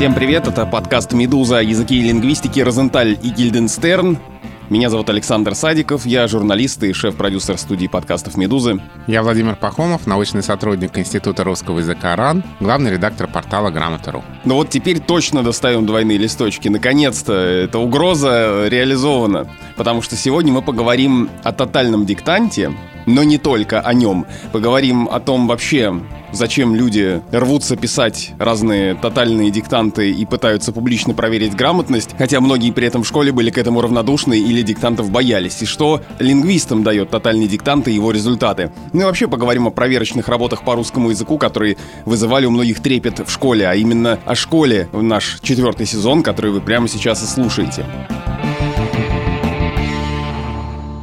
Всем 0.00 0.14
привет, 0.14 0.48
это 0.48 0.64
подкаст 0.64 1.12
«Медуза. 1.12 1.60
Языки 1.60 1.98
и 1.98 2.00
лингвистики. 2.00 2.60
Розенталь 2.60 3.18
и 3.22 3.28
Гильденстерн». 3.28 4.16
Меня 4.70 4.88
зовут 4.88 5.10
Александр 5.10 5.54
Садиков, 5.54 6.06
я 6.06 6.26
журналист 6.26 6.82
и 6.84 6.94
шеф-продюсер 6.94 7.58
студии 7.58 7.86
подкастов 7.86 8.38
«Медузы». 8.38 8.80
Я 9.06 9.22
Владимир 9.22 9.56
Пахомов, 9.56 10.06
научный 10.06 10.42
сотрудник 10.42 10.96
Института 10.96 11.44
русского 11.44 11.80
языка 11.80 12.16
РАН, 12.16 12.42
главный 12.60 12.92
редактор 12.92 13.28
портала 13.28 13.68
«Грамота.ру». 13.68 14.24
Ну 14.46 14.54
вот 14.54 14.70
теперь 14.70 15.00
точно 15.00 15.42
доставим 15.42 15.84
двойные 15.84 16.16
листочки. 16.16 16.68
Наконец-то 16.68 17.34
эта 17.34 17.78
угроза 17.78 18.68
реализована. 18.68 19.48
Потому 19.76 20.00
что 20.00 20.16
сегодня 20.16 20.50
мы 20.50 20.62
поговорим 20.62 21.28
о 21.42 21.52
тотальном 21.52 22.06
диктанте, 22.06 22.72
но 23.04 23.22
не 23.22 23.36
только 23.36 23.80
о 23.82 23.92
нем. 23.92 24.24
Поговорим 24.50 25.10
о 25.12 25.20
том 25.20 25.46
вообще, 25.46 25.92
зачем 26.32 26.74
люди 26.74 27.20
рвутся 27.32 27.76
писать 27.76 28.32
разные 28.38 28.94
тотальные 28.94 29.50
диктанты 29.50 30.10
и 30.10 30.24
пытаются 30.26 30.72
публично 30.72 31.14
проверить 31.14 31.54
грамотность, 31.54 32.10
хотя 32.18 32.40
многие 32.40 32.70
при 32.70 32.86
этом 32.86 33.02
в 33.02 33.08
школе 33.08 33.32
были 33.32 33.50
к 33.50 33.58
этому 33.58 33.80
равнодушны 33.80 34.38
или 34.38 34.62
диктантов 34.62 35.10
боялись, 35.10 35.62
и 35.62 35.66
что 35.66 36.00
лингвистам 36.18 36.82
дает 36.82 37.10
тотальный 37.10 37.46
диктант 37.46 37.88
и 37.88 37.92
его 37.92 38.10
результаты. 38.10 38.72
Ну 38.92 39.02
и 39.02 39.04
вообще 39.04 39.28
поговорим 39.28 39.66
о 39.66 39.70
проверочных 39.70 40.28
работах 40.28 40.62
по 40.62 40.74
русскому 40.74 41.10
языку, 41.10 41.38
которые 41.38 41.76
вызывали 42.04 42.46
у 42.46 42.50
многих 42.50 42.80
трепет 42.80 43.20
в 43.26 43.30
школе, 43.30 43.68
а 43.68 43.74
именно 43.74 44.18
о 44.24 44.34
школе 44.34 44.88
в 44.92 45.02
наш 45.02 45.38
четвертый 45.42 45.86
сезон, 45.86 46.22
который 46.22 46.50
вы 46.50 46.60
прямо 46.60 46.88
сейчас 46.88 47.22
и 47.22 47.26
слушаете. 47.26 47.84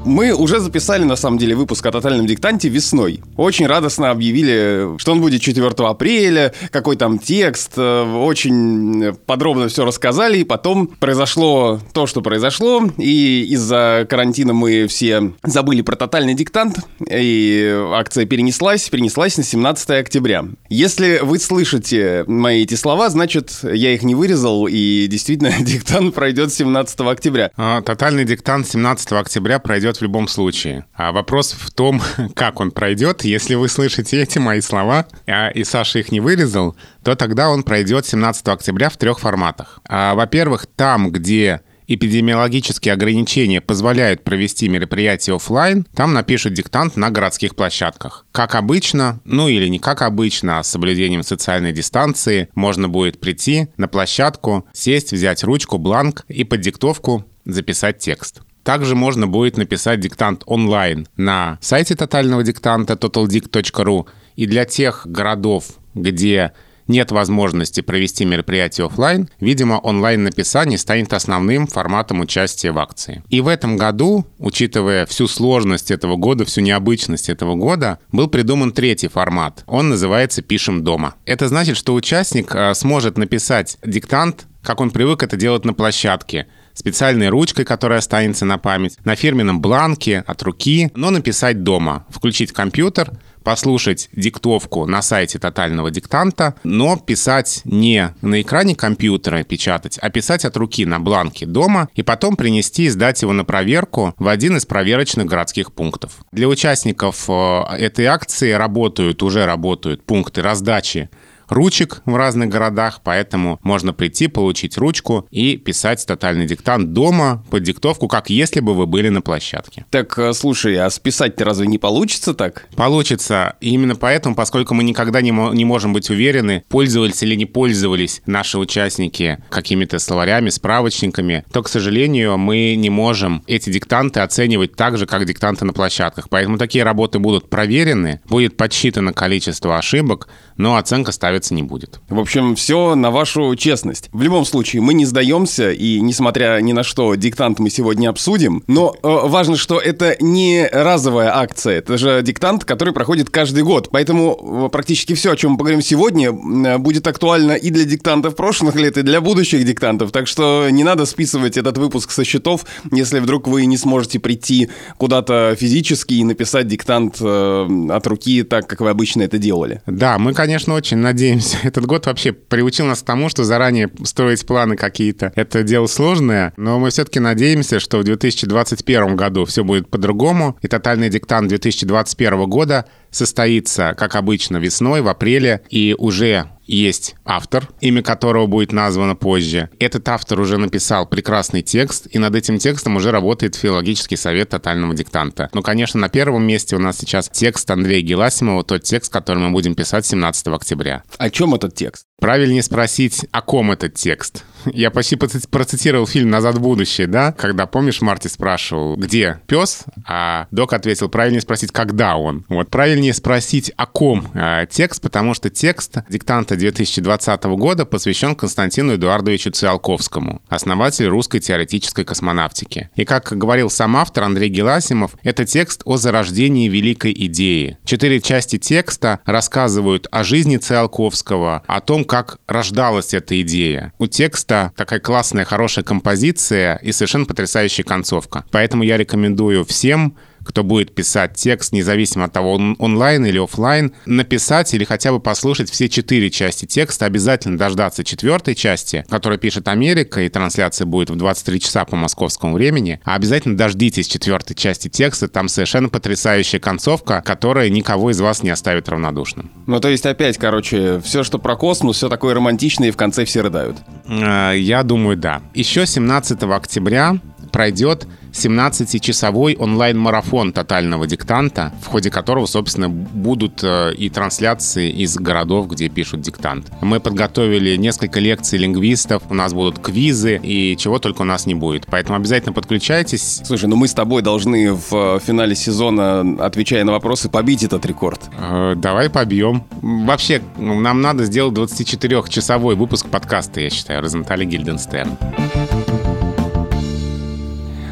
Мы 0.08 0.32
уже 0.32 0.62
записали, 0.62 1.04
на 1.04 1.18
самом 1.18 1.38
деле, 1.38 1.54
выпуск 1.54 1.86
о 1.86 1.92
тотальном 1.92 2.28
диктанте 2.28 2.70
весной. 2.70 3.20
Очень 3.36 3.68
радостно 3.68 4.10
объявили, 4.10 4.98
что 5.00 5.12
он 5.12 5.20
будет 5.20 5.42
4 5.42 5.68
апреля, 5.68 6.54
какой 6.72 6.96
там 6.96 7.20
текст, 7.20 7.74
э, 7.76 8.04
очень 8.04 9.14
подробно 9.26 9.68
все 9.68 9.84
рассказали, 9.84 10.38
и 10.38 10.44
потом 10.46 10.88
произошло 10.88 11.82
то, 11.92 12.08
что 12.08 12.22
произошло, 12.22 12.90
и 12.98 13.48
из-за 13.50 14.08
карантина 14.10 14.54
мы 14.54 14.88
все 14.88 15.34
забыли 15.44 15.82
про 15.82 15.98
тотальный 15.98 16.36
диктант, 16.36 16.78
и 17.06 17.78
акция 17.92 18.26
перенеслась, 18.26 18.90
перенеслась 18.90 19.36
на 19.38 19.44
17 19.44 19.90
октября. 19.90 20.46
Если 20.70 21.20
вы 21.22 21.38
слышите 21.38 22.24
мои 22.28 22.64
эти 22.64 22.76
слова, 22.76 23.10
значит, 23.10 23.60
я 23.62 23.94
их 23.94 24.04
не 24.04 24.16
вырезал, 24.16 24.68
и 24.68 25.08
действительно 25.08 25.52
диктант 25.60 26.16
пройдет 26.16 26.54
17 26.54 27.02
октября. 27.02 27.52
А, 27.58 27.82
тотальный 27.82 28.24
диктант 28.24 28.70
17 28.70 29.12
октября 29.12 29.60
пройдет 29.60 29.97
в 29.98 30.02
любом 30.02 30.28
случае. 30.28 30.86
А 30.94 31.12
вопрос 31.12 31.54
в 31.54 31.72
том, 31.72 32.02
как 32.36 32.60
он 32.60 32.72
пройдет. 32.72 33.24
Если 33.24 33.56
вы 33.56 33.70
слышите 33.70 34.22
эти 34.22 34.40
мои 34.40 34.62
слова, 34.62 35.08
а, 35.26 35.50
и 35.50 35.64
Саша 35.64 36.00
их 36.00 36.12
не 36.12 36.20
вырезал, 36.20 36.76
то 37.04 37.16
тогда 37.16 37.50
он 37.50 37.64
пройдет 37.64 38.06
17 38.06 38.48
октября 38.48 38.90
в 38.90 38.98
трех 38.98 39.20
форматах. 39.20 39.80
А, 39.88 40.16
во-первых, 40.16 40.66
там, 40.76 41.12
где 41.12 41.62
эпидемиологические 41.88 42.94
ограничения 42.94 43.62
позволяют 43.62 44.24
провести 44.24 44.68
мероприятие 44.68 45.36
офлайн, 45.36 45.86
там 45.96 46.14
напишут 46.14 46.54
диктант 46.54 46.98
на 46.98 47.10
городских 47.10 47.56
площадках. 47.56 48.26
Как 48.32 48.56
обычно, 48.56 49.22
ну 49.24 49.48
или 49.48 49.68
не 49.68 49.80
как 49.80 50.02
обычно, 50.02 50.60
а 50.60 50.64
с 50.64 50.70
соблюдением 50.70 51.24
социальной 51.24 51.72
дистанции, 51.72 52.50
можно 52.56 52.90
будет 52.90 53.20
прийти 53.20 53.70
на 53.78 53.88
площадку, 53.88 54.68
сесть, 54.74 55.14
взять 55.14 55.44
ручку, 55.44 55.78
бланк 55.78 56.26
и 56.28 56.44
под 56.44 56.62
диктовку 56.62 57.26
записать 57.46 58.00
текст. 58.00 58.42
Также 58.68 58.96
можно 58.96 59.28
будет 59.28 59.56
написать 59.56 60.02
диктант 60.02 60.44
онлайн 60.46 61.08
на 61.16 61.58
сайте 61.62 61.96
тотального 61.96 62.44
диктанта 62.44 62.96
totaldict.ru. 62.96 64.08
И 64.36 64.46
для 64.46 64.66
тех 64.66 65.08
городов, 65.08 65.68
где 65.96 66.52
нет 66.90 67.12
возможности 67.14 67.80
провести 67.80 68.26
мероприятие 68.26 68.88
офлайн, 68.88 69.30
видимо, 69.40 69.76
онлайн-написание 69.76 70.78
станет 70.78 71.14
основным 71.14 71.66
форматом 71.66 72.20
участия 72.20 72.74
в 72.74 72.80
акции. 72.80 73.24
И 73.30 73.40
в 73.40 73.48
этом 73.48 73.78
году, 73.78 74.26
учитывая 74.38 75.06
всю 75.06 75.30
сложность 75.30 75.90
этого 75.90 76.18
года, 76.18 76.44
всю 76.44 76.60
необычность 76.60 77.30
этого 77.30 77.56
года, 77.56 78.00
был 78.12 78.28
придуман 78.28 78.74
третий 78.74 79.08
формат. 79.08 79.64
Он 79.68 79.88
называется 79.88 80.42
«Пишем 80.42 80.84
дома». 80.84 81.16
Это 81.26 81.48
значит, 81.48 81.78
что 81.78 81.94
участник 81.94 82.54
а, 82.54 82.74
сможет 82.74 83.18
написать 83.18 83.78
диктант, 83.86 84.46
как 84.62 84.82
он 84.82 84.92
привык 84.92 85.24
это 85.24 85.38
делать 85.38 85.64
на 85.64 85.74
площадке, 85.74 86.48
специальной 86.78 87.30
ручкой, 87.30 87.66
которая 87.66 88.00
останется 88.00 88.46
на 88.46 88.58
память, 88.58 88.98
на 89.04 89.16
фирменном 89.16 89.62
бланке 89.62 90.24
от 90.28 90.44
руки, 90.44 90.92
но 90.96 91.10
написать 91.10 91.64
дома, 91.64 92.06
включить 92.10 92.52
компьютер, 92.52 93.12
послушать 93.48 94.10
диктовку 94.12 94.86
на 94.86 95.02
сайте 95.02 95.40
тотального 95.40 95.90
диктанта, 95.90 96.56
но 96.66 96.98
писать 96.98 97.62
не 97.64 98.14
на 98.22 98.42
экране 98.42 98.76
компьютера 98.76 99.42
печатать, 99.44 99.98
а 100.02 100.10
писать 100.10 100.44
от 100.44 100.58
руки 100.58 100.86
на 100.86 101.00
бланке 101.00 101.46
дома 101.46 101.88
и 101.96 102.04
потом 102.04 102.36
принести 102.36 102.84
и 102.84 102.90
сдать 102.90 103.22
его 103.22 103.32
на 103.32 103.46
проверку 103.46 104.14
в 104.18 104.28
один 104.28 104.58
из 104.58 104.66
проверочных 104.66 105.28
городских 105.28 105.72
пунктов. 105.72 106.18
Для 106.34 106.50
участников 106.50 107.30
э, 107.30 107.62
этой 107.80 108.08
акции 108.08 108.52
работают, 108.52 109.24
уже 109.24 109.46
работают 109.46 110.04
пункты 110.04 110.42
раздачи 110.42 111.10
ручек 111.50 112.02
в 112.06 112.16
разных 112.16 112.50
городах, 112.50 113.02
поэтому 113.04 113.60
можно 113.64 113.94
прийти, 113.94 114.28
получить 114.28 114.78
ручку 114.78 115.28
и 115.32 115.58
писать 115.58 116.06
тотальный 116.06 116.46
диктант 116.46 116.94
дома 116.94 117.44
под 117.50 117.64
диктовку, 117.64 118.08
как 118.08 118.30
если 118.30 118.60
бы 118.60 118.74
вы 118.74 118.86
были 118.86 119.10
на 119.10 119.22
площадке. 119.22 119.86
Так, 119.90 120.18
э, 120.18 120.34
слушай, 120.34 120.76
а 120.78 120.90
списать-то 120.90 121.46
разве 121.46 121.68
не 121.68 121.78
получится 121.78 122.34
так? 122.34 122.68
Получится. 122.76 123.56
И 123.62 123.72
именно 123.72 123.96
поэтому, 123.96 124.36
поскольку 124.36 124.74
мы 124.74 124.84
никогда 124.84 125.22
не, 125.22 125.32
не 125.32 125.66
можем 125.66 125.94
быть 125.94 126.10
уверены, 126.10 126.64
пользовались 126.70 127.24
или 127.24 127.36
не 127.36 127.46
пользовались 127.46 128.22
наши 128.26 128.58
участники 128.58 129.40
какими-то 129.50 130.00
словарями, 130.00 130.50
справочниками, 130.50 131.44
то, 131.52 131.64
к 131.64 131.70
сожалению, 131.70 132.38
мы 132.38 132.76
не 132.76 132.90
можем 132.90 133.44
эти 133.48 133.70
диктанты 133.70 134.20
оценивать 134.20 134.76
так 134.76 134.98
же, 134.98 135.06
как 135.06 135.26
диктанты 135.26 135.66
на 135.66 135.74
площадках. 135.74 136.30
Поэтому 136.30 136.58
такие 136.58 136.84
работы 136.84 137.20
будут 137.20 137.50
проверены, 137.50 138.22
будет 138.26 138.58
подсчитано 138.58 139.14
количество 139.14 139.78
ошибок, 139.78 140.30
но 140.58 140.76
оценка 140.76 141.12
ставится 141.12 141.54
не 141.54 141.64
будет. 141.64 142.00
В 142.10 142.20
общем, 142.20 142.56
все 142.56 142.96
на 142.96 143.12
вашу 143.12 143.56
честность. 143.56 144.10
В 144.12 144.22
любом 144.22 144.46
случае, 144.46 144.82
мы 144.82 144.94
не 144.94 145.06
сдаемся, 145.06 145.72
и 145.72 146.00
несмотря 146.02 146.60
ни 146.62 146.74
на 146.74 146.84
что, 146.84 147.16
диктант 147.16 147.60
мы 147.60 147.70
сегодня 147.70 148.10
обсудим. 148.10 148.64
Но 148.68 148.96
э, 148.96 148.98
важно, 149.04 149.56
что 149.56 149.80
это 149.80 150.16
не 150.20 150.68
разовая 150.72 151.36
акция, 151.36 151.80
это 151.80 151.98
же 151.98 152.22
диктант, 152.22 152.66
который 152.66 152.94
проходит 152.94 153.30
каждый 153.30 153.64
год. 153.64 153.90
Поэтому 153.92 154.66
э, 154.68 154.70
практически 154.70 155.14
все, 155.14 155.32
о 155.32 155.36
чем 155.36 155.52
мы 155.52 155.58
поговорим 155.58 155.82
сегодня, 155.82 156.30
э, 156.30 156.78
будет 156.78 157.08
актуально 157.08 157.54
и 157.54 157.70
для 157.70 157.86
диктантов 157.86 158.36
прошлых 158.36 158.76
лет, 158.76 158.98
и 158.98 159.04
для 159.04 159.22
будущих 159.22 159.64
диктантов. 159.64 160.12
Так 160.12 160.28
что 160.28 160.68
не 160.70 160.84
надо 160.84 161.06
списывать 161.06 161.58
этот 161.58 161.78
выпуск 161.78 162.12
со 162.12 162.24
счетов, 162.24 162.66
если 162.92 163.20
вдруг 163.20 163.48
вы 163.48 163.66
не 163.66 163.78
сможете 163.78 164.20
прийти 164.20 164.70
куда-то 164.98 165.56
физически 165.60 166.16
и 166.16 166.24
написать 166.24 166.68
диктант 166.68 167.18
э, 167.22 167.88
от 167.90 168.08
руки 168.08 168.44
так, 168.44 168.68
как 168.68 168.82
вы 168.82 168.90
обычно 168.90 169.22
это 169.22 169.38
делали. 169.38 169.82
Да, 169.86 170.18
мы, 170.18 170.34
конечно, 170.34 170.47
конечно, 170.48 170.76
очень 170.76 170.98
надеемся. 170.98 171.58
Этот 171.64 171.86
год 171.86 172.06
вообще 172.06 172.32
приучил 172.32 172.86
нас 172.86 173.02
к 173.02 173.06
тому, 173.06 173.28
что 173.28 173.44
заранее 173.44 173.92
строить 174.06 174.46
планы 174.46 174.78
какие-то. 174.78 175.34
Это 175.36 175.62
дело 175.62 175.88
сложное, 175.88 176.54
но 176.56 176.80
мы 176.80 176.90
все-таки 176.90 177.20
надеемся, 177.20 177.82
что 177.82 177.98
в 177.98 178.06
2021 178.06 179.18
году 179.18 179.44
все 179.44 179.66
будет 179.66 179.90
по-другому, 179.90 180.58
и 180.62 180.70
тотальный 180.70 181.10
диктант 181.10 181.50
2021 181.50 182.50
года 182.50 182.86
состоится, 183.12 183.94
как 183.98 184.16
обычно, 184.16 184.56
весной, 184.56 185.02
в 185.02 185.10
апреле, 185.10 185.64
и 185.70 185.94
уже 185.98 186.50
есть 186.68 187.16
автор, 187.26 187.70
имя 187.82 188.04
которого 188.04 188.46
будет 188.46 188.72
названо 188.72 189.16
позже. 189.16 189.70
Этот 189.80 190.08
автор 190.10 190.40
уже 190.40 190.58
написал 190.58 191.08
прекрасный 191.08 191.62
текст, 191.62 192.08
и 192.12 192.20
над 192.20 192.36
этим 192.36 192.60
текстом 192.60 192.96
уже 192.98 193.12
работает 193.12 193.56
филологический 193.56 194.18
совет 194.18 194.50
тотального 194.50 194.94
диктанта. 194.94 195.50
Ну, 195.54 195.62
конечно, 195.62 196.00
на 196.00 196.10
первом 196.10 196.44
месте 196.44 196.76
у 196.76 196.80
нас 196.80 196.98
сейчас 196.98 197.30
текст 197.30 197.70
Андрея 197.72 198.02
Геласимова, 198.02 198.64
тот 198.64 198.84
текст, 198.84 199.12
который 199.12 199.40
мы 199.40 199.52
будем 199.52 199.76
писать 199.76 200.06
17 200.06 200.48
октября. 200.48 201.04
О 201.18 201.30
чем 201.30 201.56
этот 201.56 201.74
текст? 201.76 202.06
Правильнее 202.20 202.64
спросить, 202.64 203.26
о 203.32 203.42
ком 203.42 203.72
этот 203.72 203.94
текст. 203.94 204.44
Я 204.74 204.92
почти 204.92 205.16
процитировал 205.16 206.08
фильм 206.08 206.30
«Назад 206.30 206.56
в 206.56 206.62
будущее», 206.62 207.08
да? 207.08 207.32
Когда, 207.32 207.66
помнишь, 207.66 208.02
Марти 208.02 208.28
спрашивал, 208.28 208.96
где 208.96 209.40
пес? 209.48 209.86
А 210.06 210.48
док 210.52 210.74
ответил, 210.74 211.10
правильнее 211.10 211.42
спросить, 211.42 211.72
когда 211.72 212.18
он. 212.18 212.46
Вот 212.50 212.70
правильнее 212.70 213.14
спросить, 213.14 213.72
о 213.78 213.86
ком 213.86 214.28
а, 214.34 214.66
текст, 214.66 215.02
потому 215.02 215.34
что 215.34 215.50
текст 215.50 215.98
диктанта 216.10 216.56
2020 216.56 217.44
года 217.44 217.86
посвящен 217.86 218.36
Константину 218.36 218.96
Эдуардовичу 218.96 219.52
Циолковскому, 219.52 220.42
основателю 220.50 221.10
русской 221.10 221.40
теоретической 221.40 222.06
космонавтики. 222.06 222.90
И, 222.96 223.06
как 223.06 223.34
говорил 223.38 223.70
сам 223.70 223.96
автор 223.98 224.24
Андрей 224.24 224.50
Геласимов, 224.50 225.16
это 225.24 225.46
текст 225.46 225.82
о 225.86 225.98
зарождении 225.98 226.70
великой 226.70 227.14
идеи. 227.14 227.78
Четыре 227.86 228.22
части 228.22 228.58
текста 228.58 229.20
рассказывают 229.26 230.08
о 230.12 230.24
жизни 230.24 230.58
Циолковского, 230.58 231.64
о 231.68 231.82
том, 231.82 232.04
как 232.04 232.40
рождалась 232.48 233.14
эта 233.14 233.40
идея. 233.42 233.94
У 233.98 234.08
текста 234.08 234.57
такая 234.76 235.00
классная, 235.00 235.46
хорошая 235.46 235.84
композиция 235.84 236.76
и 236.78 236.92
совершенно 236.92 237.26
потрясающая 237.26 237.84
концовка. 237.84 238.46
Поэтому 238.52 238.84
я 238.84 238.98
рекомендую 238.98 239.66
всем 239.66 240.18
кто 240.48 240.64
будет 240.64 240.96
писать 240.96 241.34
текст, 241.34 241.74
независимо 241.74 242.26
от 242.26 242.34
того, 242.34 242.54
он 242.54 242.76
онлайн 242.80 243.26
или 243.26 243.38
офлайн, 243.38 243.94
написать 244.06 244.74
или 244.74 244.84
хотя 244.84 245.12
бы 245.12 245.20
послушать 245.20 245.70
все 245.70 245.90
четыре 245.90 246.30
части 246.30 246.66
текста, 246.66 247.06
обязательно 247.06 247.58
дождаться 247.58 248.04
четвертой 248.04 248.56
части, 248.56 249.06
которую 249.10 249.40
пишет 249.40 249.68
Америка, 249.68 250.22
и 250.22 250.30
трансляция 250.30 250.86
будет 250.86 251.10
в 251.10 251.16
23 251.16 251.60
часа 251.60 251.86
по 251.86 251.96
московскому 251.96 252.54
времени. 252.54 253.00
А 253.04 253.16
обязательно 253.16 253.58
дождитесь 253.58 254.08
четвертой 254.08 254.56
части 254.56 254.88
текста, 254.88 255.28
там 255.28 255.50
совершенно 255.50 255.90
потрясающая 255.90 256.60
концовка, 256.60 257.22
которая 257.26 257.70
никого 257.70 258.12
из 258.12 258.20
вас 258.20 258.44
не 258.44 258.50
оставит 258.50 258.90
равнодушным. 258.90 259.52
Ну, 259.68 259.80
то 259.80 259.90
есть 259.90 260.06
опять, 260.06 260.38
короче, 260.38 261.00
все, 261.02 261.24
что 261.24 261.40
про 261.40 261.56
космос, 261.56 261.98
все 261.98 262.10
такое 262.10 262.34
романтичное, 262.34 262.90
и 262.90 262.92
в 262.92 262.98
конце 262.98 263.26
все 263.26 263.42
рыдают. 263.42 263.78
Э, 264.08 264.54
я 264.58 264.84
думаю, 264.84 265.18
да. 265.18 265.42
Еще 265.54 265.86
17 265.86 266.42
октября 266.44 267.18
пройдет 267.52 268.08
17-часовой 268.38 269.56
онлайн-марафон 269.58 270.54
тотального 270.54 271.08
диктанта, 271.08 271.74
в 271.82 271.88
ходе 271.88 272.12
которого, 272.12 272.46
собственно, 272.46 272.90
будут 272.90 273.64
э, 273.64 273.94
и 273.96 274.10
трансляции 274.10 274.92
из 274.92 275.16
городов, 275.18 275.68
где 275.68 275.90
пишут 275.90 276.22
диктант. 276.22 276.72
Мы 276.82 277.00
подготовили 277.00 277.76
несколько 277.76 278.20
лекций 278.20 278.60
лингвистов, 278.60 279.24
у 279.30 279.34
нас 279.34 279.54
будут 279.54 279.80
квизы 279.80 280.40
и 280.42 280.78
чего 280.78 281.00
только 281.00 281.22
у 281.24 281.26
нас 281.26 281.46
не 281.46 281.56
будет. 281.56 281.88
Поэтому 281.88 282.18
обязательно 282.18 282.54
подключайтесь. 282.54 283.42
Слушай, 283.44 283.70
ну 283.70 283.76
мы 283.76 283.88
с 283.88 283.94
тобой 283.94 284.22
должны 284.22 284.74
в 284.74 285.20
финале 285.20 285.56
сезона, 285.56 286.38
отвечая 286.40 286.84
на 286.84 286.92
вопросы, 286.92 287.30
побить 287.30 287.64
этот 287.64 287.86
рекорд. 287.86 288.22
Э, 288.40 288.76
давай 288.76 289.10
побьем. 289.10 289.64
Вообще, 289.82 290.42
нам 290.58 291.02
надо 291.02 291.26
сделать 291.26 291.56
24-часовой 291.56 292.76
выпуск 292.76 293.08
подкаста, 293.08 293.62
я 293.62 293.70
считаю, 293.70 294.02
Розентали 294.02 294.46
Гильденстерн. 294.46 295.18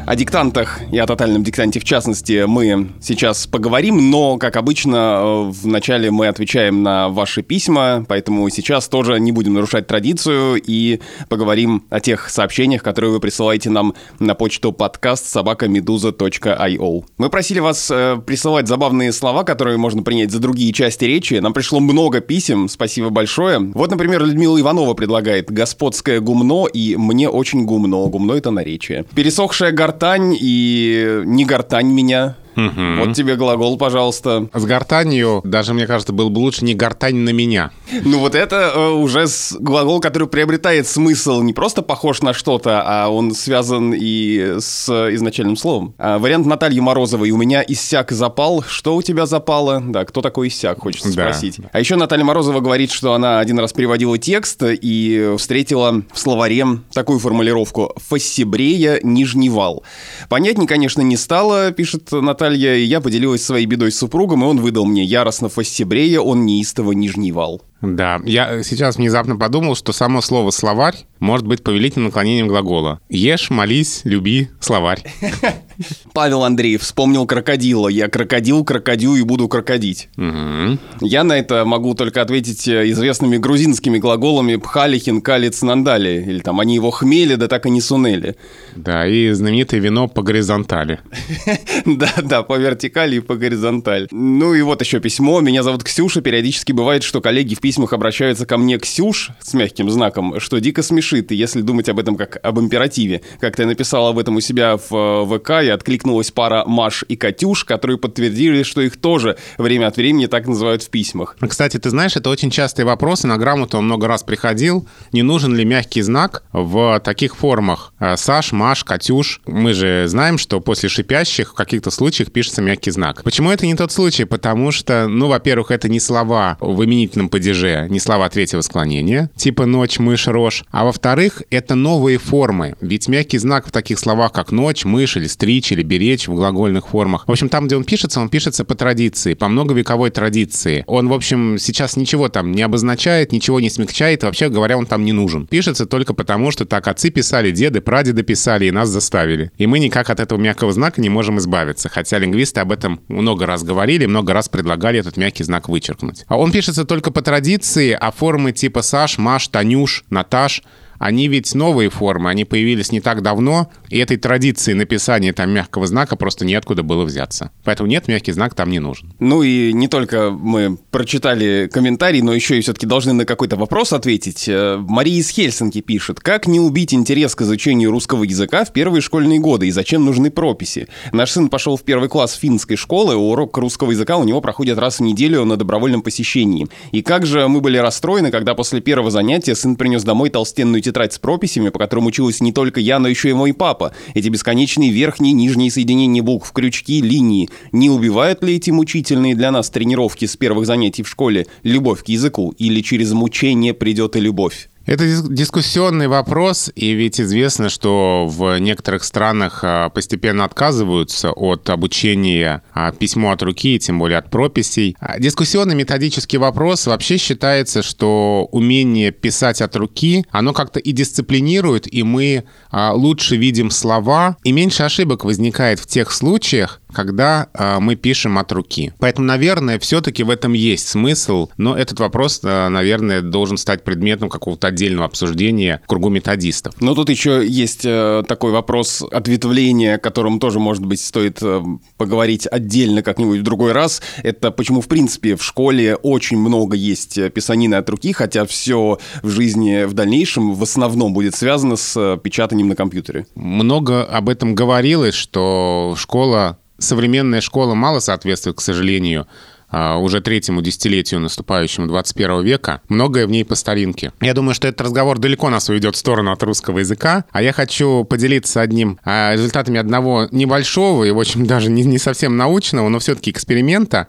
О 0.06 0.14
диктантах 0.14 0.82
и 0.92 0.98
о 0.98 1.06
тотальном 1.06 1.42
диктанте 1.42 1.80
в 1.80 1.84
частности 1.84 2.44
мы 2.46 2.90
сейчас 3.02 3.48
поговорим, 3.48 4.08
но, 4.08 4.38
как 4.38 4.54
обычно, 4.54 4.96
э, 4.96 5.50
вначале 5.50 6.12
мы 6.12 6.28
отвечаем 6.28 6.84
на 6.84 7.08
ваши 7.08 7.42
письма, 7.42 8.06
поэтому 8.08 8.48
сейчас 8.50 8.86
тоже 8.86 9.18
не 9.18 9.32
будем 9.32 9.54
нарушать 9.54 9.88
традицию 9.88 10.62
и 10.64 11.00
поговорим 11.28 11.82
о 11.90 11.98
тех 11.98 12.30
сообщениях, 12.30 12.84
которые 12.84 13.10
вы 13.10 13.18
присылаете 13.18 13.68
нам 13.68 13.94
на 14.20 14.36
почту 14.36 14.70
подкаст 14.70 15.26
собакамедуза.io. 15.26 17.04
Мы 17.18 17.28
просили 17.28 17.58
вас 17.58 17.90
э, 17.90 18.16
присылать 18.24 18.68
забавные 18.68 19.12
слова, 19.12 19.42
которые 19.42 19.76
можно 19.76 20.04
принять 20.04 20.30
за 20.30 20.38
другие 20.38 20.72
части 20.72 21.04
речи. 21.04 21.34
Нам 21.34 21.52
пришло 21.52 21.80
много 21.80 22.20
писем, 22.20 22.68
спасибо 22.68 23.10
большое. 23.10 23.58
Вот, 23.58 23.90
например, 23.90 24.24
Людмила 24.24 24.60
Иванова 24.60 24.94
предлагает 24.94 25.50
«господское 25.50 26.20
гумно» 26.20 26.68
и 26.68 26.94
«мне 26.94 27.28
очень 27.28 27.64
гумно». 27.64 28.06
Гумно— 28.06 28.32
это 28.34 28.52
наречие. 28.52 29.04
«Пересохшая 29.12 29.72
гортань 29.72 29.95
гортань 29.96 30.36
и 30.38 31.22
не 31.24 31.44
гортань 31.46 31.88
меня. 31.88 32.36
Угу. 32.56 33.04
Вот 33.04 33.14
тебе 33.14 33.36
глагол, 33.36 33.76
пожалуйста. 33.76 34.48
С 34.52 34.64
гортанью, 34.64 35.42
даже, 35.44 35.74
мне 35.74 35.86
кажется, 35.86 36.12
было 36.12 36.28
бы 36.28 36.38
лучше 36.38 36.64
не 36.64 36.74
гортань 36.74 37.16
на 37.16 37.30
меня. 37.30 37.70
Ну 38.04 38.18
вот 38.18 38.34
это 38.34 38.72
э, 38.74 38.90
уже 38.90 39.26
с, 39.26 39.54
глагол, 39.58 40.00
который 40.00 40.28
приобретает 40.28 40.86
смысл, 40.86 41.42
не 41.42 41.52
просто 41.52 41.82
похож 41.82 42.22
на 42.22 42.32
что-то, 42.32 42.82
а 42.84 43.08
он 43.08 43.32
связан 43.34 43.94
и 43.94 44.56
с 44.58 44.88
изначальным 45.14 45.56
словом. 45.56 45.94
А, 45.98 46.18
вариант 46.18 46.46
Натальи 46.46 46.80
Морозовой. 46.80 47.30
У 47.30 47.36
меня 47.36 47.62
иссяк 47.66 48.10
запал. 48.10 48.62
Что 48.66 48.96
у 48.96 49.02
тебя 49.02 49.26
запало? 49.26 49.82
Да, 49.86 50.04
кто 50.04 50.22
такой 50.22 50.48
иссяк, 50.48 50.80
хочется 50.80 51.14
да. 51.14 51.32
спросить. 51.32 51.58
А 51.72 51.78
еще 51.78 51.96
Наталья 51.96 52.24
Морозова 52.24 52.60
говорит, 52.60 52.90
что 52.90 53.12
она 53.12 53.40
один 53.40 53.58
раз 53.58 53.72
переводила 53.72 54.16
текст 54.18 54.62
и 54.62 55.34
встретила 55.36 56.02
в 56.12 56.18
словаре 56.18 56.56
такую 56.92 57.18
формулировку 57.18 57.92
«фассибрея 57.96 59.00
нижний 59.02 59.50
вал». 59.50 59.82
Понятнее, 60.28 60.66
конечно, 60.66 61.02
не 61.02 61.16
стало, 61.16 61.70
пишет 61.72 62.10
Наталья 62.12 62.45
Наталья, 62.46 62.76
и 62.76 62.84
я 62.84 63.00
поделилась 63.00 63.44
своей 63.44 63.66
бедой 63.66 63.90
с 63.90 63.98
супругом, 63.98 64.44
и 64.44 64.46
он 64.46 64.60
выдал 64.60 64.86
мне 64.86 65.02
яростно 65.02 65.48
фастебрея, 65.48 66.20
он 66.20 66.46
неистово 66.46 66.92
нижний 66.92 67.32
вал. 67.32 67.60
Да, 67.80 68.20
я 68.24 68.62
сейчас 68.62 68.98
внезапно 68.98 69.36
подумал, 69.36 69.74
что 69.74 69.92
само 69.92 70.20
слово 70.20 70.52
«словарь» 70.52 70.94
может 71.20 71.46
быть 71.46 71.62
повелительным 71.62 72.06
наклонением 72.06 72.48
глагола. 72.48 73.00
Ешь, 73.08 73.50
молись, 73.50 74.02
люби, 74.04 74.48
словарь. 74.60 75.02
Павел 76.12 76.44
Андреев 76.44 76.82
вспомнил 76.82 77.26
крокодила. 77.26 77.88
Я 77.88 78.08
крокодил, 78.08 78.64
крокодю 78.64 79.16
и 79.16 79.22
буду 79.22 79.48
крокодить. 79.48 80.08
Угу. 80.16 80.78
Я 81.00 81.24
на 81.24 81.38
это 81.38 81.64
могу 81.64 81.94
только 81.94 82.22
ответить 82.22 82.66
э, 82.68 82.90
известными 82.90 83.36
грузинскими 83.36 83.98
глаголами 83.98 84.56
пхали, 84.56 84.98
хинкали, 84.98 85.48
цнандали. 85.48 86.24
Или 86.26 86.38
там 86.40 86.60
они 86.60 86.74
его 86.74 86.90
хмели, 86.90 87.34
да 87.34 87.48
так 87.48 87.66
и 87.66 87.70
не 87.70 87.80
сунели. 87.80 88.36
Да, 88.74 89.06
и 89.06 89.30
знаменитое 89.32 89.80
вино 89.80 90.08
по 90.08 90.22
горизонтали. 90.22 91.00
Да-да, 91.86 92.42
по 92.42 92.56
вертикали 92.56 93.16
и 93.16 93.20
по 93.20 93.36
горизонтали. 93.36 94.08
Ну 94.10 94.54
и 94.54 94.62
вот 94.62 94.80
еще 94.80 95.00
письмо. 95.00 95.40
Меня 95.40 95.62
зовут 95.62 95.84
Ксюша. 95.84 96.20
Периодически 96.20 96.72
бывает, 96.72 97.02
что 97.02 97.20
коллеги 97.20 97.54
в 97.54 97.60
письмах 97.60 97.92
обращаются 97.92 98.46
ко 98.46 98.56
мне 98.56 98.78
Ксюш 98.78 99.30
с 99.40 99.54
мягким 99.54 99.90
знаком, 99.90 100.40
что 100.40 100.58
дико 100.58 100.82
смешит. 100.82 101.05
И 101.12 101.34
если 101.34 101.60
думать 101.60 101.88
об 101.88 101.98
этом 101.98 102.16
как 102.16 102.38
об 102.42 102.58
императиве, 102.58 103.22
как 103.40 103.56
ты 103.56 103.66
написал 103.66 104.08
об 104.08 104.18
этом 104.18 104.36
у 104.36 104.40
себя 104.40 104.76
в 104.76 104.92
э, 104.92 105.38
ВК, 105.38 105.50
и 105.62 105.68
откликнулась 105.68 106.30
пара 106.30 106.64
Маш 106.66 107.04
и 107.08 107.16
Катюш, 107.16 107.64
которые 107.64 107.98
подтвердили, 107.98 108.62
что 108.62 108.80
их 108.80 108.96
тоже 108.96 109.36
время 109.58 109.86
от 109.86 109.96
времени 109.96 110.26
так 110.26 110.46
называют 110.46 110.82
в 110.82 110.90
письмах. 110.90 111.36
Кстати, 111.40 111.78
ты 111.78 111.90
знаешь, 111.90 112.16
это 112.16 112.30
очень 112.30 112.50
частый 112.50 112.84
вопрос, 112.84 113.24
и 113.24 113.26
на 113.26 113.38
грамоту 113.38 113.78
он 113.78 113.84
много 113.84 114.08
раз 114.08 114.22
приходил. 114.22 114.86
Не 115.12 115.22
нужен 115.22 115.54
ли 115.54 115.64
мягкий 115.64 116.02
знак 116.02 116.44
в 116.52 117.00
таких 117.00 117.36
формах? 117.36 117.92
Э, 117.98 118.16
Саш, 118.16 118.52
Маш, 118.52 118.84
Катюш. 118.84 119.40
Мы 119.46 119.72
же 119.74 120.04
знаем, 120.06 120.38
что 120.38 120.60
после 120.60 120.88
шипящих 120.88 121.50
в 121.50 121.54
каких-то 121.54 121.90
случаях 121.90 122.32
пишется 122.32 122.62
мягкий 122.62 122.90
знак. 122.90 123.22
Почему 123.22 123.50
это 123.50 123.66
не 123.66 123.74
тот 123.74 123.92
случай? 123.92 124.24
Потому 124.24 124.72
что, 124.72 125.06
ну, 125.08 125.28
во-первых, 125.28 125.70
это 125.70 125.88
не 125.88 126.00
слова 126.00 126.56
в 126.60 126.84
именительном 126.84 127.28
падеже, 127.28 127.86
не 127.90 128.00
слова 128.00 128.28
третьего 128.28 128.60
склонения, 128.60 129.30
типа 129.36 129.66
ночь, 129.66 129.98
мышь, 129.98 130.26
рожь. 130.26 130.64
А 130.70 130.84
во-вторых, 130.96 131.42
это 131.50 131.74
новые 131.74 132.16
формы. 132.16 132.74
Ведь 132.80 133.06
мягкий 133.06 133.36
знак 133.36 133.66
в 133.66 133.70
таких 133.70 133.98
словах, 133.98 134.32
как 134.32 134.50
ночь, 134.50 134.86
мышь 134.86 135.18
или 135.18 135.26
стричь, 135.26 135.70
или 135.70 135.82
беречь 135.82 136.26
в 136.26 136.34
глагольных 136.34 136.88
формах. 136.88 137.28
В 137.28 137.30
общем, 137.30 137.50
там, 137.50 137.66
где 137.66 137.76
он 137.76 137.84
пишется, 137.84 138.18
он 138.18 138.30
пишется 138.30 138.64
по 138.64 138.74
традиции, 138.74 139.34
по 139.34 139.46
многовековой 139.48 140.08
традиции. 140.08 140.84
Он, 140.86 141.08
в 141.08 141.12
общем, 141.12 141.58
сейчас 141.58 141.96
ничего 141.96 142.30
там 142.30 142.50
не 142.52 142.62
обозначает, 142.62 143.30
ничего 143.32 143.60
не 143.60 143.68
смягчает, 143.68 144.22
вообще 144.22 144.48
говоря, 144.48 144.78
он 144.78 144.86
там 144.86 145.04
не 145.04 145.12
нужен. 145.12 145.46
Пишется 145.46 145.84
только 145.84 146.14
потому, 146.14 146.50
что 146.50 146.64
так 146.64 146.88
отцы 146.88 147.10
писали, 147.10 147.50
деды, 147.50 147.82
прадеды 147.82 148.22
писали 148.22 148.64
и 148.64 148.70
нас 148.70 148.88
заставили. 148.88 149.50
И 149.58 149.66
мы 149.66 149.80
никак 149.80 150.08
от 150.08 150.18
этого 150.18 150.38
мягкого 150.38 150.72
знака 150.72 151.02
не 151.02 151.10
можем 151.10 151.36
избавиться, 151.36 151.90
хотя 151.90 152.18
лингвисты 152.18 152.60
об 152.60 152.72
этом 152.72 153.00
много 153.08 153.44
раз 153.44 153.62
говорили, 153.62 154.06
много 154.06 154.32
раз 154.32 154.48
предлагали 154.48 154.98
этот 154.98 155.18
мягкий 155.18 155.44
знак 155.44 155.68
вычеркнуть. 155.68 156.24
А 156.26 156.38
он 156.38 156.52
пишется 156.52 156.86
только 156.86 157.10
по 157.10 157.20
традиции, 157.20 157.92
а 157.92 158.10
формы 158.10 158.52
типа 158.52 158.80
Саш, 158.80 159.18
Маш, 159.18 159.48
Танюш, 159.48 160.02
Наташ— 160.08 160.62
они 160.98 161.28
ведь 161.28 161.54
новые 161.54 161.90
формы, 161.90 162.30
они 162.30 162.44
появились 162.44 162.92
не 162.92 163.00
так 163.00 163.22
давно, 163.22 163.70
и 163.88 163.98
этой 163.98 164.16
традиции 164.16 164.72
написания 164.72 165.32
там 165.32 165.50
мягкого 165.50 165.86
знака 165.86 166.16
просто 166.16 166.44
неоткуда 166.44 166.82
было 166.82 167.04
взяться. 167.04 167.50
Поэтому 167.64 167.88
нет, 167.88 168.08
мягкий 168.08 168.32
знак 168.32 168.54
там 168.54 168.70
не 168.70 168.78
нужен. 168.78 169.12
Ну 169.18 169.42
и 169.42 169.72
не 169.72 169.88
только 169.88 170.30
мы 170.30 170.78
прочитали 170.90 171.68
комментарий, 171.72 172.22
но 172.22 172.32
еще 172.32 172.58
и 172.58 172.60
все-таки 172.60 172.86
должны 172.86 173.12
на 173.12 173.24
какой-то 173.24 173.56
вопрос 173.56 173.92
ответить. 173.92 174.48
Э, 174.48 174.76
Мария 174.78 175.20
из 175.20 175.30
Хельсинки 175.30 175.80
пишет, 175.80 176.20
как 176.20 176.46
не 176.46 176.60
убить 176.60 176.94
интерес 176.94 177.34
к 177.34 177.42
изучению 177.42 177.90
русского 177.90 178.24
языка 178.24 178.64
в 178.64 178.72
первые 178.72 179.00
школьные 179.00 179.38
годы 179.38 179.68
и 179.68 179.70
зачем 179.70 180.04
нужны 180.04 180.30
прописи? 180.30 180.88
Наш 181.12 181.32
сын 181.32 181.48
пошел 181.48 181.76
в 181.76 181.82
первый 181.82 182.08
класс 182.08 182.34
финской 182.34 182.76
школы, 182.76 183.14
урок 183.14 183.56
русского 183.58 183.90
языка 183.90 184.16
у 184.16 184.24
него 184.24 184.40
проходит 184.40 184.78
раз 184.78 184.98
в 184.98 185.02
неделю 185.02 185.44
на 185.44 185.56
добровольном 185.56 186.02
посещении. 186.02 186.66
И 186.92 187.02
как 187.02 187.26
же 187.26 187.48
мы 187.48 187.60
были 187.60 187.78
расстроены, 187.78 188.30
когда 188.30 188.54
после 188.54 188.80
первого 188.80 189.10
занятия 189.10 189.54
сын 189.54 189.76
принес 189.76 190.04
домой 190.04 190.30
толстенную 190.30 190.82
тетрадь 190.86 191.12
с 191.12 191.18
прописями, 191.18 191.68
по 191.68 191.78
которым 191.78 192.06
училась 192.06 192.40
не 192.40 192.52
только 192.52 192.80
я, 192.80 192.98
но 192.98 193.08
еще 193.08 193.30
и 193.30 193.34
мой 193.34 193.52
папа. 193.52 193.92
Эти 194.14 194.28
бесконечные 194.28 194.90
верхние 194.90 195.32
и 195.32 195.34
нижние 195.34 195.70
соединения 195.70 196.22
букв, 196.22 196.52
крючки, 196.52 197.02
линии. 197.02 197.50
Не 197.72 197.90
убивают 197.90 198.42
ли 198.42 198.56
эти 198.56 198.70
мучительные 198.70 199.34
для 199.34 199.50
нас 199.50 199.68
тренировки 199.70 200.24
с 200.24 200.36
первых 200.36 200.66
занятий 200.66 201.02
в 201.02 201.08
школе 201.08 201.46
любовь 201.62 202.04
к 202.04 202.08
языку? 202.08 202.54
Или 202.58 202.80
через 202.80 203.12
мучение 203.12 203.74
придет 203.74 204.16
и 204.16 204.20
любовь? 204.20 204.68
Это 204.86 205.04
дискуссионный 205.04 206.06
вопрос, 206.06 206.70
и 206.76 206.92
ведь 206.92 207.20
известно, 207.20 207.68
что 207.70 208.28
в 208.28 208.56
некоторых 208.60 209.02
странах 209.02 209.60
а, 209.64 209.88
постепенно 209.88 210.44
отказываются 210.44 211.32
от 211.32 211.68
обучения 211.70 212.62
а, 212.72 212.92
письму 212.92 213.32
от 213.32 213.42
руки, 213.42 213.80
тем 213.80 213.98
более 213.98 214.18
от 214.18 214.30
прописей. 214.30 214.96
А, 215.00 215.18
дискуссионный 215.18 215.74
методический 215.74 216.38
вопрос 216.38 216.86
вообще 216.86 217.16
считается, 217.16 217.82
что 217.82 218.48
умение 218.52 219.10
писать 219.10 219.60
от 219.60 219.74
руки, 219.74 220.24
оно 220.30 220.52
как-то 220.52 220.78
и 220.78 220.92
дисциплинирует, 220.92 221.92
и 221.92 222.04
мы 222.04 222.44
лучше 222.72 223.36
видим 223.36 223.70
слова, 223.70 224.36
и 224.44 224.52
меньше 224.52 224.84
ошибок 224.84 225.24
возникает 225.24 225.80
в 225.80 225.86
тех 225.86 226.12
случаях, 226.12 226.80
когда 226.96 227.48
э, 227.52 227.78
мы 227.78 227.94
пишем 227.94 228.38
от 228.38 228.50
руки. 228.52 228.94
Поэтому, 228.98 229.28
наверное, 229.28 229.78
все-таки 229.78 230.22
в 230.22 230.30
этом 230.30 230.54
есть 230.54 230.88
смысл, 230.88 231.50
но 231.58 231.76
этот 231.76 232.00
вопрос, 232.00 232.40
э, 232.42 232.68
наверное, 232.68 233.20
должен 233.20 233.58
стать 233.58 233.84
предметом 233.84 234.30
какого-то 234.30 234.68
отдельного 234.68 235.04
обсуждения 235.04 235.82
в 235.84 235.88
кругу 235.88 236.08
методистов. 236.08 236.72
Но 236.80 236.94
тут 236.94 237.10
еще 237.10 237.46
есть 237.46 237.82
э, 237.84 238.22
такой 238.26 238.50
вопрос 238.50 239.02
ответвления, 239.12 239.96
о 239.96 239.98
котором 239.98 240.40
тоже, 240.40 240.58
может 240.58 240.86
быть, 240.86 241.02
стоит 241.02 241.38
э, 241.42 241.62
поговорить 241.98 242.48
отдельно 242.50 243.02
как-нибудь 243.02 243.40
в 243.40 243.42
другой 243.42 243.72
раз. 243.72 244.00
Это 244.22 244.50
почему, 244.50 244.80
в 244.80 244.88
принципе, 244.88 245.36
в 245.36 245.44
школе 245.44 245.96
очень 245.96 246.38
много 246.38 246.76
есть 246.76 247.18
э, 247.18 247.28
писанины 247.28 247.74
от 247.74 247.90
руки, 247.90 248.14
хотя 248.14 248.46
все 248.46 248.98
в 249.22 249.28
жизни 249.28 249.84
в 249.84 249.92
дальнейшем 249.92 250.54
в 250.54 250.62
основном 250.62 251.12
будет 251.12 251.34
связано 251.34 251.76
с 251.76 251.94
э, 251.94 252.18
печатанием 252.22 252.68
на 252.68 252.74
компьютере. 252.74 253.26
Много 253.34 254.02
об 254.02 254.30
этом 254.30 254.54
говорилось, 254.54 255.14
что 255.14 255.94
школа, 255.98 256.58
современная 256.78 257.40
школа 257.40 257.74
мало 257.74 258.00
соответствует, 258.00 258.56
к 258.56 258.60
сожалению, 258.60 259.26
а, 259.68 259.98
уже 259.98 260.20
третьему 260.20 260.62
десятилетию 260.62 261.20
наступающему 261.20 261.86
21 261.88 262.42
века, 262.42 262.80
многое 262.88 263.26
в 263.26 263.30
ней 263.30 263.44
по 263.44 263.56
старинке. 263.56 264.12
Я 264.20 264.32
думаю, 264.32 264.54
что 264.54 264.68
этот 264.68 264.80
разговор 264.82 265.18
далеко 265.18 265.50
нас 265.50 265.68
уведет 265.68 265.96
в 265.96 265.98
сторону 265.98 266.30
от 266.30 266.42
русского 266.42 266.78
языка, 266.78 267.24
а 267.32 267.42
я 267.42 267.52
хочу 267.52 268.04
поделиться 268.04 268.60
одним 268.60 269.00
а, 269.04 269.32
результатами 269.32 269.80
одного 269.80 270.28
небольшого 270.30 271.04
и, 271.04 271.10
в 271.10 271.18
общем, 271.18 271.46
даже 271.46 271.68
не, 271.68 271.82
не 271.84 271.98
совсем 271.98 272.36
научного, 272.36 272.88
но 272.88 273.00
все-таки 273.00 273.30
эксперимента, 273.30 274.06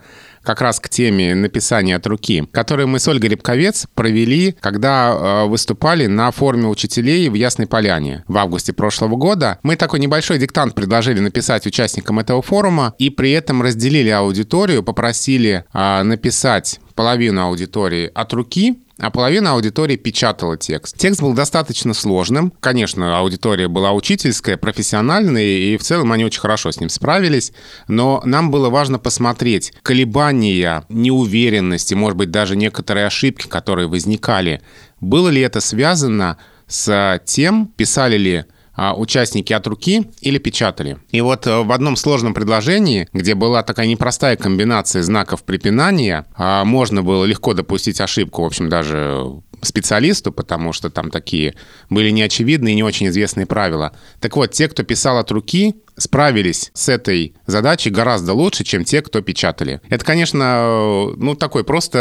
как 0.48 0.62
раз 0.62 0.80
к 0.80 0.88
теме 0.88 1.36
написания 1.36 1.98
от 1.98 2.08
руки, 2.08 2.48
которую 2.54 2.88
мы 2.88 3.00
с 3.00 3.08
Ольгой 3.10 3.32
Рябковец 3.32 3.86
провели, 3.94 4.54
когда 4.54 5.10
э, 5.12 5.46
выступали 5.46 6.06
на 6.06 6.32
форуме 6.32 6.68
учителей 6.70 7.28
в 7.28 7.34
Ясной 7.34 7.68
Поляне 7.68 8.24
в 8.30 8.38
августе 8.38 8.72
прошлого 8.72 9.18
года. 9.18 9.60
Мы 9.64 9.76
такой 9.76 10.00
небольшой 10.00 10.38
диктант 10.38 10.74
предложили 10.74 11.20
написать 11.20 11.68
участникам 11.68 12.20
этого 12.20 12.42
форума 12.42 12.94
и 12.98 13.10
при 13.10 13.32
этом 13.32 13.62
разделили 13.62 14.08
аудиторию, 14.08 14.84
попросили 14.84 15.66
э, 15.74 16.04
написать 16.04 16.80
половину 16.96 17.44
аудитории 17.44 18.10
от 18.14 18.32
руки, 18.32 18.80
а 19.00 19.12
половина 19.12 19.54
аудитории 19.54 19.96
печатала 19.96 20.58
текст. 20.58 20.98
Текст 20.98 21.22
был 21.22 21.34
достаточно 21.34 21.94
сложным. 21.94 22.52
Конечно, 22.60 23.20
аудитория 23.20 23.68
была 23.68 23.92
учительская, 23.92 24.58
профессиональная, 24.58 25.44
и 25.44 25.78
в 25.78 25.84
целом 25.84 26.12
они 26.12 26.26
очень 26.26 26.40
хорошо 26.40 26.72
с 26.72 26.80
ним 26.80 26.90
справились. 26.90 27.54
Но 27.88 28.22
нам 28.26 28.50
было 28.50 28.70
важно 28.70 28.98
посмотреть 28.98 29.74
колебания, 29.84 30.84
неуверенности, 30.90 31.94
может 31.94 32.18
быть, 32.18 32.32
даже 32.32 32.56
некоторые 32.56 33.06
ошибки, 33.06 33.48
которые 33.48 33.88
возникали. 33.88 34.62
Было 35.00 35.30
ли 35.30 35.42
это 35.42 35.62
связано 35.62 36.38
с 36.68 37.22
тем, 37.26 37.68
писали 37.78 38.18
ли 38.18 38.46
участники 38.78 39.54
от 39.54 39.66
руки 39.68 40.10
или 40.22 40.38
печатали. 40.38 40.98
И 41.12 41.22
вот 41.22 41.48
э, 41.48 41.64
в 41.64 41.72
одном 41.72 41.96
сложном 41.96 42.34
предложении, 42.34 43.08
где 43.12 43.36
была 43.36 43.64
такая 43.64 43.88
непростая 43.88 44.38
комбинация 44.38 45.04
знаков 45.04 45.44
препинания, 45.44 46.26
а, 46.36 46.64
можно 46.64 47.04
было 47.04 47.26
легко 47.26 47.54
допустить 47.54 48.00
ошибку, 48.00 48.44
в 48.44 48.46
общем, 48.46 48.70
даже 48.70 49.42
специалисту, 49.62 50.32
потому 50.32 50.74
что 50.74 50.90
там 50.90 51.10
такие 51.10 51.56
были 51.90 52.10
неочевидные 52.10 52.74
и 52.74 52.76
не 52.76 52.84
очень 52.84 53.08
известные 53.08 53.46
правила. 53.46 53.94
Так 54.20 54.36
вот, 54.36 54.52
те, 54.52 54.68
кто 54.68 54.84
писал 54.84 55.18
от 55.18 55.32
руки, 55.32 55.76
справились 55.98 56.72
с 56.74 56.90
этой 56.90 57.34
задачей 57.48 57.90
гораздо 57.90 58.34
лучше, 58.34 58.64
чем 58.64 58.84
те, 58.84 59.02
кто 59.02 59.22
печатали. 59.22 59.82
Это, 59.90 60.06
конечно, 60.06 61.08
ну, 61.18 61.36
такой 61.36 61.64
просто 61.64 61.98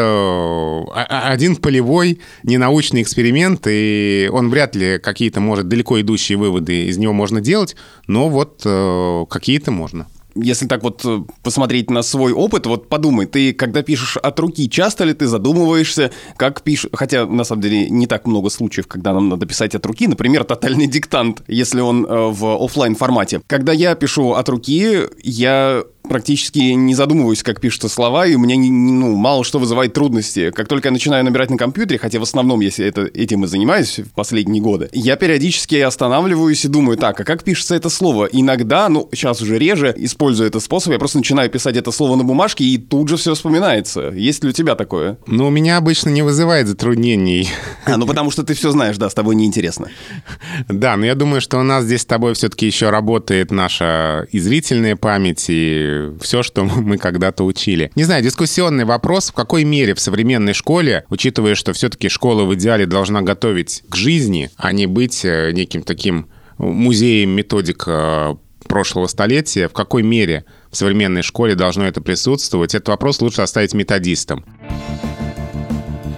э, 0.94 1.00
один 1.00 1.56
полевой 1.56 2.20
ненаучный 2.42 3.02
эксперимент, 3.02 3.66
и 3.66 4.28
он 4.32 4.50
вряд 4.50 4.76
ли 4.76 4.98
какие-то, 4.98 5.40
может, 5.40 5.68
далеко 5.68 6.00
идущие 6.00 6.36
выводы 6.36 6.86
из 6.86 6.98
него 6.98 7.12
можно 7.12 7.40
делать, 7.40 7.74
но 8.06 8.28
вот 8.28 8.62
э, 8.64 9.24
какие-то 9.30 9.70
можно 9.70 10.06
если 10.36 10.66
так 10.66 10.82
вот 10.82 11.04
э, 11.04 11.20
посмотреть 11.42 11.90
на 11.90 12.02
свой 12.02 12.32
опыт, 12.32 12.66
вот 12.66 12.88
подумай, 12.88 13.26
ты 13.26 13.52
когда 13.52 13.82
пишешь 13.82 14.16
от 14.16 14.38
руки, 14.40 14.68
часто 14.68 15.04
ли 15.04 15.14
ты 15.14 15.26
задумываешься, 15.26 16.10
как 16.36 16.62
пишешь, 16.62 16.90
хотя 16.92 17.26
на 17.26 17.44
самом 17.44 17.62
деле 17.62 17.88
не 17.90 18.06
так 18.06 18.26
много 18.26 18.50
случаев, 18.50 18.86
когда 18.86 19.12
нам 19.12 19.28
надо 19.28 19.46
писать 19.46 19.74
от 19.74 19.84
руки, 19.86 20.06
например, 20.06 20.44
тотальный 20.44 20.86
диктант, 20.86 21.42
если 21.48 21.80
он 21.80 22.04
э, 22.04 22.08
в 22.08 22.64
офлайн 22.64 22.94
формате. 22.94 23.40
Когда 23.46 23.72
я 23.72 23.94
пишу 23.94 24.32
от 24.32 24.48
руки, 24.48 25.00
я 25.22 25.84
практически 26.08 26.58
не 26.58 26.94
задумываюсь, 26.94 27.42
как 27.42 27.60
пишутся 27.60 27.88
слова, 27.88 28.26
и 28.26 28.34
у 28.34 28.38
меня 28.38 28.56
ну, 28.56 29.14
мало 29.16 29.44
что 29.44 29.58
вызывает 29.58 29.92
трудности. 29.92 30.50
Как 30.50 30.68
только 30.68 30.88
я 30.88 30.92
начинаю 30.92 31.24
набирать 31.24 31.50
на 31.50 31.56
компьютере, 31.56 31.98
хотя 31.98 32.18
в 32.18 32.22
основном, 32.22 32.60
если 32.60 32.86
это, 32.86 33.02
этим 33.02 33.44
и 33.44 33.46
занимаюсь 33.46 33.98
в 33.98 34.10
последние 34.12 34.62
годы, 34.62 34.88
я 34.92 35.16
периодически 35.16 35.76
останавливаюсь 35.76 36.64
и 36.64 36.68
думаю, 36.68 36.96
так, 36.96 37.20
а 37.20 37.24
как 37.24 37.44
пишется 37.44 37.74
это 37.74 37.88
слово? 37.88 38.28
Иногда, 38.32 38.88
ну, 38.88 39.08
сейчас 39.12 39.40
уже 39.42 39.58
реже, 39.58 39.94
используя 39.96 40.48
этот 40.48 40.62
способ, 40.62 40.92
я 40.92 40.98
просто 40.98 41.18
начинаю 41.18 41.50
писать 41.50 41.76
это 41.76 41.90
слово 41.90 42.16
на 42.16 42.24
бумажке, 42.24 42.64
и 42.64 42.78
тут 42.78 43.08
же 43.08 43.16
все 43.16 43.34
вспоминается. 43.34 44.08
Есть 44.10 44.44
ли 44.44 44.50
у 44.50 44.52
тебя 44.52 44.74
такое? 44.74 45.18
Ну, 45.26 45.46
у 45.46 45.50
меня 45.50 45.76
обычно 45.76 46.10
не 46.10 46.22
вызывает 46.22 46.68
затруднений. 46.68 47.48
А, 47.84 47.96
ну 47.96 48.06
потому 48.06 48.30
что 48.30 48.42
ты 48.42 48.54
все 48.54 48.70
знаешь, 48.70 48.96
да, 48.96 49.10
с 49.10 49.14
тобой 49.14 49.34
неинтересно. 49.34 49.88
Да, 50.68 50.96
но 50.96 51.06
я 51.06 51.14
думаю, 51.14 51.40
что 51.40 51.58
у 51.58 51.62
нас 51.62 51.84
здесь 51.84 52.02
с 52.02 52.06
тобой 52.06 52.34
все-таки 52.34 52.66
еще 52.66 52.90
работает 52.90 53.50
наша 53.50 54.26
и 54.30 54.38
зрительная 54.38 54.96
память, 54.96 55.46
и 55.48 55.95
все, 56.20 56.42
что 56.42 56.64
мы 56.64 56.98
когда-то 56.98 57.44
учили. 57.44 57.90
Не 57.94 58.04
знаю, 58.04 58.22
дискуссионный 58.22 58.84
вопрос, 58.84 59.30
в 59.30 59.32
какой 59.32 59.64
мере 59.64 59.94
в 59.94 60.00
современной 60.00 60.54
школе, 60.54 61.04
учитывая, 61.10 61.54
что 61.54 61.72
все-таки 61.72 62.08
школа 62.08 62.44
в 62.44 62.54
идеале 62.54 62.86
должна 62.86 63.22
готовить 63.22 63.82
к 63.88 63.96
жизни, 63.96 64.50
а 64.56 64.72
не 64.72 64.86
быть 64.86 65.24
э, 65.24 65.52
неким 65.52 65.82
таким 65.82 66.26
музеем 66.58 67.30
методик 67.30 67.84
э, 67.86 68.34
прошлого 68.66 69.06
столетия, 69.06 69.68
в 69.68 69.72
какой 69.72 70.02
мере 70.02 70.44
в 70.70 70.76
современной 70.76 71.22
школе 71.22 71.54
должно 71.54 71.86
это 71.86 72.00
присутствовать, 72.00 72.74
этот 72.74 72.88
вопрос 72.88 73.20
лучше 73.20 73.42
оставить 73.42 73.74
методистам. 73.74 74.44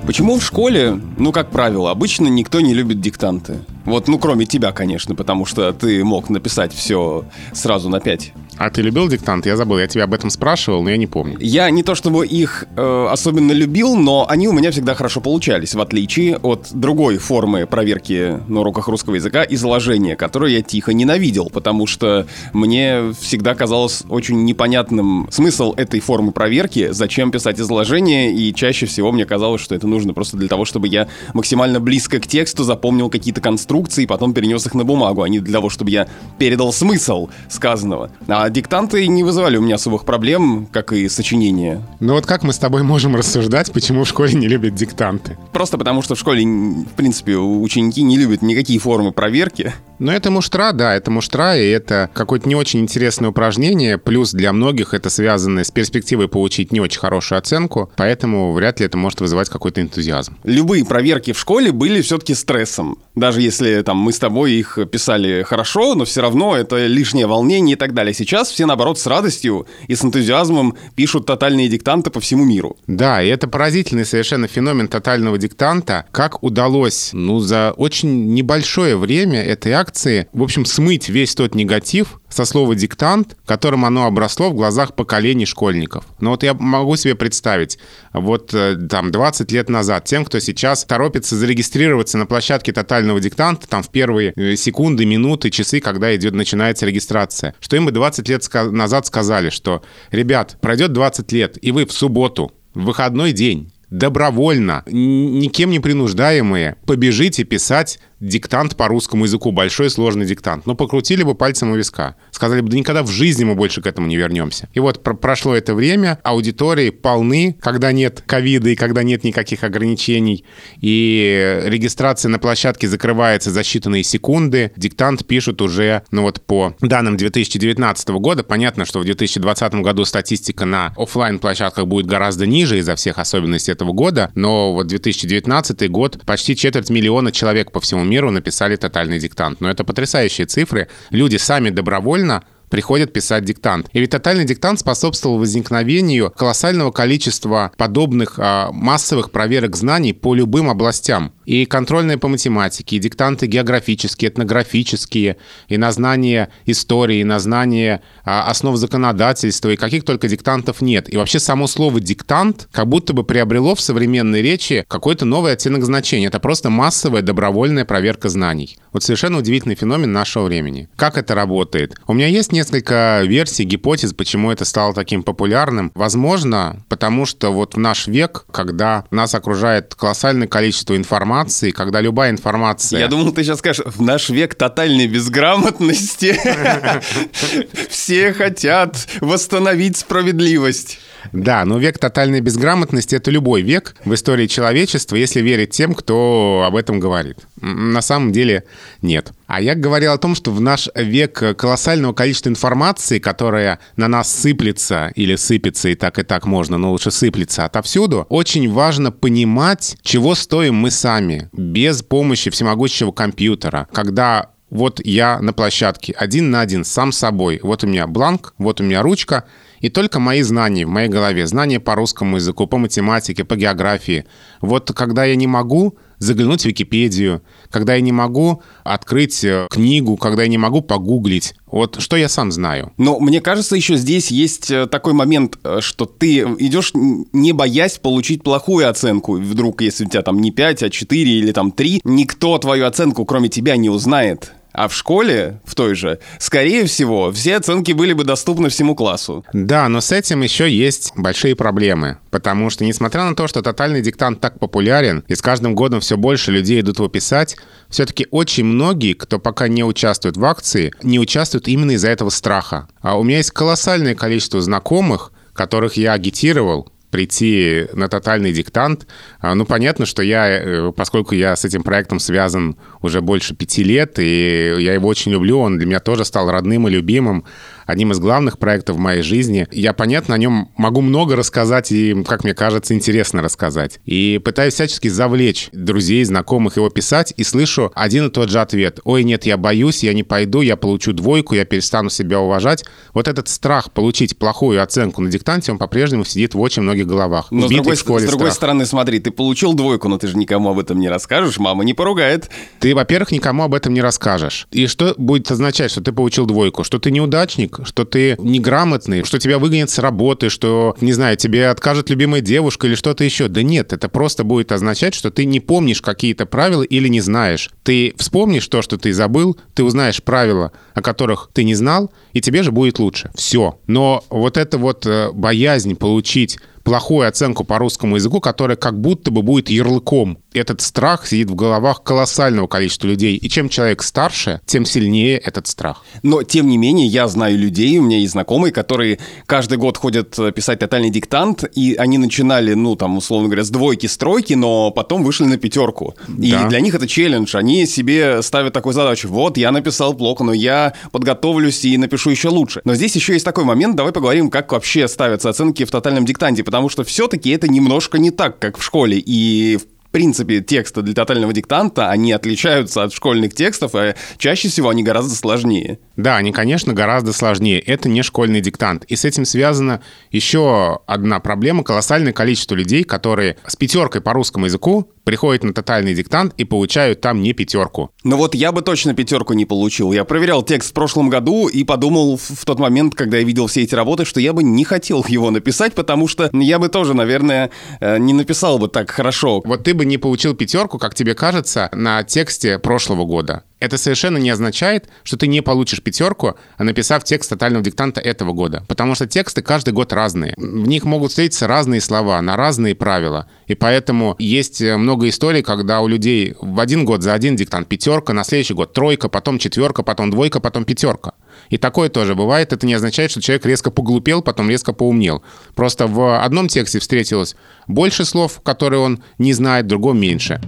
Почему 0.08 0.38
в 0.38 0.42
школе, 0.42 0.98
ну, 1.18 1.32
как 1.32 1.50
правило, 1.50 1.90
обычно 1.90 2.28
никто 2.28 2.62
не 2.62 2.72
любит 2.72 2.98
диктанты? 2.98 3.58
Вот, 3.84 4.08
ну, 4.08 4.18
кроме 4.18 4.46
тебя, 4.46 4.72
конечно, 4.72 5.14
потому 5.14 5.44
что 5.44 5.70
ты 5.74 6.02
мог 6.02 6.30
написать 6.30 6.72
все 6.72 7.26
сразу 7.52 7.90
на 7.90 8.00
5. 8.00 8.32
А 8.58 8.70
ты 8.70 8.82
любил 8.82 9.08
диктант? 9.08 9.46
Я 9.46 9.56
забыл, 9.56 9.78
я 9.78 9.86
тебя 9.86 10.04
об 10.04 10.14
этом 10.14 10.30
спрашивал, 10.30 10.82
но 10.82 10.90
я 10.90 10.96
не 10.96 11.06
помню. 11.06 11.36
Я 11.40 11.70
не 11.70 11.84
то 11.84 11.94
чтобы 11.94 12.26
их 12.26 12.64
э, 12.76 13.06
особенно 13.08 13.52
любил, 13.52 13.94
но 13.94 14.26
они 14.28 14.48
у 14.48 14.52
меня 14.52 14.72
всегда 14.72 14.94
хорошо 14.94 15.20
получались, 15.20 15.74
в 15.74 15.80
отличие 15.80 16.38
от 16.38 16.68
другой 16.72 17.18
формы 17.18 17.66
проверки 17.66 18.40
на 18.48 18.60
уроках 18.60 18.88
русского 18.88 19.14
языка 19.14 19.44
изложения, 19.48 20.16
которую 20.16 20.50
я 20.50 20.62
тихо 20.62 20.92
ненавидел, 20.92 21.50
потому 21.50 21.86
что 21.86 22.26
мне 22.52 23.12
всегда 23.20 23.54
казалось 23.54 24.02
очень 24.08 24.44
непонятным 24.44 25.28
смысл 25.30 25.72
этой 25.76 26.00
формы 26.00 26.32
проверки, 26.32 26.88
зачем 26.90 27.30
писать 27.30 27.60
изложение, 27.60 28.34
и 28.34 28.52
чаще 28.52 28.86
всего 28.86 29.12
мне 29.12 29.24
казалось, 29.24 29.60
что 29.60 29.76
это 29.76 29.86
нужно 29.86 30.14
просто 30.14 30.36
для 30.36 30.48
того, 30.48 30.64
чтобы 30.64 30.88
я 30.88 31.06
максимально 31.32 31.78
близко 31.78 32.18
к 32.18 32.26
тексту 32.26 32.64
запомнил 32.64 33.08
какие-то 33.08 33.40
конструкции 33.40 34.02
и 34.02 34.06
потом 34.06 34.34
перенес 34.34 34.66
их 34.66 34.74
на 34.74 34.84
бумагу, 34.84 35.22
а 35.22 35.28
не 35.28 35.38
для 35.38 35.52
того, 35.52 35.70
чтобы 35.70 35.92
я 35.92 36.08
передал 36.38 36.72
смысл 36.72 37.28
сказанного. 37.48 38.10
А 38.26 38.47
диктанты 38.50 39.06
не 39.06 39.24
вызывали 39.24 39.56
у 39.56 39.62
меня 39.62 39.76
особых 39.76 40.04
проблем, 40.04 40.68
как 40.70 40.92
и 40.92 41.08
сочинения. 41.08 41.82
Ну 42.00 42.14
вот 42.14 42.26
как 42.26 42.42
мы 42.42 42.52
с 42.52 42.58
тобой 42.58 42.82
можем 42.82 43.16
рассуждать, 43.16 43.72
почему 43.72 44.04
в 44.04 44.08
школе 44.08 44.34
не 44.34 44.48
любят 44.48 44.74
диктанты? 44.74 45.36
Просто 45.52 45.78
потому, 45.78 46.02
что 46.02 46.14
в 46.14 46.18
школе, 46.18 46.44
в 46.44 46.94
принципе, 46.96 47.36
ученики 47.36 48.02
не 48.02 48.16
любят 48.16 48.42
никакие 48.42 48.78
формы 48.78 49.12
проверки. 49.12 49.72
Ну, 49.98 50.12
это 50.12 50.30
муштра, 50.30 50.72
да, 50.72 50.94
это 50.94 51.10
муштра, 51.10 51.56
и 51.56 51.68
это 51.68 52.08
какое-то 52.14 52.48
не 52.48 52.54
очень 52.54 52.80
интересное 52.80 53.30
упражнение, 53.30 53.98
плюс 53.98 54.30
для 54.30 54.52
многих 54.52 54.94
это 54.94 55.10
связано 55.10 55.64
с 55.64 55.72
перспективой 55.72 56.28
получить 56.28 56.70
не 56.70 56.80
очень 56.80 57.00
хорошую 57.00 57.38
оценку, 57.38 57.90
поэтому 57.96 58.52
вряд 58.52 58.78
ли 58.78 58.86
это 58.86 58.96
может 58.96 59.20
вызывать 59.20 59.48
какой-то 59.48 59.80
энтузиазм. 59.80 60.36
Любые 60.44 60.84
проверки 60.84 61.32
в 61.32 61.38
школе 61.38 61.72
были 61.72 62.00
все-таки 62.00 62.34
стрессом. 62.34 62.98
Даже 63.16 63.42
если 63.42 63.82
там 63.82 63.96
мы 63.96 64.12
с 64.12 64.20
тобой 64.20 64.52
их 64.52 64.78
писали 64.90 65.42
хорошо, 65.42 65.96
но 65.96 66.04
все 66.04 66.20
равно 66.20 66.56
это 66.56 66.86
лишнее 66.86 67.26
волнение 67.26 67.74
и 67.74 67.78
так 67.78 67.92
далее. 67.92 68.14
Сейчас 68.14 68.37
все, 68.46 68.64
наоборот, 68.64 69.00
с 69.00 69.06
радостью 69.06 69.66
и 69.88 69.96
с 69.96 70.04
энтузиазмом 70.04 70.76
пишут 70.94 71.26
тотальные 71.26 71.68
диктанты 71.68 72.10
по 72.10 72.20
всему 72.20 72.44
миру. 72.44 72.76
Да, 72.86 73.20
и 73.20 73.26
это 73.26 73.48
поразительный 73.48 74.04
совершенно 74.04 74.46
феномен 74.46 74.86
тотального 74.86 75.36
диктанта. 75.36 76.06
Как 76.12 76.44
удалось, 76.44 77.10
ну, 77.12 77.40
за 77.40 77.72
очень 77.76 78.34
небольшое 78.34 78.96
время 78.96 79.42
этой 79.42 79.72
акции 79.72 80.28
в 80.32 80.42
общем, 80.42 80.64
смыть 80.64 81.08
весь 81.08 81.34
тот 81.34 81.54
негатив 81.54 82.20
со 82.28 82.44
слова 82.44 82.74
«диктант», 82.74 83.36
которым 83.46 83.84
оно 83.84 84.06
обросло 84.06 84.50
в 84.50 84.54
глазах 84.54 84.94
поколений 84.94 85.46
школьников. 85.46 86.04
Но 86.20 86.30
вот 86.30 86.42
я 86.42 86.54
могу 86.54 86.96
себе 86.96 87.14
представить, 87.14 87.78
вот 88.12 88.52
э, 88.54 88.76
там 88.88 89.10
20 89.10 89.50
лет 89.52 89.68
назад, 89.68 90.04
тем, 90.04 90.24
кто 90.24 90.38
сейчас 90.38 90.84
торопится 90.84 91.36
зарегистрироваться 91.36 92.18
на 92.18 92.26
площадке 92.26 92.72
тотального 92.72 93.20
диктанта, 93.20 93.68
там 93.68 93.82
в 93.82 93.90
первые 93.90 94.32
э, 94.36 94.56
секунды, 94.56 95.06
минуты, 95.06 95.50
часы, 95.50 95.80
когда 95.80 96.14
идет, 96.14 96.34
начинается 96.34 96.86
регистрация, 96.86 97.54
что 97.60 97.76
им 97.76 97.86
бы 97.86 97.92
20 97.92 98.28
лет 98.28 98.48
назад 98.52 99.06
сказали, 99.06 99.50
что, 99.50 99.82
ребят, 100.10 100.58
пройдет 100.60 100.92
20 100.92 101.32
лет, 101.32 101.58
и 101.62 101.72
вы 101.72 101.86
в 101.86 101.92
субботу, 101.92 102.52
в 102.74 102.84
выходной 102.84 103.32
день, 103.32 103.72
добровольно, 103.90 104.82
никем 104.86 105.70
не 105.70 105.80
принуждаемые, 105.80 106.76
побежите 106.86 107.44
писать 107.44 107.98
диктант 108.20 108.76
по 108.76 108.88
русскому 108.88 109.24
языку, 109.24 109.52
большой 109.52 109.90
сложный 109.90 110.26
диктант. 110.26 110.66
Ну, 110.66 110.74
покрутили 110.74 111.22
бы 111.22 111.34
пальцем 111.34 111.70
у 111.70 111.76
виска. 111.76 112.16
Сказали 112.30 112.60
бы, 112.60 112.68
да 112.68 112.76
никогда 112.76 113.02
в 113.02 113.08
жизни 113.08 113.44
мы 113.44 113.54
больше 113.54 113.80
к 113.80 113.86
этому 113.86 114.06
не 114.06 114.16
вернемся. 114.16 114.68
И 114.72 114.80
вот 114.80 115.02
про 115.02 115.14
прошло 115.14 115.54
это 115.54 115.74
время, 115.74 116.18
аудитории 116.24 116.90
полны, 116.90 117.56
когда 117.60 117.92
нет 117.92 118.22
ковида 118.26 118.70
и 118.70 118.76
когда 118.76 119.02
нет 119.02 119.24
никаких 119.24 119.64
ограничений. 119.64 120.44
И 120.80 121.60
регистрация 121.64 122.28
на 122.28 122.38
площадке 122.38 122.88
закрывается 122.88 123.50
за 123.50 123.60
считанные 123.60 124.02
секунды. 124.02 124.72
Диктант 124.76 125.26
пишут 125.26 125.62
уже, 125.62 126.02
ну 126.10 126.22
вот 126.22 126.40
по 126.40 126.74
данным 126.80 127.16
2019 127.16 128.08
года. 128.10 128.42
Понятно, 128.42 128.84
что 128.84 129.00
в 129.00 129.04
2020 129.04 129.74
году 129.74 130.04
статистика 130.04 130.64
на 130.64 130.92
офлайн 130.96 131.38
площадках 131.38 131.86
будет 131.86 132.06
гораздо 132.06 132.46
ниже 132.46 132.78
из-за 132.78 132.96
всех 132.96 133.18
особенностей 133.18 133.72
этого 133.72 133.92
года. 133.92 134.30
Но 134.34 134.72
вот 134.72 134.86
2019 134.86 135.90
год 135.90 136.20
почти 136.26 136.56
четверть 136.56 136.90
миллиона 136.90 137.32
человек 137.32 137.70
по 137.70 137.80
всему 137.80 138.04
миру 138.08 138.30
написали 138.30 138.76
тотальный 138.76 139.18
диктант. 139.18 139.60
Но 139.60 139.70
это 139.70 139.84
потрясающие 139.84 140.46
цифры. 140.46 140.88
Люди 141.10 141.36
сами 141.36 141.70
добровольно 141.70 142.42
приходят 142.68 143.12
писать 143.12 143.44
диктант. 143.44 143.88
И 143.92 144.00
ведь 144.00 144.10
тотальный 144.10 144.44
диктант 144.44 144.80
способствовал 144.80 145.38
возникновению 145.38 146.30
колоссального 146.30 146.90
количества 146.90 147.72
подобных 147.76 148.34
а, 148.38 148.70
массовых 148.72 149.30
проверок 149.30 149.76
знаний 149.76 150.12
по 150.12 150.34
любым 150.34 150.68
областям. 150.68 151.32
И 151.48 151.64
контрольные 151.64 152.18
по 152.18 152.28
математике, 152.28 152.96
и 152.96 152.98
диктанты 152.98 153.46
географические, 153.46 154.28
этнографические, 154.28 155.38
и 155.68 155.78
на 155.78 155.90
знание 155.92 156.50
истории, 156.66 157.20
и 157.20 157.24
на 157.24 157.38
знание 157.38 158.02
а, 158.22 158.50
основ 158.50 158.76
законодательства, 158.76 159.70
и 159.70 159.76
каких 159.76 160.04
только 160.04 160.28
диктантов 160.28 160.82
нет. 160.82 161.10
И 161.10 161.16
вообще 161.16 161.40
само 161.40 161.66
слово 161.66 162.00
«диктант» 162.00 162.68
как 162.70 162.86
будто 162.86 163.14
бы 163.14 163.24
приобрело 163.24 163.74
в 163.74 163.80
современной 163.80 164.42
речи 164.42 164.84
какой-то 164.88 165.24
новый 165.24 165.54
оттенок 165.54 165.84
значения. 165.84 166.26
Это 166.26 166.38
просто 166.38 166.68
массовая 166.68 167.22
добровольная 167.22 167.86
проверка 167.86 168.28
знаний. 168.28 168.76
Вот 168.92 169.02
совершенно 169.02 169.38
удивительный 169.38 169.74
феномен 169.74 170.12
нашего 170.12 170.44
времени. 170.44 170.90
Как 170.96 171.16
это 171.16 171.34
работает? 171.34 171.96
У 172.06 172.12
меня 172.12 172.26
есть 172.26 172.52
несколько 172.52 173.22
версий, 173.24 173.64
гипотез, 173.64 174.12
почему 174.12 174.52
это 174.52 174.66
стало 174.66 174.92
таким 174.92 175.22
популярным. 175.22 175.92
Возможно, 175.94 176.84
потому 176.90 177.24
что 177.24 177.52
вот 177.52 177.74
в 177.74 177.78
наш 177.78 178.06
век, 178.06 178.44
когда 178.52 179.06
нас 179.10 179.34
окружает 179.34 179.94
колоссальное 179.94 180.46
количество 180.46 180.94
информации, 180.94 181.37
когда 181.72 182.00
любая 182.00 182.30
информация... 182.30 183.00
Я 183.00 183.08
думал, 183.08 183.32
ты 183.32 183.44
сейчас 183.44 183.58
скажешь, 183.58 183.84
в 183.84 184.02
наш 184.02 184.28
век 184.28 184.54
тотальной 184.54 185.06
безграмотности 185.06 186.38
все 187.88 188.32
хотят 188.32 188.96
восстановить 189.20 189.96
справедливость. 189.96 190.98
Да, 191.32 191.64
но 191.64 191.78
век 191.78 191.98
тотальной 191.98 192.40
безграмотности— 192.40 193.14
это 193.16 193.30
любой 193.30 193.62
век 193.62 193.94
в 194.04 194.14
истории 194.14 194.46
человечества, 194.46 195.16
если 195.16 195.40
верить 195.40 195.70
тем, 195.70 195.94
кто 195.94 196.64
об 196.66 196.76
этом 196.76 197.00
говорит. 197.00 197.38
На 197.60 198.02
самом 198.02 198.32
деле 198.32 198.64
нет. 199.02 199.32
А 199.46 199.60
я 199.60 199.74
говорил 199.74 200.12
о 200.12 200.18
том, 200.18 200.34
что 200.34 200.50
в 200.50 200.60
наш 200.60 200.88
век 200.94 201.56
колоссального 201.56 202.12
количества 202.12 202.50
информации, 202.50 203.18
которая 203.18 203.78
на 203.96 204.08
нас 204.08 204.32
сыплется 204.34 205.10
или 205.14 205.36
сыпется, 205.36 205.88
и 205.88 205.94
так 205.94 206.18
и 206.18 206.22
так 206.22 206.46
можно, 206.46 206.78
но 206.78 206.90
лучше 206.90 207.10
сыплется 207.10 207.64
отовсюду, 207.64 208.26
очень 208.28 208.70
важно 208.70 209.10
понимать, 209.10 209.96
чего 210.02 210.34
стоим 210.34 210.74
мы 210.74 210.90
сами, 210.90 211.48
без 211.52 212.02
помощи 212.02 212.50
всемогущего 212.50 213.12
компьютера. 213.12 213.88
Когда 213.92 214.50
вот 214.70 215.00
я 215.04 215.40
на 215.40 215.52
площадке 215.52 216.12
один 216.12 216.50
на 216.50 216.60
один, 216.60 216.84
сам 216.84 217.12
собой. 217.12 217.60
Вот 217.62 217.84
у 217.84 217.86
меня 217.86 218.06
бланк, 218.06 218.54
вот 218.58 218.80
у 218.80 218.84
меня 218.84 219.02
ручка, 219.02 219.44
и 219.80 219.88
только 219.88 220.20
мои 220.20 220.42
знания 220.42 220.86
в 220.86 220.90
моей 220.90 221.08
голове, 221.08 221.46
знания 221.46 221.80
по 221.80 221.94
русскому 221.94 222.36
языку, 222.36 222.66
по 222.66 222.78
математике, 222.78 223.44
по 223.44 223.56
географии. 223.56 224.24
Вот 224.60 224.92
когда 224.92 225.24
я 225.24 225.36
не 225.36 225.46
могу 225.46 225.96
заглянуть 226.18 226.62
в 226.62 226.66
Википедию, 226.66 227.42
когда 227.70 227.94
я 227.94 228.00
не 228.00 228.12
могу 228.12 228.62
открыть 228.84 229.44
э, 229.44 229.66
книгу, 229.70 230.16
когда 230.16 230.42
я 230.42 230.48
не 230.48 230.58
могу 230.58 230.82
погуглить. 230.82 231.54
Вот 231.66 232.00
что 232.00 232.16
я 232.16 232.28
сам 232.28 232.50
знаю. 232.50 232.92
Но 232.98 233.20
мне 233.20 233.40
кажется, 233.40 233.76
еще 233.76 233.96
здесь 233.96 234.30
есть 234.30 234.70
э, 234.70 234.86
такой 234.86 235.12
момент, 235.12 235.58
э, 235.62 235.78
что 235.80 236.06
ты 236.06 236.40
идешь 236.58 236.92
не 236.94 237.52
боясь 237.52 237.98
получить 237.98 238.42
плохую 238.42 238.88
оценку. 238.88 239.34
Вдруг, 239.34 239.80
если 239.80 240.06
у 240.06 240.08
тебя 240.08 240.22
там 240.22 240.40
не 240.40 240.50
5, 240.50 240.82
а 240.82 240.90
4 240.90 241.30
или 241.30 241.52
там 241.52 241.70
3, 241.70 242.00
никто 242.04 242.58
твою 242.58 242.86
оценку, 242.86 243.24
кроме 243.24 243.48
тебя, 243.48 243.76
не 243.76 243.90
узнает. 243.90 244.52
А 244.72 244.88
в 244.88 244.94
школе, 244.94 245.60
в 245.64 245.74
той 245.74 245.94
же, 245.94 246.18
скорее 246.38 246.84
всего, 246.86 247.32
все 247.32 247.56
оценки 247.56 247.92
были 247.92 248.12
бы 248.12 248.24
доступны 248.24 248.68
всему 248.68 248.94
классу. 248.94 249.44
Да, 249.52 249.88
но 249.88 250.00
с 250.00 250.12
этим 250.12 250.42
еще 250.42 250.70
есть 250.70 251.12
большие 251.16 251.56
проблемы. 251.56 252.18
Потому 252.30 252.70
что, 252.70 252.84
несмотря 252.84 253.24
на 253.24 253.34
то, 253.34 253.48
что 253.48 253.62
тотальный 253.62 254.02
диктант 254.02 254.40
так 254.40 254.58
популярен, 254.58 255.24
и 255.26 255.34
с 255.34 255.42
каждым 255.42 255.74
годом 255.74 256.00
все 256.00 256.16
больше 256.16 256.52
людей 256.52 256.80
идут 256.80 256.98
его 256.98 257.08
писать, 257.08 257.56
все-таки 257.88 258.26
очень 258.30 258.64
многие, 258.64 259.14
кто 259.14 259.38
пока 259.38 259.68
не 259.68 259.84
участвует 259.84 260.36
в 260.36 260.44
акции, 260.44 260.92
не 261.02 261.18
участвуют 261.18 261.68
именно 261.68 261.92
из-за 261.92 262.08
этого 262.08 262.30
страха. 262.30 262.88
А 263.00 263.18
у 263.18 263.22
меня 263.22 263.38
есть 263.38 263.50
колоссальное 263.50 264.14
количество 264.14 264.60
знакомых, 264.60 265.32
которых 265.54 265.96
я 265.96 266.12
агитировал, 266.12 266.92
прийти 267.10 267.86
на 267.92 268.08
тотальный 268.08 268.52
диктант. 268.52 269.06
А, 269.40 269.54
ну, 269.54 269.64
понятно, 269.64 270.06
что 270.06 270.22
я, 270.22 270.48
э, 270.48 270.92
поскольку 270.94 271.34
я 271.34 271.56
с 271.56 271.64
этим 271.64 271.82
проектом 271.82 272.18
связан 272.18 272.76
уже 273.00 273.20
больше 273.20 273.54
пяти 273.54 273.82
лет, 273.82 274.18
и 274.18 274.74
я 274.78 274.94
его 274.94 275.08
очень 275.08 275.32
люблю, 275.32 275.58
он 275.58 275.78
для 275.78 275.86
меня 275.86 276.00
тоже 276.00 276.24
стал 276.24 276.50
родным 276.50 276.88
и 276.88 276.90
любимым, 276.90 277.44
одним 277.88 278.12
из 278.12 278.20
главных 278.20 278.58
проектов 278.58 278.96
в 278.96 278.98
моей 278.98 279.22
жизни. 279.22 279.66
Я, 279.72 279.94
понятно, 279.94 280.34
о 280.34 280.38
нем 280.38 280.70
могу 280.76 281.00
много 281.00 281.34
рассказать 281.36 281.90
и, 281.90 282.22
как 282.22 282.44
мне 282.44 282.54
кажется, 282.54 282.92
интересно 282.92 283.42
рассказать. 283.42 283.98
И 284.04 284.38
пытаюсь 284.44 284.74
всячески 284.74 285.08
завлечь 285.08 285.70
друзей, 285.72 286.22
знакомых 286.24 286.76
его 286.76 286.90
писать, 286.90 287.32
и 287.36 287.44
слышу 287.44 287.90
один 287.94 288.26
и 288.26 288.30
тот 288.30 288.50
же 288.50 288.60
ответ. 288.60 289.00
«Ой, 289.04 289.24
нет, 289.24 289.46
я 289.46 289.56
боюсь, 289.56 290.02
я 290.02 290.12
не 290.12 290.22
пойду, 290.22 290.60
я 290.60 290.76
получу 290.76 291.14
двойку, 291.14 291.54
я 291.54 291.64
перестану 291.64 292.10
себя 292.10 292.40
уважать». 292.40 292.84
Вот 293.14 293.26
этот 293.26 293.48
страх 293.48 293.90
получить 293.92 294.38
плохую 294.38 294.82
оценку 294.82 295.22
на 295.22 295.30
диктанте, 295.30 295.72
он 295.72 295.78
по-прежнему 295.78 296.26
сидит 296.26 296.54
в 296.54 296.60
очень 296.60 296.82
многих 296.82 297.06
головах. 297.06 297.46
Но 297.50 297.68
с 297.68 297.70
другой, 297.70 297.96
с 297.96 298.04
другой 298.04 298.52
стороны, 298.52 298.84
смотри, 298.84 299.18
ты 299.18 299.30
получил 299.30 299.72
двойку, 299.72 300.08
но 300.08 300.18
ты 300.18 300.28
же 300.28 300.36
никому 300.36 300.68
об 300.68 300.78
этом 300.78 301.00
не 301.00 301.08
расскажешь, 301.08 301.58
мама 301.58 301.84
не 301.84 301.94
поругает. 301.94 302.50
Ты, 302.80 302.94
во-первых, 302.94 303.32
никому 303.32 303.62
об 303.62 303.72
этом 303.72 303.94
не 303.94 304.02
расскажешь. 304.02 304.68
И 304.72 304.86
что 304.86 305.14
будет 305.16 305.50
означать, 305.50 305.90
что 305.90 306.02
ты 306.02 306.12
получил 306.12 306.44
двойку? 306.44 306.84
Что 306.84 306.98
ты 306.98 307.10
неудачник, 307.10 307.77
что 307.84 308.04
ты 308.04 308.36
неграмотный, 308.38 309.24
что 309.24 309.38
тебя 309.38 309.58
выгонят 309.58 309.90
с 309.90 309.98
работы, 309.98 310.48
что, 310.48 310.96
не 311.00 311.12
знаю, 311.12 311.36
тебе 311.36 311.68
откажет 311.68 312.10
любимая 312.10 312.40
девушка 312.40 312.86
или 312.86 312.94
что-то 312.94 313.24
еще. 313.24 313.48
Да 313.48 313.62
нет, 313.62 313.92
это 313.92 314.08
просто 314.08 314.44
будет 314.44 314.72
означать, 314.72 315.14
что 315.14 315.30
ты 315.30 315.44
не 315.44 315.60
помнишь 315.60 316.02
какие-то 316.02 316.46
правила 316.46 316.82
или 316.82 317.08
не 317.08 317.20
знаешь. 317.20 317.70
Ты 317.82 318.14
вспомнишь 318.16 318.66
то, 318.68 318.82
что 318.82 318.98
ты 318.98 319.12
забыл, 319.12 319.58
ты 319.74 319.84
узнаешь 319.84 320.22
правила, 320.22 320.72
о 320.94 321.02
которых 321.02 321.50
ты 321.52 321.64
не 321.64 321.74
знал, 321.74 322.12
и 322.32 322.40
тебе 322.40 322.62
же 322.62 322.72
будет 322.72 322.98
лучше. 322.98 323.30
Все. 323.34 323.78
Но 323.86 324.24
вот 324.30 324.56
эта 324.56 324.78
вот 324.78 325.06
э, 325.06 325.30
боязнь 325.32 325.96
получить 325.96 326.58
плохую 326.88 327.28
оценку 327.28 327.64
по 327.64 327.78
русскому 327.78 328.16
языку, 328.16 328.40
которая 328.40 328.76
как 328.76 328.98
будто 328.98 329.30
бы 329.30 329.42
будет 329.42 329.68
ярлыком. 329.68 330.38
Этот 330.54 330.80
страх 330.80 331.26
сидит 331.26 331.50
в 331.50 331.54
головах 331.54 332.02
колоссального 332.02 332.66
количества 332.66 333.08
людей. 333.08 333.36
И 333.36 333.48
чем 333.48 333.68
человек 333.68 334.02
старше, 334.02 334.60
тем 334.66 334.84
сильнее 334.84 335.38
этот 335.38 335.66
страх. 335.66 336.04
Но, 336.22 336.42
тем 336.42 336.66
не 336.68 336.78
менее, 336.78 337.06
я 337.06 337.28
знаю 337.28 337.58
людей, 337.58 337.98
у 337.98 338.02
меня 338.02 338.18
есть 338.18 338.32
знакомые, 338.32 338.72
которые 338.72 339.18
каждый 339.46 339.76
год 339.76 339.98
ходят 339.98 340.38
э, 340.38 340.50
писать 340.52 340.78
тотальный 340.78 341.10
диктант, 341.10 341.64
и 341.74 341.94
они 341.94 342.16
начинали, 342.16 342.72
ну, 342.74 342.96
там, 342.96 343.18
условно 343.18 343.48
говоря, 343.48 343.64
с 343.64 343.70
двойки-стройки, 343.70 344.54
но 344.54 344.90
потом 344.90 345.22
вышли 345.22 345.44
на 345.44 345.58
пятерку. 345.58 346.14
И 346.38 346.52
да. 346.52 346.68
для 346.68 346.80
них 346.80 346.94
это 346.94 347.06
челлендж. 347.06 347.54
Они 347.54 347.84
себе 347.86 348.42
ставят 348.42 348.72
такую 348.72 348.94
задачу. 348.94 349.28
Вот, 349.28 349.58
я 349.58 349.70
написал 349.72 350.14
плохо, 350.14 350.42
но 350.42 350.54
я 350.54 350.94
подготовлюсь 351.12 351.84
и 351.84 351.98
напишу 351.98 352.30
еще 352.30 352.48
лучше. 352.48 352.80
Но 352.84 352.94
здесь 352.94 353.14
еще 353.14 353.34
есть 353.34 353.44
такой 353.44 353.64
момент, 353.64 353.94
давай 353.94 354.12
поговорим, 354.12 354.48
как 354.48 354.72
вообще 354.72 355.06
ставятся 355.06 355.50
оценки 355.50 355.84
в 355.84 355.90
тотальном 355.90 356.24
диктанте, 356.24 356.64
потому 356.64 356.77
потому 356.78 356.90
что 356.90 357.02
все-таки 357.02 357.50
это 357.50 357.66
немножко 357.66 358.18
не 358.18 358.30
так, 358.30 358.60
как 358.60 358.78
в 358.78 358.84
школе. 358.84 359.18
И 359.18 359.80
в 360.08 360.10
принципе, 360.10 360.60
тексты 360.60 361.02
для 361.02 361.12
тотального 361.12 361.52
диктанта, 361.52 362.08
они 362.08 362.30
отличаются 362.30 363.02
от 363.02 363.12
школьных 363.12 363.52
текстов, 363.52 363.96
а 363.96 364.14
чаще 364.38 364.68
всего 364.68 364.88
они 364.88 365.02
гораздо 365.02 365.34
сложнее. 365.34 365.98
Да, 366.16 366.36
они, 366.36 366.52
конечно, 366.52 366.94
гораздо 366.94 367.32
сложнее. 367.32 367.80
Это 367.80 368.08
не 368.08 368.22
школьный 368.22 368.60
диктант. 368.60 369.02
И 369.04 369.16
с 369.16 369.24
этим 369.24 369.44
связана 369.44 370.00
еще 370.30 371.00
одна 371.06 371.40
проблема. 371.40 371.82
Колоссальное 371.82 372.32
количество 372.32 372.76
людей, 372.76 373.02
которые 373.02 373.56
с 373.66 373.74
пятеркой 373.74 374.20
по 374.20 374.32
русскому 374.32 374.66
языку 374.66 375.10
приходят 375.28 375.62
на 375.62 375.74
тотальный 375.74 376.14
диктант 376.14 376.54
и 376.56 376.64
получают 376.64 377.20
там 377.20 377.42
не 377.42 377.52
пятерку. 377.52 378.10
Ну 378.24 378.38
вот 378.38 378.54
я 378.54 378.72
бы 378.72 378.80
точно 378.80 379.12
пятерку 379.12 379.52
не 379.52 379.66
получил. 379.66 380.10
Я 380.10 380.24
проверял 380.24 380.62
текст 380.62 380.88
в 380.88 380.92
прошлом 380.94 381.28
году 381.28 381.68
и 381.68 381.84
подумал 381.84 382.38
в 382.38 382.64
тот 382.64 382.78
момент, 382.78 383.14
когда 383.14 383.36
я 383.36 383.42
видел 383.42 383.66
все 383.66 383.82
эти 383.82 383.94
работы, 383.94 384.24
что 384.24 384.40
я 384.40 384.54
бы 384.54 384.62
не 384.62 384.84
хотел 384.84 385.22
его 385.28 385.50
написать, 385.50 385.92
потому 385.92 386.28
что 386.28 386.48
я 386.54 386.78
бы 386.78 386.88
тоже, 386.88 387.12
наверное, 387.12 387.70
э, 388.00 388.16
не 388.16 388.32
написал 388.32 388.78
бы 388.78 388.88
так 388.88 389.10
хорошо. 389.10 389.60
Вот 389.66 389.84
ты 389.84 389.92
бы 389.92 390.06
не 390.06 390.16
получил 390.16 390.54
пятерку, 390.54 390.96
как 390.96 391.14
тебе 391.14 391.34
кажется, 391.34 391.90
на 391.92 392.24
тексте 392.24 392.78
прошлого 392.78 393.26
года. 393.26 393.64
Это 393.80 393.96
совершенно 393.96 394.38
не 394.38 394.50
означает, 394.50 395.08
что 395.22 395.36
ты 395.36 395.46
не 395.46 395.60
получишь 395.60 396.02
пятерку, 396.02 396.56
написав 396.78 397.24
текст 397.24 397.50
тотального 397.50 397.84
диктанта 397.84 398.20
этого 398.20 398.52
года. 398.52 398.84
Потому 398.88 399.14
что 399.14 399.26
тексты 399.26 399.62
каждый 399.62 399.92
год 399.94 400.12
разные. 400.12 400.54
В 400.56 400.88
них 400.88 401.04
могут 401.04 401.30
встретиться 401.30 401.66
разные 401.66 402.00
слова, 402.00 402.40
на 402.42 402.56
разные 402.56 402.94
правила. 402.94 403.48
И 403.66 403.74
поэтому 403.74 404.34
есть 404.38 404.80
э, 404.80 404.96
много 404.96 405.28
историй, 405.28 405.62
когда 405.62 406.00
у 406.00 406.08
людей 406.08 406.56
в 406.60 406.80
один 406.80 407.04
год 407.04 407.22
за 407.22 407.34
один 407.34 407.56
диктант 407.56 407.88
пятерка, 407.88 408.32
на 408.32 408.44
следующий 408.44 408.74
год 408.74 408.92
тройка, 408.92 409.28
потом 409.28 409.58
четверка, 409.58 410.02
потом 410.02 410.30
двойка, 410.30 410.60
потом 410.60 410.84
пятерка. 410.84 411.34
И 411.70 411.78
такое 411.78 412.08
тоже 412.08 412.34
бывает. 412.34 412.72
Это 412.72 412.86
не 412.86 412.94
означает, 412.94 413.30
что 413.30 413.40
человек 413.40 413.66
резко 413.66 413.90
поглупел, 413.90 414.42
потом 414.42 414.68
резко 414.68 414.92
поумнел. 414.92 415.42
Просто 415.74 416.06
в 416.06 416.42
одном 416.42 416.68
тексте 416.68 416.98
встретилось 416.98 417.56
больше 417.86 418.24
слов, 418.24 418.60
которые 418.62 419.00
он 419.00 419.22
не 419.38 419.52
знает, 419.52 419.86
в 419.86 419.88
другом 419.88 420.20
меньше. 420.20 420.60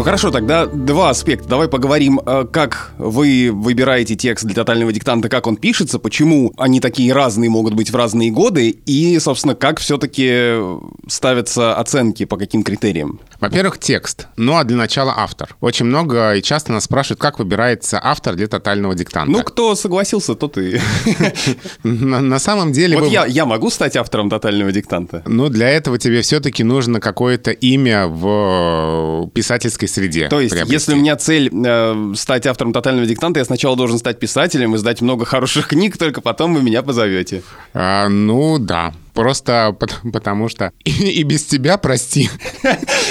Ну 0.00 0.04
хорошо, 0.04 0.30
тогда 0.30 0.64
два 0.64 1.10
аспекта. 1.10 1.46
Давай 1.46 1.68
поговорим, 1.68 2.22
э, 2.24 2.46
как 2.50 2.92
вы 2.96 3.50
выбираете 3.52 4.16
текст 4.16 4.46
для 4.46 4.54
тотального 4.54 4.90
диктанта, 4.94 5.28
как 5.28 5.46
он 5.46 5.58
пишется, 5.58 5.98
почему 5.98 6.54
они 6.56 6.80
такие 6.80 7.12
разные 7.12 7.50
могут 7.50 7.74
быть 7.74 7.90
в 7.90 7.94
разные 7.94 8.30
годы, 8.30 8.70
и, 8.70 9.18
собственно, 9.18 9.54
как 9.54 9.78
все-таки 9.78 10.54
ставятся 11.06 11.74
оценки, 11.74 12.24
по 12.24 12.38
каким 12.38 12.62
критериям. 12.62 13.20
Во-первых, 13.40 13.78
текст. 13.78 14.28
Ну 14.38 14.56
а 14.56 14.64
для 14.64 14.78
начала 14.78 15.12
автор. 15.18 15.54
Очень 15.60 15.84
много 15.84 16.32
и 16.32 16.40
часто 16.40 16.72
нас 16.72 16.84
спрашивают, 16.84 17.20
как 17.20 17.38
выбирается 17.38 18.00
автор 18.02 18.36
для 18.36 18.48
тотального 18.48 18.94
диктанта. 18.94 19.30
Ну, 19.30 19.42
кто 19.42 19.74
согласился, 19.74 20.34
тот 20.34 20.56
и... 20.56 20.80
На 21.82 22.38
самом 22.38 22.72
деле... 22.72 22.96
Вот 22.96 23.10
я 23.10 23.44
могу 23.44 23.68
стать 23.68 23.96
автором 23.96 24.30
тотального 24.30 24.72
диктанта? 24.72 25.22
Ну, 25.26 25.50
для 25.50 25.68
этого 25.68 25.98
тебе 25.98 26.22
все-таки 26.22 26.64
нужно 26.64 27.00
какое-то 27.00 27.50
имя 27.50 28.06
в 28.06 29.28
писательской 29.34 29.89
среде. 29.90 30.28
То 30.28 30.40
есть, 30.40 30.52
приобрести. 30.52 30.74
если 30.74 30.94
у 30.94 30.96
меня 30.96 31.16
цель 31.16 31.50
э, 31.52 32.12
стать 32.16 32.46
автором 32.46 32.72
тотального 32.72 33.06
диктанта, 33.06 33.40
я 33.40 33.44
сначала 33.44 33.76
должен 33.76 33.98
стать 33.98 34.18
писателем 34.18 34.74
и 34.74 34.78
сдать 34.78 35.00
много 35.00 35.24
хороших 35.24 35.68
книг, 35.68 35.98
только 35.98 36.20
потом 36.20 36.54
вы 36.54 36.62
меня 36.62 36.82
позовете. 36.82 37.42
А, 37.74 38.08
ну 38.08 38.58
да. 38.58 38.94
Просто 39.14 39.76
потому 40.12 40.48
что 40.48 40.72
и, 40.84 40.90
и 40.90 41.22
без 41.22 41.44
тебя, 41.44 41.76
прости. 41.78 42.30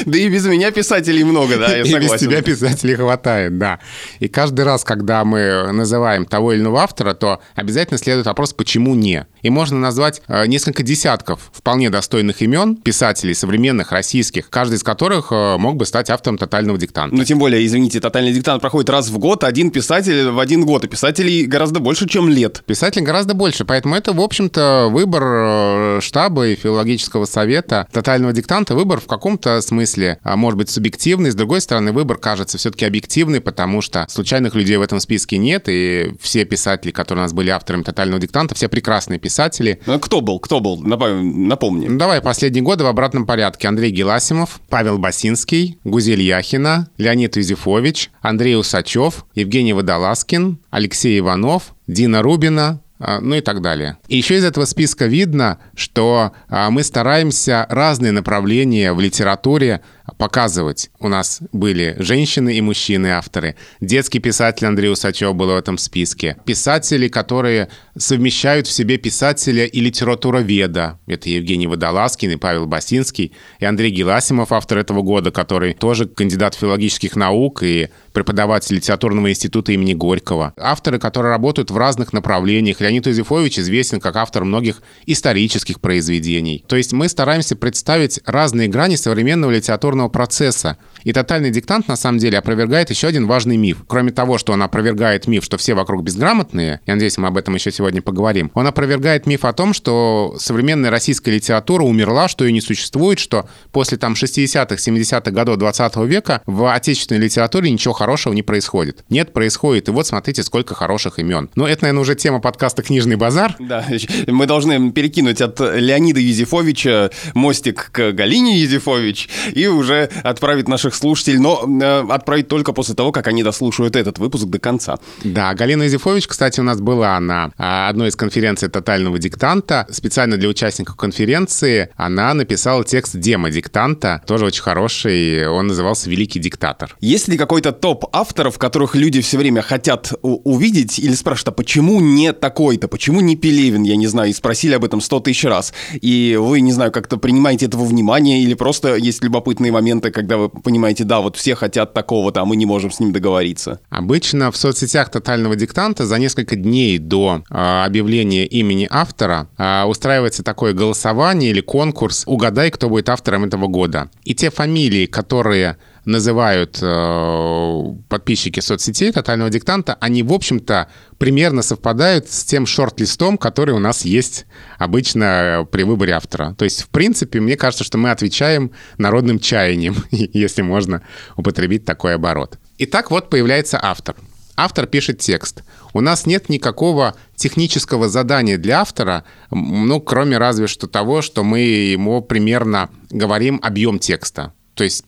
Да 0.05 0.17
и 0.17 0.29
без 0.29 0.45
меня 0.45 0.71
писателей 0.71 1.23
много, 1.23 1.57
да, 1.57 1.75
я 1.75 1.85
согласен. 1.85 2.07
И 2.07 2.11
без 2.11 2.19
тебя 2.19 2.41
писателей 2.41 2.95
хватает, 2.95 3.57
да. 3.57 3.79
И 4.19 4.27
каждый 4.27 4.65
раз, 4.65 4.83
когда 4.83 5.23
мы 5.25 5.71
называем 5.71 6.25
того 6.25 6.53
или 6.53 6.61
иного 6.61 6.81
автора, 6.81 7.13
то 7.13 7.41
обязательно 7.55 7.97
следует 7.97 8.25
вопрос, 8.25 8.53
почему 8.53 8.95
не. 8.95 9.25
И 9.41 9.49
можно 9.49 9.77
назвать 9.79 10.21
э, 10.27 10.45
несколько 10.47 10.83
десятков 10.83 11.51
вполне 11.53 11.89
достойных 11.89 12.41
имен 12.41 12.75
писателей 12.75 13.33
современных, 13.33 13.91
российских, 13.91 14.49
каждый 14.49 14.75
из 14.75 14.83
которых 14.83 15.31
э, 15.31 15.57
мог 15.57 15.75
бы 15.75 15.85
стать 15.85 16.09
автором 16.09 16.37
тотального 16.37 16.77
диктанта. 16.77 17.15
Ну, 17.15 17.23
тем 17.23 17.39
более, 17.39 17.65
извините, 17.65 17.99
тотальный 17.99 18.33
диктант 18.33 18.61
проходит 18.61 18.89
раз 18.89 19.09
в 19.09 19.17
год, 19.17 19.43
один 19.43 19.71
писатель 19.71 20.29
в 20.29 20.39
один 20.39 20.65
год, 20.65 20.85
и 20.85 20.87
писателей 20.87 21.45
гораздо 21.45 21.79
больше, 21.79 22.07
чем 22.07 22.29
лет. 22.29 22.63
Писателей 22.65 23.05
гораздо 23.05 23.33
больше, 23.33 23.65
поэтому 23.65 23.95
это, 23.95 24.13
в 24.13 24.21
общем-то, 24.21 24.87
выбор 24.91 25.23
э, 25.23 25.88
штаба 26.01 26.47
и 26.47 26.55
филологического 26.55 27.25
совета 27.25 27.87
тотального 27.91 28.33
диктанта, 28.33 28.75
выбор 28.75 28.99
в 28.99 29.07
каком-то 29.07 29.59
смысле, 29.61 30.19
а 30.23 30.35
может 30.35 30.57
быть, 30.57 30.69
субъективный, 30.69 31.31
с 31.31 31.35
другой 31.35 31.61
стороны, 31.61 31.91
выбор 31.91 32.17
кажется 32.17 32.57
все-таки 32.57 32.85
объективный, 32.85 33.41
потому 33.41 33.81
что 33.81 34.05
случайных 34.09 34.55
людей 34.55 34.77
в 34.77 34.81
этом 34.81 34.99
списке 34.99 35.37
нет, 35.37 35.65
и 35.67 36.13
все 36.21 36.45
писатели, 36.45 36.91
которые 36.91 37.21
у 37.21 37.25
нас 37.25 37.33
были 37.33 37.49
авторами 37.49 37.83
тотального 37.83 38.21
диктанта, 38.21 38.55
все 38.55 38.67
прекрасные 38.67 39.19
писатели. 39.19 39.79
Ну, 39.85 39.99
кто 39.99 40.21
был? 40.21 40.39
Кто 40.39 40.59
был? 40.59 40.77
Напомни. 40.81 41.87
Ну, 41.87 41.97
давай, 41.97 42.21
последние 42.21 42.63
годы 42.63 42.83
в 42.83 42.87
обратном 42.87 43.25
порядке. 43.25 43.67
Андрей 43.67 43.91
Геласимов, 43.91 44.61
Павел 44.69 44.97
Басинский, 44.97 45.79
Гузель 45.83 46.21
Яхина, 46.21 46.89
Леонид 46.97 47.37
Юзефович, 47.37 48.11
Андрей 48.21 48.57
Усачев, 48.57 49.25
Евгений 49.35 49.73
Водолазкин, 49.73 50.59
Алексей 50.69 51.19
Иванов, 51.19 51.75
Дина 51.87 52.21
Рубина, 52.21 52.69
а, 52.69 52.79
ну 52.99 53.35
и 53.35 53.41
так 53.41 53.61
далее. 53.61 53.97
И 54.07 54.17
еще 54.17 54.35
из 54.35 54.43
этого 54.43 54.65
списка 54.65 55.05
видно, 55.05 55.59
что 55.73 56.33
а, 56.49 56.69
мы 56.69 56.83
стараемся 56.83 57.65
разные 57.69 58.11
направления 58.11 58.91
в 58.93 58.99
литературе 58.99 59.81
показывать. 60.17 60.89
У 60.99 61.07
нас 61.07 61.39
были 61.51 61.95
женщины 61.99 62.55
и 62.55 62.61
мужчины-авторы. 62.61 63.55
Детский 63.81 64.19
писатель 64.19 64.67
Андрей 64.67 64.91
Усачев 64.91 65.35
был 65.35 65.47
в 65.47 65.55
этом 65.55 65.77
списке. 65.77 66.37
Писатели, 66.45 67.07
которые 67.07 67.69
совмещают 67.97 68.67
в 68.67 68.71
себе 68.71 68.97
писателя 68.97 69.65
и 69.65 69.79
литературоведа. 69.81 70.99
Это 71.05 71.29
Евгений 71.29 71.67
Водолазкин 71.67 72.31
и 72.31 72.35
Павел 72.37 72.65
Басинский. 72.65 73.33
И 73.59 73.65
Андрей 73.65 73.91
Геласимов, 73.91 74.51
автор 74.51 74.77
этого 74.77 75.01
года, 75.01 75.31
который 75.31 75.73
тоже 75.73 76.07
кандидат 76.07 76.55
филологических 76.55 77.15
наук 77.15 77.61
и 77.63 77.89
преподаватель 78.13 78.75
литературного 78.75 79.29
института 79.29 79.71
имени 79.73 79.93
Горького. 79.93 80.53
Авторы, 80.57 80.99
которые 80.99 81.31
работают 81.31 81.71
в 81.71 81.77
разных 81.77 82.13
направлениях. 82.13 82.81
Леонид 82.81 83.07
Юзефович 83.07 83.59
известен 83.59 83.99
как 83.99 84.15
автор 84.15 84.45
многих 84.45 84.81
исторических 85.05 85.81
произведений. 85.81 86.63
То 86.67 86.75
есть 86.75 86.93
мы 86.93 87.09
стараемся 87.09 87.55
представить 87.55 88.19
разные 88.25 88.67
грани 88.67 88.95
современного 88.95 89.51
литературного 89.51 89.98
процесса. 90.07 90.77
И 91.03 91.11
тотальный 91.11 91.49
диктант, 91.49 91.87
на 91.87 91.95
самом 91.95 92.19
деле, 92.19 92.37
опровергает 92.37 92.89
еще 92.89 93.07
один 93.07 93.27
важный 93.27 93.57
миф. 93.57 93.83
Кроме 93.87 94.11
того, 94.11 94.37
что 94.37 94.53
он 94.53 94.61
опровергает 94.63 95.27
миф, 95.27 95.43
что 95.43 95.57
все 95.57 95.73
вокруг 95.73 96.03
безграмотные, 96.03 96.81
я 96.85 96.93
надеюсь, 96.93 97.17
мы 97.17 97.27
об 97.27 97.37
этом 97.37 97.55
еще 97.55 97.71
сегодня 97.71 98.01
поговорим, 98.01 98.51
он 98.53 98.67
опровергает 98.67 99.25
миф 99.25 99.45
о 99.45 99.53
том, 99.53 99.73
что 99.73 100.35
современная 100.37 100.91
российская 100.91 101.31
литература 101.31 101.83
умерла, 101.83 102.27
что 102.27 102.45
ее 102.45 102.51
не 102.51 102.61
существует, 102.61 103.19
что 103.19 103.49
после 103.71 103.97
там 103.97 104.13
60-х, 104.13 104.75
70-х 104.75 105.31
годов 105.31 105.57
20 105.57 105.95
века 105.97 106.41
в 106.45 106.73
отечественной 106.73 107.21
литературе 107.21 107.71
ничего 107.71 107.93
хорошего 107.93 108.33
не 108.33 108.43
происходит. 108.43 109.03
Нет, 109.09 109.33
происходит. 109.33 109.87
И 109.87 109.91
вот 109.91 110.05
смотрите, 110.07 110.43
сколько 110.43 110.75
хороших 110.75 111.19
имен. 111.19 111.49
Но 111.55 111.67
это, 111.67 111.83
наверное, 111.83 112.01
уже 112.01 112.15
тема 112.15 112.39
подкаста 112.39 112.83
«Книжный 112.83 113.15
базар». 113.15 113.55
Да, 113.59 113.85
мы 114.27 114.45
должны 114.45 114.91
перекинуть 114.91 115.41
от 115.41 115.59
Леонида 115.59 116.19
Юзефовича 116.19 117.09
мостик 117.33 117.89
к 117.91 118.11
Галине 118.11 118.59
Юзефович 118.59 119.29
и 119.53 119.67
уже 119.67 119.88
отправить 120.23 120.67
наших 120.67 120.95
слушателей, 120.95 121.39
но 121.39 121.65
э, 121.81 122.05
отправить 122.09 122.47
только 122.47 122.73
после 122.73 122.95
того, 122.95 123.11
как 123.11 123.27
они 123.27 123.43
дослушают 123.43 123.95
этот 123.95 124.19
выпуск 124.19 124.45
до 124.45 124.59
конца. 124.59 124.99
Да, 125.23 125.53
Галина 125.53 125.83
Юзефович, 125.83 126.27
кстати, 126.27 126.59
у 126.59 126.63
нас 126.63 126.79
была 126.79 127.19
на 127.19 127.51
а, 127.57 127.89
одной 127.89 128.09
из 128.09 128.15
конференций 128.15 128.69
тотального 128.69 129.17
диктанта. 129.19 129.87
Специально 129.89 130.37
для 130.37 130.49
участников 130.49 130.95
конференции 130.95 131.89
она 131.95 132.33
написала 132.33 132.83
текст 132.83 133.15
демо-диктанта, 133.15 134.21
тоже 134.25 134.45
очень 134.45 134.61
хороший. 134.61 135.47
Он 135.47 135.67
назывался 135.67 136.09
«Великий 136.09 136.39
диктатор». 136.39 136.95
Есть 136.99 137.27
ли 137.27 137.37
какой-то 137.37 137.71
топ 137.71 138.05
авторов, 138.13 138.57
которых 138.57 138.95
люди 138.95 139.21
все 139.21 139.37
время 139.37 139.61
хотят 139.61 140.13
увидеть 140.21 140.99
или 140.99 141.13
спрашивают, 141.13 141.49
а 141.49 141.51
почему 141.51 141.99
не 141.99 142.33
такой-то, 142.33 142.87
почему 142.87 143.21
не 143.21 143.35
Пелевин, 143.35 143.83
я 143.83 143.95
не 143.95 144.07
знаю, 144.07 144.29
и 144.29 144.33
спросили 144.33 144.73
об 144.73 144.83
этом 144.83 145.01
сто 145.01 145.19
тысяч 145.19 145.43
раз. 145.45 145.73
И 145.93 146.37
вы, 146.39 146.61
не 146.61 146.71
знаю, 146.71 146.91
как-то 146.91 147.17
принимаете 147.17 147.65
этого 147.65 147.85
внимание 147.85 148.41
или 148.43 148.53
просто 148.53 148.95
есть 148.95 149.23
любопытные 149.23 149.68
моменты, 149.71 150.11
когда 150.11 150.37
вы 150.37 150.49
понимаете, 150.49 151.03
да, 151.03 151.19
вот 151.21 151.35
все 151.35 151.55
хотят 151.55 151.93
такого-то, 151.93 152.41
а 152.41 152.45
мы 152.45 152.55
не 152.55 152.65
можем 152.65 152.91
с 152.91 152.99
ним 152.99 153.11
договориться? 153.11 153.79
Обычно 153.89 154.51
в 154.51 154.57
соцсетях 154.57 155.09
тотального 155.09 155.55
диктанта 155.55 156.05
за 156.05 156.17
несколько 156.19 156.55
дней 156.55 156.97
до 156.97 157.43
э, 157.49 157.83
объявления 157.85 158.45
имени 158.45 158.87
автора 158.89 159.47
э, 159.57 159.83
устраивается 159.85 160.43
такое 160.43 160.73
голосование 160.73 161.51
или 161.51 161.61
конкурс 161.61 162.23
«Угадай, 162.25 162.71
кто 162.71 162.89
будет 162.89 163.09
автором 163.09 163.45
этого 163.45 163.67
года». 163.67 164.09
И 164.23 164.35
те 164.35 164.49
фамилии, 164.49 165.05
которые 165.05 165.77
называют 166.09 166.79
э, 166.81 167.83
подписчики 168.09 168.59
соцсетей 168.59 169.11
тотального 169.11 169.49
диктанта, 169.49 169.95
они, 170.01 170.23
в 170.23 170.33
общем-то, 170.33 170.87
примерно 171.17 171.61
совпадают 171.61 172.29
с 172.29 172.43
тем 172.43 172.65
шорт-листом, 172.65 173.37
который 173.37 173.73
у 173.73 173.79
нас 173.79 174.03
есть 174.03 174.45
обычно 174.77 175.67
при 175.71 175.83
выборе 175.83 176.13
автора. 176.13 176.55
То 176.57 176.65
есть, 176.65 176.81
в 176.81 176.89
принципе, 176.89 177.39
мне 177.39 177.55
кажется, 177.55 177.83
что 177.83 177.97
мы 177.97 178.11
отвечаем 178.11 178.71
народным 178.97 179.39
чаянием, 179.39 179.95
если 180.11 180.61
можно 180.61 181.01
употребить 181.37 181.85
такой 181.85 182.15
оборот. 182.15 182.57
Итак, 182.79 183.11
вот 183.11 183.29
появляется 183.29 183.79
автор. 183.81 184.15
Автор 184.55 184.87
пишет 184.87 185.19
текст. 185.19 185.63
У 185.93 186.01
нас 186.01 186.25
нет 186.25 186.49
никакого 186.49 187.15
технического 187.35 188.09
задания 188.09 188.57
для 188.57 188.81
автора, 188.81 189.23
ну, 189.51 190.01
кроме 190.01 190.37
разве 190.37 190.67
что 190.67 190.87
того, 190.87 191.21
что 191.21 191.45
мы 191.45 191.59
ему 191.59 192.21
примерно 192.21 192.89
говорим 193.09 193.61
объем 193.63 193.99
текста. 193.99 194.53
То 194.79 194.85
есть, 194.85 195.03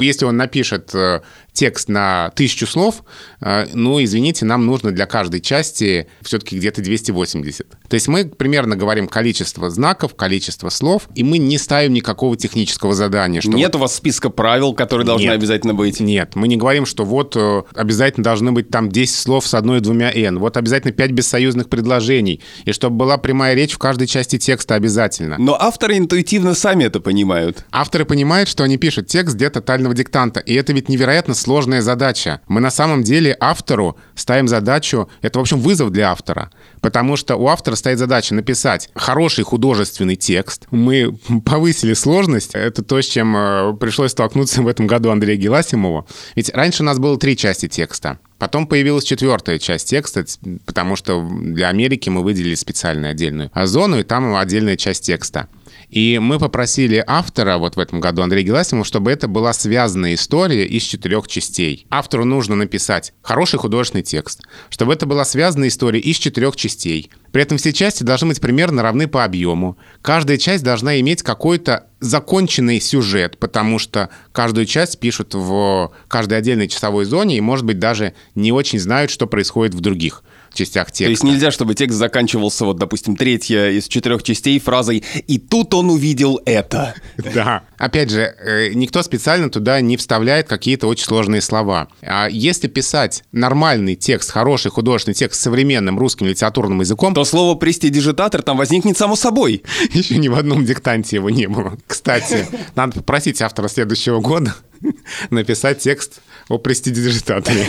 если 0.00 0.24
он 0.24 0.38
напишет 0.38 0.94
э, 0.94 1.20
текст 1.52 1.88
на 1.88 2.30
тысячу 2.30 2.66
слов, 2.66 3.02
э, 3.40 3.66
ну, 3.72 4.02
извините, 4.02 4.44
нам 4.44 4.66
нужно 4.66 4.92
для 4.92 5.06
каждой 5.06 5.40
части 5.40 6.06
все-таки 6.22 6.56
где-то 6.56 6.82
280. 6.82 7.66
То 7.88 7.94
есть 7.94 8.08
мы 8.08 8.24
примерно 8.24 8.76
говорим 8.76 9.08
количество 9.08 9.70
знаков, 9.70 10.14
количество 10.14 10.68
слов, 10.68 11.08
и 11.14 11.24
мы 11.24 11.38
не 11.38 11.58
ставим 11.58 11.92
никакого 11.92 12.36
технического 12.36 12.94
задания. 12.94 13.40
Что 13.40 13.50
Нет 13.50 13.72
вот... 13.74 13.76
у 13.76 13.82
вас 13.82 13.94
списка 13.94 14.30
правил, 14.30 14.74
которые 14.74 15.06
должны 15.06 15.26
Нет. 15.26 15.34
обязательно 15.34 15.74
быть? 15.74 16.00
Нет, 16.00 16.36
мы 16.36 16.48
не 16.48 16.56
говорим, 16.56 16.86
что 16.86 17.04
вот 17.04 17.36
э, 17.36 17.62
обязательно 17.74 18.24
должны 18.24 18.52
быть 18.52 18.70
там 18.70 18.88
10 18.88 19.16
слов 19.16 19.46
с 19.46 19.54
одной-двумя 19.54 20.12
«н», 20.12 20.38
вот 20.38 20.56
обязательно 20.56 20.92
5 20.92 21.10
бессоюзных 21.12 21.68
предложений, 21.68 22.40
и 22.64 22.72
чтобы 22.72 22.96
была 22.96 23.18
прямая 23.18 23.54
речь 23.54 23.72
в 23.72 23.78
каждой 23.78 24.06
части 24.06 24.38
текста 24.38 24.74
обязательно. 24.74 25.36
Но 25.38 25.56
авторы 25.60 25.98
интуитивно 25.98 26.54
сами 26.54 26.84
это 26.84 27.00
понимают. 27.00 27.64
Авторы 27.70 28.04
понимают, 28.04 28.48
что 28.48 28.64
они 28.64 28.76
пишут 28.76 29.06
текст 29.06 29.36
для 29.36 29.50
тотального 29.50 29.94
диктанта, 29.94 30.40
и 30.40 30.54
это 30.54 30.72
ведь 30.72 30.88
невероятно 30.88 31.34
сложная 31.40 31.82
задача. 31.82 32.40
Мы 32.48 32.60
на 32.60 32.70
самом 32.70 33.02
деле 33.02 33.36
автору 33.40 33.96
ставим 34.14 34.48
задачу, 34.48 35.08
это, 35.22 35.38
в 35.38 35.42
общем, 35.42 35.58
вызов 35.58 35.90
для 35.90 36.10
автора, 36.10 36.50
потому 36.80 37.16
что 37.16 37.36
у 37.36 37.48
автора 37.48 37.74
стоит 37.74 37.98
задача 37.98 38.34
написать 38.34 38.90
хороший 38.94 39.44
художественный 39.44 40.16
текст. 40.16 40.66
Мы 40.70 41.18
повысили 41.44 41.94
сложность, 41.94 42.54
это 42.54 42.82
то, 42.82 43.00
с 43.00 43.06
чем 43.06 43.36
э, 43.36 43.74
пришлось 43.80 44.12
столкнуться 44.12 44.62
в 44.62 44.68
этом 44.68 44.86
году 44.86 45.10
Андрею 45.10 45.38
Геласимову. 45.38 46.06
Ведь 46.36 46.50
раньше 46.54 46.82
у 46.82 46.86
нас 46.86 46.98
было 46.98 47.18
три 47.18 47.36
части 47.36 47.68
текста. 47.68 48.18
Потом 48.38 48.66
появилась 48.66 49.04
четвертая 49.04 49.58
часть 49.58 49.90
текста, 49.90 50.24
потому 50.64 50.96
что 50.96 51.28
для 51.30 51.68
Америки 51.68 52.08
мы 52.08 52.22
выделили 52.22 52.54
специальную 52.54 53.10
отдельную 53.10 53.50
зону, 53.64 53.98
и 53.98 54.02
там 54.02 54.34
отдельная 54.34 54.78
часть 54.78 55.04
текста. 55.04 55.48
И 55.90 56.20
мы 56.20 56.38
попросили 56.38 57.02
автора 57.04 57.58
вот 57.58 57.74
в 57.74 57.80
этом 57.80 58.00
году, 58.00 58.22
Андрея 58.22 58.44
Геласимова, 58.44 58.84
чтобы 58.84 59.10
это 59.10 59.26
была 59.26 59.52
связанная 59.52 60.14
история 60.14 60.64
из 60.64 60.84
четырех 60.84 61.26
частей. 61.26 61.86
Автору 61.90 62.24
нужно 62.24 62.54
написать 62.54 63.12
хороший 63.22 63.58
художественный 63.58 64.04
текст, 64.04 64.42
чтобы 64.68 64.92
это 64.92 65.06
была 65.06 65.24
связанная 65.24 65.68
история 65.68 65.98
из 65.98 66.16
четырех 66.16 66.54
частей. 66.54 67.10
При 67.32 67.42
этом 67.42 67.58
все 67.58 67.72
части 67.72 68.04
должны 68.04 68.28
быть 68.28 68.40
примерно 68.40 68.82
равны 68.82 69.08
по 69.08 69.24
объему. 69.24 69.76
Каждая 70.00 70.38
часть 70.38 70.62
должна 70.62 71.00
иметь 71.00 71.22
какой-то 71.22 71.86
законченный 71.98 72.80
сюжет, 72.80 73.38
потому 73.38 73.78
что 73.78 74.10
каждую 74.32 74.66
часть 74.66 75.00
пишут 75.00 75.34
в 75.34 75.92
каждой 76.08 76.38
отдельной 76.38 76.68
часовой 76.68 77.04
зоне 77.04 77.36
и, 77.36 77.40
может 77.40 77.64
быть, 77.66 77.78
даже 77.78 78.14
не 78.34 78.52
очень 78.52 78.78
знают, 78.78 79.10
что 79.10 79.26
происходит 79.26 79.74
в 79.74 79.80
других 79.80 80.22
частях 80.60 80.92
текста. 80.92 81.04
То 81.04 81.10
есть 81.10 81.24
нельзя, 81.24 81.50
чтобы 81.50 81.74
текст 81.74 81.98
заканчивался, 81.98 82.64
вот, 82.64 82.76
допустим, 82.76 83.16
третья 83.16 83.70
из 83.70 83.88
четырех 83.88 84.22
частей 84.22 84.58
фразой 84.58 85.02
«И 85.26 85.38
тут 85.38 85.74
он 85.74 85.90
увидел 85.90 86.40
это». 86.44 86.94
Да. 87.34 87.62
Опять 87.78 88.10
же, 88.10 88.22
э, 88.22 88.72
никто 88.74 89.02
специально 89.02 89.48
туда 89.50 89.80
не 89.80 89.96
вставляет 89.96 90.48
какие-то 90.48 90.88
очень 90.88 91.04
сложные 91.04 91.40
слова. 91.40 91.88
А 92.02 92.28
если 92.28 92.66
писать 92.66 93.22
нормальный 93.30 93.94
текст, 93.94 94.32
хороший 94.32 94.70
художественный 94.70 95.14
текст 95.14 95.40
с 95.40 95.42
современным 95.44 95.98
русским 95.98 96.26
литературным 96.26 96.80
языком... 96.80 97.14
То 97.14 97.24
слово 97.24 97.56
«престидижитатор» 97.56 98.42
там 98.42 98.56
возникнет 98.56 98.98
само 98.98 99.16
собой. 99.16 99.62
Еще 99.92 100.16
ни 100.18 100.28
в 100.28 100.34
одном 100.34 100.64
диктанте 100.64 101.16
его 101.16 101.30
не 101.30 101.46
было. 101.46 101.78
Кстати, 101.86 102.46
надо 102.74 102.94
попросить 102.94 103.40
автора 103.42 103.68
следующего 103.68 104.20
года 104.20 104.54
написать 105.30 105.78
текст 105.78 106.20
о 106.48 106.58
престидижитаторе. 106.58 107.66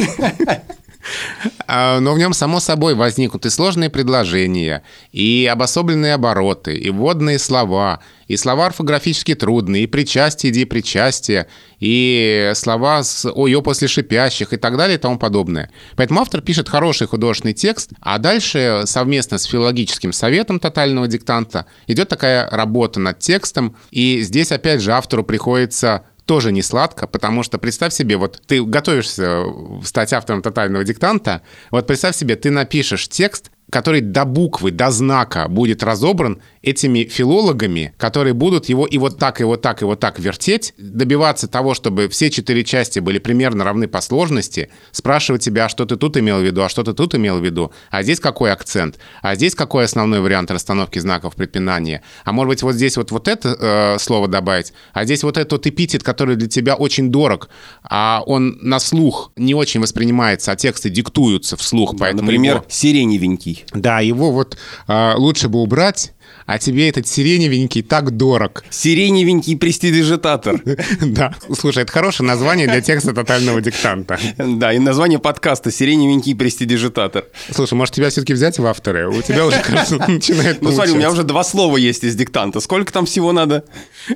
А, 1.68 2.00
но 2.00 2.14
в 2.14 2.20
нем, 2.20 2.34
само 2.34 2.60
собой, 2.60 2.96
возникнут 2.96 3.46
и 3.46 3.50
сложные 3.50 3.90
предложения, 3.90 4.84
и 5.12 5.50
обособленные 5.52 6.14
обороты, 6.14 6.76
и 6.76 6.90
вводные 6.90 7.40
слова, 7.40 8.02
и 8.28 8.38
слова 8.38 8.68
орфографически 8.68 9.36
трудные, 9.36 9.84
и 9.84 9.88
причастие, 9.88 10.52
иди 10.52 10.66
причастие, 10.66 11.48
и 11.80 12.52
слова 12.56 13.04
с 13.04 13.30
«ой, 13.30 13.62
после 13.62 13.88
шипящих» 13.88 14.54
и 14.54 14.58
так 14.58 14.78
далее 14.78 14.98
и 14.98 15.00
тому 15.00 15.18
подобное. 15.18 15.70
Поэтому 15.96 16.22
автор 16.22 16.42
пишет 16.42 16.70
хороший 16.70 17.08
художественный 17.08 17.54
текст, 17.54 17.92
а 18.00 18.18
дальше 18.18 18.84
совместно 18.86 19.38
с 19.38 19.44
филологическим 19.44 20.14
советом 20.14 20.60
тотального 20.60 21.08
диктанта 21.08 21.66
идет 21.88 22.10
такая 22.10 22.50
работа 22.50 23.00
над 23.00 23.20
текстом, 23.20 23.76
и 23.92 24.22
здесь 24.22 24.52
опять 24.52 24.82
же 24.82 24.94
автору 24.94 25.24
приходится 25.24 26.04
тоже 26.32 26.54
не 26.54 26.62
сладко, 26.62 27.08
потому 27.08 27.44
что 27.44 27.58
представь 27.58 27.92
себе, 27.94 28.16
вот 28.16 28.42
ты 28.48 28.64
готовишься 28.64 29.44
стать 29.84 30.14
автором 30.14 30.42
тотального 30.42 30.86
диктанта, 30.86 31.42
вот 31.72 31.88
представь 31.88 32.16
себе, 32.16 32.38
ты 32.38 32.52
напишешь 32.52 33.10
текст, 33.10 33.51
который 33.72 34.02
до 34.02 34.26
буквы, 34.26 34.70
до 34.72 34.92
знака 34.92 35.48
будет 35.48 35.82
разобран 35.82 36.42
этими 36.62 37.06
филологами, 37.06 37.94
которые 37.98 38.34
будут 38.34 38.70
его 38.70 38.86
и 38.86 38.98
вот 38.98 39.18
так, 39.18 39.42
и 39.42 39.44
вот 39.46 39.62
так, 39.62 39.82
и 39.82 39.86
вот 39.86 40.00
так 40.00 40.20
вертеть, 40.20 40.74
добиваться 40.78 41.48
того, 41.48 41.74
чтобы 41.74 42.10
все 42.10 42.30
четыре 42.30 42.64
части 42.64 43.00
были 43.00 43.18
примерно 43.18 43.64
равны 43.64 43.88
по 43.88 44.02
сложности, 44.02 44.70
спрашивать 44.92 45.42
тебя, 45.42 45.66
а 45.66 45.70
что 45.70 45.86
ты 45.86 45.96
тут 45.96 46.18
имел 46.18 46.40
в 46.40 46.44
виду, 46.44 46.62
а 46.62 46.70
что 46.70 46.84
ты 46.84 46.94
тут 46.94 47.16
имел 47.16 47.40
в 47.40 47.46
виду, 47.46 47.72
а 47.90 48.04
здесь 48.04 48.20
какой 48.20 48.52
акцент, 48.52 49.00
а 49.22 49.36
здесь 49.36 49.56
какой 49.56 49.86
основной 49.86 50.20
вариант 50.20 50.52
расстановки 50.52 51.00
знаков 51.00 51.36
препинания, 51.36 52.04
а 52.26 52.34
может 52.34 52.50
быть 52.50 52.64
вот 52.64 52.76
здесь 52.76 52.98
вот, 52.98 53.12
вот 53.12 53.30
это 53.30 53.56
э, 53.58 54.00
слово 54.00 54.28
добавить, 54.28 54.74
а 54.92 55.06
здесь 55.06 55.24
вот 55.24 55.38
этот 55.38 55.66
эпитет, 55.66 56.04
который 56.04 56.36
для 56.36 56.50
тебя 56.50 56.76
очень 56.76 57.10
дорог, 57.10 57.50
а 57.84 58.22
он 58.26 58.60
на 58.62 58.80
слух 58.80 59.32
не 59.38 59.56
очень 59.56 59.80
воспринимается, 59.80 60.52
а 60.52 60.58
тексты 60.58 60.90
диктуются 60.90 61.56
вслух, 61.56 61.96
поэтому 61.98 62.24
Например, 62.24 62.58
его... 62.58 62.66
сиреневенький. 62.68 63.61
Да, 63.74 64.00
его 64.00 64.32
вот 64.32 64.58
э, 64.88 65.14
лучше 65.16 65.50
бы 65.50 65.60
убрать, 65.60 66.14
а 66.46 66.60
тебе 66.60 66.90
этот 66.90 67.08
сиреневенький 67.08 67.82
так 67.82 68.12
дорог. 68.12 68.64
Сиреневенький 68.70 69.58
престидижитатор. 69.58 70.62
Да. 71.02 71.34
Слушай, 71.58 71.84
это 71.84 71.92
хорошее 71.92 72.28
название 72.28 72.68
для 72.68 72.82
текста 72.82 73.14
тотального 73.14 73.62
диктанта. 73.62 74.20
Да, 74.38 74.74
и 74.74 74.80
название 74.80 75.20
подкаста 75.20 75.72
«Сиреневенький 75.72 76.36
престидижитатор». 76.36 77.26
Слушай, 77.52 77.74
может, 77.74 77.96
тебя 77.96 78.10
все-таки 78.10 78.34
взять 78.34 78.60
в 78.60 78.66
авторы? 78.66 79.10
У 79.10 79.22
тебя 79.22 79.46
уже, 79.46 79.62
кажется, 79.62 79.98
начинает 80.08 80.62
Ну, 80.62 80.72
смотри, 80.72 80.94
у 80.94 80.96
меня 80.96 81.12
уже 81.12 81.24
два 81.24 81.44
слова 81.44 81.78
есть 81.78 82.04
из 82.04 82.16
диктанта. 82.16 82.60
Сколько 82.60 82.92
там 82.92 83.06
всего 83.06 83.32
надо? 83.32 83.64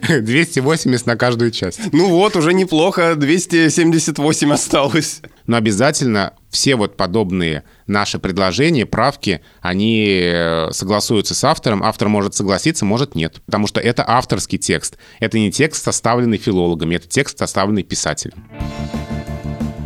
280 0.09 1.05
на 1.05 1.15
каждую 1.15 1.51
часть. 1.51 1.79
Ну 1.91 2.09
вот, 2.09 2.35
уже 2.35 2.53
неплохо. 2.53 3.15
278 3.15 4.53
осталось. 4.53 5.21
Но 5.47 5.57
обязательно 5.57 6.33
все 6.49 6.75
вот 6.75 6.97
подобные 6.97 7.63
наши 7.85 8.17
предложения, 8.17 8.85
правки, 8.85 9.41
они 9.61 10.05
э, 10.07 10.71
согласуются 10.71 11.35
с 11.35 11.43
автором. 11.43 11.83
Автор 11.83 12.07
может 12.07 12.33
согласиться, 12.33 12.85
может 12.85 13.15
нет. 13.15 13.41
Потому 13.45 13.67
что 13.67 13.79
это 13.79 14.03
авторский 14.07 14.57
текст. 14.57 14.97
Это 15.19 15.37
не 15.37 15.51
текст, 15.51 15.83
составленный 15.83 16.37
филологами, 16.37 16.95
это 16.95 17.07
текст, 17.07 17.37
составленный 17.37 17.83
писателем. 17.83 18.45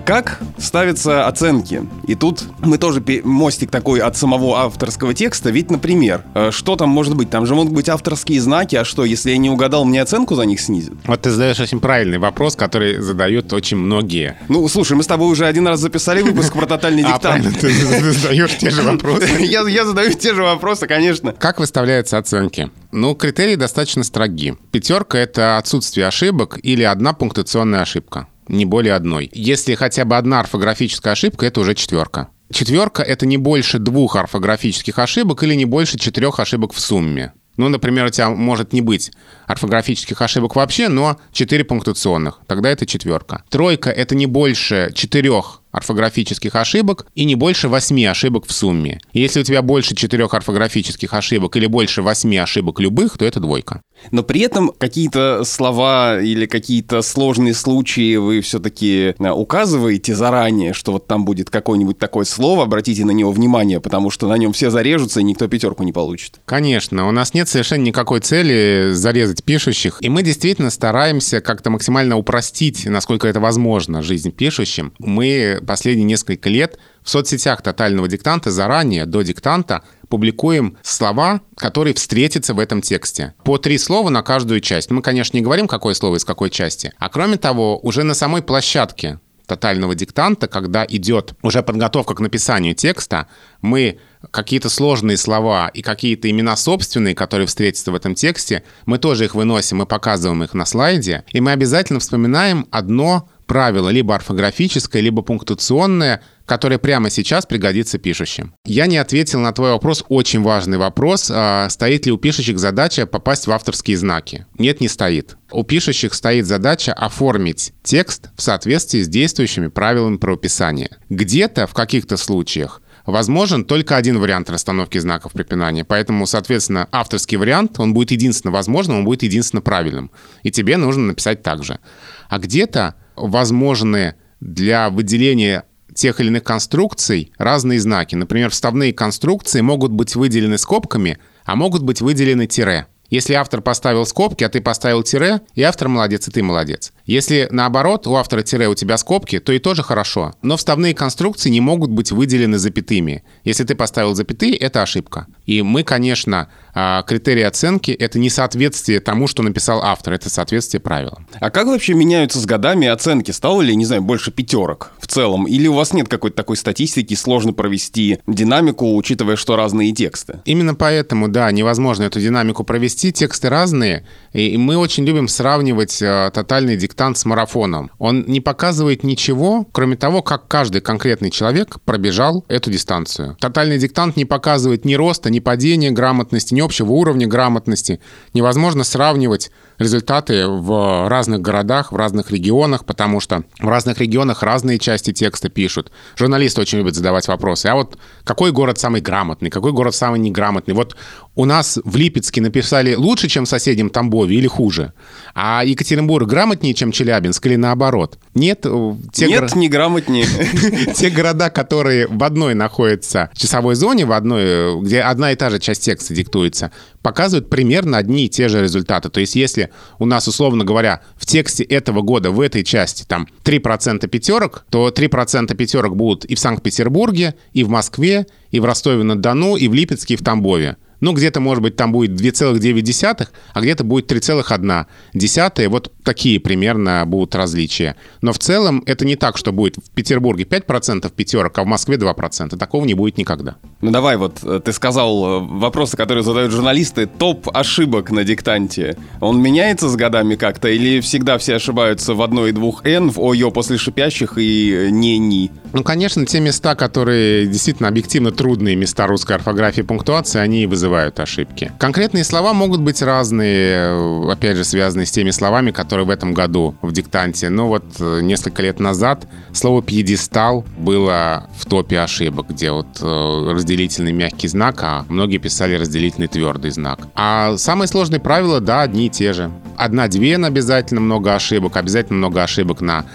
Как 0.06 0.40
ставятся 0.58 1.28
оценки? 1.28 1.84
И 2.08 2.16
тут 2.16 2.44
мы 2.60 2.78
тоже 2.78 3.04
мостик 3.24 3.72
такой 3.72 4.00
от 4.00 4.18
самого 4.18 4.60
авторского 4.60 5.14
текста. 5.14 5.50
Ведь, 5.50 5.72
например, 5.72 6.24
э, 6.34 6.52
что 6.52 6.76
там 6.76 6.90
может 6.90 7.16
быть? 7.16 7.30
Там 7.30 7.46
же 7.46 7.56
могут 7.56 7.74
быть 7.74 7.90
авторские 7.90 8.42
знаки, 8.42 8.76
а 8.76 8.86
что, 8.86 9.06
если 9.06 9.32
я 9.32 9.38
не 9.38 9.50
угадал, 9.50 9.86
мне 9.86 10.02
оценку 10.02 10.36
за 10.36 10.44
них 10.44 10.60
снизят? 10.60 10.94
Вот 11.06 11.22
ты 11.22 11.32
задаешь 11.32 11.60
очень 11.60 11.80
правильный 11.80 12.18
вопрос, 12.18 12.56
который 12.56 13.00
задают 13.00 13.54
очень 13.54 13.78
многие. 13.78 14.38
Ну, 14.48 14.68
слушай, 14.68 14.94
мы 14.94 15.04
с 15.04 15.08
тобой 15.08 15.30
уже 15.30 15.46
один 15.46 15.68
раз 15.68 15.80
записали 15.80 16.22
выпуск 16.22 16.54
про 16.54 16.66
тотальный 16.66 17.04
а, 17.08 17.14
диктант. 17.14 17.46
А, 17.48 17.60
ты 17.60 17.72
задаешь 18.14 18.58
те 18.58 18.70
же 18.70 18.82
вопросы. 18.82 19.28
Я 19.40 19.86
задаю 19.86 20.14
те 20.14 20.34
же 20.34 20.44
вопросы, 20.44 20.88
конечно. 20.88 21.34
Как 21.34 21.60
выставляются 21.60 22.18
оценки? 22.18 22.72
Ну, 22.92 23.16
критерии 23.16 23.56
достаточно 23.56 24.04
строги. 24.04 24.56
Пятерка— 24.72 25.18
это 25.20 25.58
отсутствие 25.58 26.08
ошибок 26.08 26.58
или 26.62 26.84
одна 26.84 27.14
пунктуационная 27.14 27.82
ошибка 27.82 28.28
не 28.50 28.66
более 28.66 28.94
одной. 28.94 29.30
Если 29.34 29.76
хотя 29.76 30.04
бы 30.06 30.18
одна 30.18 30.42
орфографическая 30.42 31.14
ошибка, 31.14 31.46
это 31.46 31.62
уже 31.62 31.76
четверка. 31.76 32.30
Четверка— 32.52 33.04
это 33.04 33.26
не 33.26 33.38
больше 33.38 33.80
двух 33.80 34.16
орфографических 34.16 34.98
ошибок 34.98 35.44
или 35.44 35.54
не 35.54 35.66
больше 35.66 35.98
четырех 36.00 36.40
ошибок 36.40 36.74
в 36.74 36.80
сумме. 36.80 37.34
Ну, 37.60 37.68
например, 37.68 38.06
у 38.06 38.10
тебя 38.10 38.30
может 38.30 38.72
не 38.72 38.80
быть 38.80 39.12
орфографических 39.46 40.22
ошибок 40.22 40.56
вообще, 40.56 40.88
но 40.88 41.20
4 41.34 41.66
пунктуационных. 41.66 42.40
Тогда 42.48 42.70
это 42.70 42.86
четверка. 42.86 43.44
Тройка— 43.50 43.90
это 43.92 44.16
не 44.16 44.28
больше 44.28 44.92
четырех 44.96 45.62
орфографических 45.72 46.56
ошибок 46.56 47.06
и 47.16 47.26
не 47.26 47.36
больше 47.36 47.68
8 47.68 48.08
ошибок 48.08 48.48
в 48.48 48.54
сумме. 48.54 49.02
Если 49.12 49.42
у 49.42 49.44
тебя 49.44 49.62
больше 49.62 49.94
4 49.94 50.26
орфографических 50.26 51.14
ошибок 51.14 51.58
или 51.58 51.66
больше 51.66 52.02
8 52.02 52.38
ошибок 52.38 52.80
любых, 52.80 53.18
то 53.18 53.26
это 53.26 53.42
двойка. 53.42 53.82
Но 54.12 54.24
при 54.24 54.42
этом 54.42 54.72
какие-то 54.78 55.44
слова 55.44 56.20
или 56.20 56.46
какие-то 56.46 57.02
сложные 57.02 57.54
случаи 57.54 58.16
вы 58.16 58.42
все-таки 58.42 59.16
э, 59.18 59.30
указываете 59.30 60.16
заранее, 60.16 60.74
что 60.74 60.94
вот 60.94 61.08
там 61.08 61.26
будет 61.26 61.50
какое-нибудь 61.50 61.98
такое 61.98 62.26
слово, 62.26 62.64
обратите 62.64 63.06
на 63.06 63.12
него 63.12 63.32
внимание, 63.32 63.80
потому 63.80 64.10
что 64.10 64.28
на 64.28 64.38
нем 64.38 64.54
все 64.54 64.70
зарежутся 64.70 65.20
и 65.20 65.24
никто 65.24 65.48
пятерку 65.48 65.84
не 65.84 65.92
получит. 65.92 66.40
Конечно, 66.46 67.08
у 67.08 67.12
нас 67.12 67.34
нет 67.34 67.48
совершенно 67.48 67.84
никакой 67.84 68.20
цели 68.20 68.92
зарезать 68.94 69.44
пишущих, 69.44 69.98
и 70.02 70.10
мы 70.10 70.24
действительно 70.24 70.70
стараемся 70.70 71.42
как-то 71.42 71.70
максимально 71.70 72.18
упростить, 72.18 72.86
насколько 72.86 73.28
это 73.28 73.40
возможно, 73.40 74.02
жизнь 74.02 74.32
пишущим. 74.32 74.94
Мы 75.00 75.60
последние 75.66 76.06
несколько 76.06 76.50
лет 76.50 76.78
в 77.04 77.10
соцсетях 77.10 77.62
тотального 77.62 78.08
диктанта 78.08 78.52
заранее, 78.52 79.06
до 79.06 79.22
диктанта, 79.22 79.84
публикуем 80.08 80.78
слова, 80.82 81.42
которые 81.56 81.94
встретятся 81.94 82.54
в 82.54 82.60
этом 82.60 82.82
тексте. 82.82 83.34
По 83.44 83.58
три 83.58 83.78
слова 83.78 84.10
на 84.10 84.22
каждую 84.22 84.60
часть. 84.60 84.92
Мы, 84.92 85.02
конечно, 85.02 85.38
не 85.38 85.44
говорим, 85.44 85.68
какое 85.68 85.94
слово 85.94 86.18
из 86.18 86.26
какой 86.26 86.50
части. 86.50 86.94
А 86.98 87.10
кроме 87.10 87.38
того, 87.38 87.78
уже 87.80 88.04
на 88.04 88.14
самой 88.14 88.42
площадке 88.42 89.20
тотального 89.50 89.96
диктанта, 89.96 90.48
когда 90.48 90.86
идет 90.88 91.34
уже 91.42 91.64
подготовка 91.64 92.14
к 92.14 92.20
написанию 92.20 92.76
текста, 92.76 93.28
мы 93.62 94.00
какие-то 94.32 94.70
сложные 94.70 95.18
слова 95.18 95.70
и 95.70 95.82
какие-то 95.82 96.30
имена 96.30 96.56
собственные, 96.56 97.16
которые 97.16 97.48
встретятся 97.48 97.92
в 97.92 97.96
этом 97.96 98.16
тексте, 98.16 98.64
мы 98.86 99.00
тоже 99.00 99.26
их 99.26 99.36
выносим 99.36 99.82
и 99.82 99.86
показываем 99.86 100.44
их 100.44 100.54
на 100.54 100.66
слайде, 100.66 101.26
и 101.32 101.42
мы 101.42 101.52
обязательно 101.52 102.00
вспоминаем 102.00 102.68
одно 102.70 103.28
правило, 103.48 103.90
либо 103.90 104.14
орфографическое, 104.14 105.02
либо 105.02 105.24
пунктуационное, 105.24 106.22
который 106.50 106.80
прямо 106.80 107.12
сейчас 107.12 107.46
пригодится 107.46 108.00
пишущим. 108.00 108.56
Я 108.66 108.88
не 108.88 108.98
ответил 108.98 109.40
на 109.40 109.54
твой 109.54 109.72
вопрос, 109.72 110.04
очень 110.10 110.42
важный 110.42 110.80
вопрос. 110.80 111.32
А, 111.34 111.70
стоит 111.70 112.08
ли 112.08 112.12
у 112.12 112.18
пишущих 112.18 112.58
задача 112.58 113.06
попасть 113.06 113.46
в 113.46 113.52
авторские 113.52 113.96
знаки? 113.98 114.48
Нет, 114.58 114.82
не 114.82 114.88
стоит. 114.88 115.38
У 115.52 115.64
пишущих 115.64 116.14
стоит 116.16 116.48
задача 116.48 116.92
оформить 116.92 117.74
текст 117.84 118.32
в 118.36 118.42
соответствии 118.42 119.02
с 119.02 119.08
действующими 119.08 119.68
правилами 119.68 120.18
правописания. 120.18 120.98
Где-то, 121.10 121.68
в 121.68 121.74
каких-то 121.74 122.18
случаях, 122.18 122.82
возможен 123.06 123.64
только 123.64 123.96
один 123.96 124.18
вариант 124.20 124.50
расстановки 124.50 124.98
знаков 124.98 125.34
препинания. 125.34 125.86
Поэтому, 125.86 126.26
соответственно, 126.26 126.88
авторский 126.92 127.38
вариант, 127.38 127.80
он 127.80 127.94
будет 127.94 128.10
единственно 128.10 128.52
возможным, 128.52 128.98
он 128.98 129.06
будет 129.06 129.22
единственно 129.22 129.62
правильным. 129.62 130.10
И 130.42 130.50
тебе 130.50 130.78
нужно 130.78 131.04
написать 131.04 131.44
так 131.44 131.64
же. 131.64 131.80
А 132.28 132.40
где-то 132.40 132.96
возможны 133.16 134.16
для 134.40 134.90
выделения 134.90 135.66
тех 136.00 136.20
или 136.20 136.28
иных 136.28 136.44
конструкций 136.44 137.32
разные 137.38 137.80
знаки. 137.80 138.16
Например, 138.16 138.50
вставные 138.50 138.94
конструкции 138.94 139.62
могут 139.62 139.92
быть 139.92 140.16
выделены 140.16 140.58
скобками, 140.58 141.20
а 141.46 141.56
могут 141.56 141.84
быть 141.84 142.02
выделены 142.02 142.48
тире. 142.48 142.88
Если 143.10 143.34
автор 143.34 143.62
поставил 143.62 144.06
скобки, 144.06 144.44
а 144.44 144.50
ты 144.50 144.62
поставил 144.62 145.04
тире, 145.04 145.42
и 145.56 145.64
автор 145.64 145.88
молодец, 145.88 146.28
и 146.28 146.32
ты 146.32 146.44
молодец. 146.44 146.94
Если 147.10 147.48
наоборот, 147.50 148.06
у 148.06 148.14
автора 148.14 148.44
тире 148.44 148.68
у 148.68 148.76
тебя 148.76 148.96
скобки, 148.96 149.40
то 149.40 149.52
и 149.52 149.58
тоже 149.58 149.82
хорошо. 149.82 150.36
Но 150.44 150.58
вставные 150.58 150.94
конструкции 150.94 151.50
не 151.50 151.60
могут 151.60 151.90
быть 151.90 152.12
выделены 152.12 152.60
запятыми. 152.60 153.24
Если 153.44 153.64
ты 153.64 153.74
поставил 153.74 154.14
запятые, 154.14 154.56
это 154.56 154.84
ошибка. 154.84 155.26
И 155.48 155.64
мы, 155.64 155.82
конечно, 155.82 156.50
а, 156.76 157.02
критерии 157.02 157.42
оценки— 157.42 157.90
это 158.00 158.20
не 158.20 158.30
соответствие 158.30 159.00
тому, 159.00 159.26
что 159.26 159.42
написал 159.42 159.82
автор, 159.82 160.14
это 160.14 160.30
соответствие 160.30 160.82
правилам. 160.82 161.28
А 161.40 161.50
как 161.50 161.66
вообще 161.66 161.96
меняются 161.96 162.38
с 162.38 162.46
годами 162.46 162.88
оценки? 162.88 163.32
Стало 163.32 163.64
ли, 163.64 163.76
не 163.76 163.86
знаю, 163.86 164.04
больше 164.04 164.30
пятерок 164.30 164.92
в 165.00 165.08
целом? 165.08 165.48
Или 165.48 165.66
у 165.66 165.74
вас 165.74 165.94
нет 165.94 166.10
какой-то 166.10 166.38
такой 166.38 166.58
статистики, 166.58 167.16
сложно 167.16 167.54
провести 167.54 168.20
динамику, 168.28 168.96
учитывая, 168.96 169.36
что 169.36 169.56
разные 169.56 169.92
тексты? 169.94 170.42
Именно 170.46 170.76
поэтому, 170.76 171.28
да, 171.28 171.52
невозможно 171.52 172.04
эту 172.04 172.20
динамику 172.20 172.64
провести. 172.64 173.12
Тексты 173.12 173.50
разные, 173.50 174.06
и 174.32 174.56
мы 174.60 174.78
очень 174.78 175.06
любим 175.06 175.28
сравнивать 175.28 176.04
э, 176.04 176.30
тотальный 176.32 176.78
диктант 176.78 176.99
с 177.00 177.26
марафоном. 177.26 177.92
Он 177.98 178.26
не 178.28 178.42
показывает 178.42 179.04
ничего, 179.04 179.66
кроме 179.72 179.96
того, 179.96 180.22
как 180.22 180.48
каждый 180.48 180.82
конкретный 180.82 181.32
человек 181.32 181.80
пробежал 181.86 182.46
эту 182.48 182.72
дистанцию. 182.72 183.38
Тотальный 183.40 183.78
диктант 183.78 184.18
не 184.18 184.26
показывает 184.26 184.86
ни 184.86 184.96
роста, 184.96 185.30
ни 185.30 185.40
падения 185.40 185.92
грамотности, 185.92 186.54
ни 186.54 186.62
общего 186.62 186.92
уровня 186.92 187.28
грамотности. 187.28 188.00
Невозможно 188.34 188.84
сравнивать 188.84 189.52
результаты 189.78 190.48
в 190.48 191.08
разных 191.08 191.42
городах, 191.42 191.92
в 191.92 191.96
разных 191.96 192.32
регионах, 192.32 192.86
потому 192.86 193.20
что 193.20 193.44
в 193.60 193.68
разных 193.68 194.00
регионах 194.00 194.44
разные 194.44 194.78
части 194.78 195.14
текста 195.14 195.50
пишут. 195.50 195.92
Журналисты 196.18 196.62
очень 196.62 196.80
любят 196.80 196.96
задавать 196.96 197.28
вопросы. 197.28 197.68
А 197.68 197.76
вот 197.76 197.98
какой 198.26 198.52
город 198.52 198.78
самый 198.78 199.02
грамотный, 199.02 199.50
какой 199.50 199.72
город 199.72 199.96
самый 199.96 200.20
неграмотный? 200.20 200.74
Вот 200.74 200.98
у 201.40 201.46
нас 201.46 201.80
в 201.86 201.96
Липецке 201.96 202.42
написали 202.42 202.96
лучше, 202.96 203.30
чем 203.30 203.46
в 203.46 203.48
соседнем 203.48 203.90
Тамбове 203.90 204.36
или 204.36 204.48
хуже, 204.48 204.92
а 205.34 205.64
Екатеринбург 205.64 206.28
грамотнее, 206.28 206.74
чем 206.74 206.92
Челябинск 206.92 207.46
или 207.46 207.56
наоборот? 207.56 208.20
Нет, 208.34 208.66
э, 208.66 208.96
те 209.14 209.28
Нет, 209.28 209.40
гор... 209.40 209.58
не 209.58 209.70
грамотнее. 209.70 210.26
Те 210.96 211.10
города, 211.10 211.50
которые 211.50 212.08
в 212.08 212.22
одной 212.26 212.56
находятся 212.56 213.30
часовой 213.34 213.76
зоне, 213.76 214.06
в 214.06 214.12
одной, 214.12 214.42
э, 214.44 214.80
где 214.82 215.00
одна 215.00 215.32
и 215.32 215.38
та 215.38 215.50
же 215.50 215.60
часть 215.60 215.86
текста 215.86 216.14
диктуется, 216.14 216.74
показывают 217.02 217.50
примерно 217.50 217.98
одни 217.98 218.26
и 218.26 218.30
те 218.30 218.50
же 218.50 218.62
результаты. 218.62 219.08
То 219.10 219.22
есть 219.22 219.38
если 219.38 219.70
у 219.98 220.06
нас, 220.06 220.28
условно 220.28 220.66
говоря, 220.66 221.04
в 221.16 221.26
тексте 221.26 221.64
этого 221.64 222.02
года 222.02 222.32
в 222.32 222.42
этой 222.42 222.66
части 222.66 223.06
там 223.08 223.30
3% 223.46 224.06
пятерок, 224.10 224.66
то 224.70 224.90
3% 224.90 225.56
пятерок 225.56 225.96
будут 225.96 226.26
и 226.26 226.36
в 226.36 226.40
Санкт-Петербурге, 226.40 227.36
и 227.54 227.64
в 227.64 227.70
Москве, 227.70 228.28
и 228.52 228.60
в 228.60 228.66
Ростове-на-Дону, 228.66 229.56
и 229.56 229.70
в 229.70 229.74
Липецке, 229.74 230.16
и 230.16 230.18
в 230.18 230.22
Тамбове. 230.22 230.76
Ну, 231.02 231.14
где-то, 231.14 231.40
может 231.40 231.64
быть, 231.64 231.76
там 231.76 231.92
будет 231.92 232.12
2,9, 232.12 233.28
а 233.54 233.62
где-то 233.62 233.84
будет 233.84 234.12
3,1. 234.12 235.68
Вот 235.70 235.92
такие 236.04 236.40
примерно 236.40 237.04
будут 237.06 237.36
различия. 237.36 237.96
Но 238.22 238.34
в 238.34 238.40
целом 238.40 238.84
это 238.86 239.06
не 239.06 239.16
так, 239.16 239.38
что 239.38 239.52
будет 239.52 239.78
в 239.78 239.92
Петербурге 239.92 240.44
5% 240.44 241.12
пятерок, 241.14 241.58
а 241.58 241.64
в 241.64 241.68
Москве 241.68 241.98
2%. 241.98 242.58
Такого 242.58 242.86
не 242.86 242.94
будет 242.94 243.18
никогда. 243.18 243.56
Ну 243.82 243.92
давай 243.92 244.18
вот, 244.18 244.40
э, 244.44 244.60
ты 244.64 244.74
сказал 244.74 245.26
э, 245.26 245.40
вопросы, 245.48 245.96
которые 245.96 246.24
задают 246.24 246.52
журналисты, 246.52 247.06
топ 247.06 247.50
ошибок 247.54 248.12
на 248.12 248.24
диктанте. 248.24 248.98
Он 249.22 249.42
меняется 249.42 249.88
с 249.90 249.96
годами 249.96 250.36
как-то 250.36 250.68
или 250.68 251.00
всегда 251.00 251.38
все 251.38 251.56
ошибаются 251.56 252.14
в 252.14 252.22
одной 252.22 252.50
и 252.50 252.54
двух 252.54 252.86
«н», 252.86 253.10
в 253.10 253.20
«ОЙО» 253.20 253.52
после 253.52 253.78
шипящих 253.78 254.38
и 254.38 254.90
«не-ни»? 254.92 255.52
Ну, 255.74 255.84
конечно, 255.84 256.26
те 256.26 256.40
места, 256.40 256.76
которые 256.76 257.48
действительно 257.48 257.90
объективно 257.90 258.32
трудные 258.32 258.76
места 258.76 259.08
русской 259.08 259.34
орфографии 259.34 259.82
и 259.82 259.84
пунктуации, 259.84 260.40
они 260.40 260.66
вызывают 260.66 261.20
ошибки. 261.20 261.72
Конкретные 261.78 262.24
слова 262.24 262.54
могут 262.54 262.82
быть 262.82 263.02
разные, 263.02 263.76
э, 263.76 264.32
опять 264.32 264.58
же, 264.58 264.64
связанные 264.64 265.06
с 265.06 265.12
теми 265.12 265.30
словами, 265.32 265.72
которые 265.72 266.06
в 266.06 266.10
этом 266.10 266.34
году 266.34 266.76
в 266.82 266.92
диктанте. 266.92 267.50
Но 267.50 267.68
вот 267.68 267.84
несколько 268.00 268.62
лет 268.62 268.80
назад 268.80 269.28
слово 269.54 269.82
«пьедестал» 269.84 270.66
было 270.78 271.50
в 271.58 271.66
топе 271.66 272.00
ошибок, 272.00 272.48
где 272.50 272.72
вот 272.72 272.88
разделительный 273.02 274.12
мягкий 274.12 274.48
знак, 274.48 274.80
а 274.82 275.06
многие 275.10 275.38
писали 275.38 275.76
разделительный 275.76 276.28
твердый 276.28 276.72
знак. 276.72 277.00
А 277.16 277.58
самые 277.58 277.88
сложные 277.88 278.20
правила, 278.20 278.60
да, 278.60 278.82
одни 278.82 279.08
и 279.08 279.10
те 279.10 279.34
же. 279.34 279.52
Одна-две 279.78 280.36
обязательно 280.36 281.02
много 281.02 281.36
ошибок, 281.36 281.78
обязательно 281.78 282.18
много 282.18 282.44
ошибок 282.44 282.82
на 282.82 283.06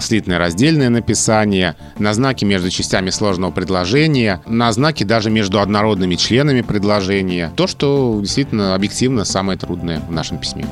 слитное 0.00 0.38
раздельное 0.38 0.90
написание, 0.90 1.76
на 1.98 2.14
знаки 2.14 2.44
между 2.44 2.70
частями 2.70 3.10
сложного 3.10 3.50
предложения, 3.50 4.40
на 4.46 4.70
знаки 4.72 5.04
даже 5.04 5.30
между 5.30 5.60
однородными 5.60 6.16
членами 6.16 6.60
предложения. 6.60 7.50
То, 7.56 7.66
что 7.66 8.18
действительно 8.20 8.74
объективно 8.74 9.24
самое 9.24 9.58
трудное 9.58 10.00
в 10.00 10.12
нашем 10.12 10.38
письме. 10.38 10.66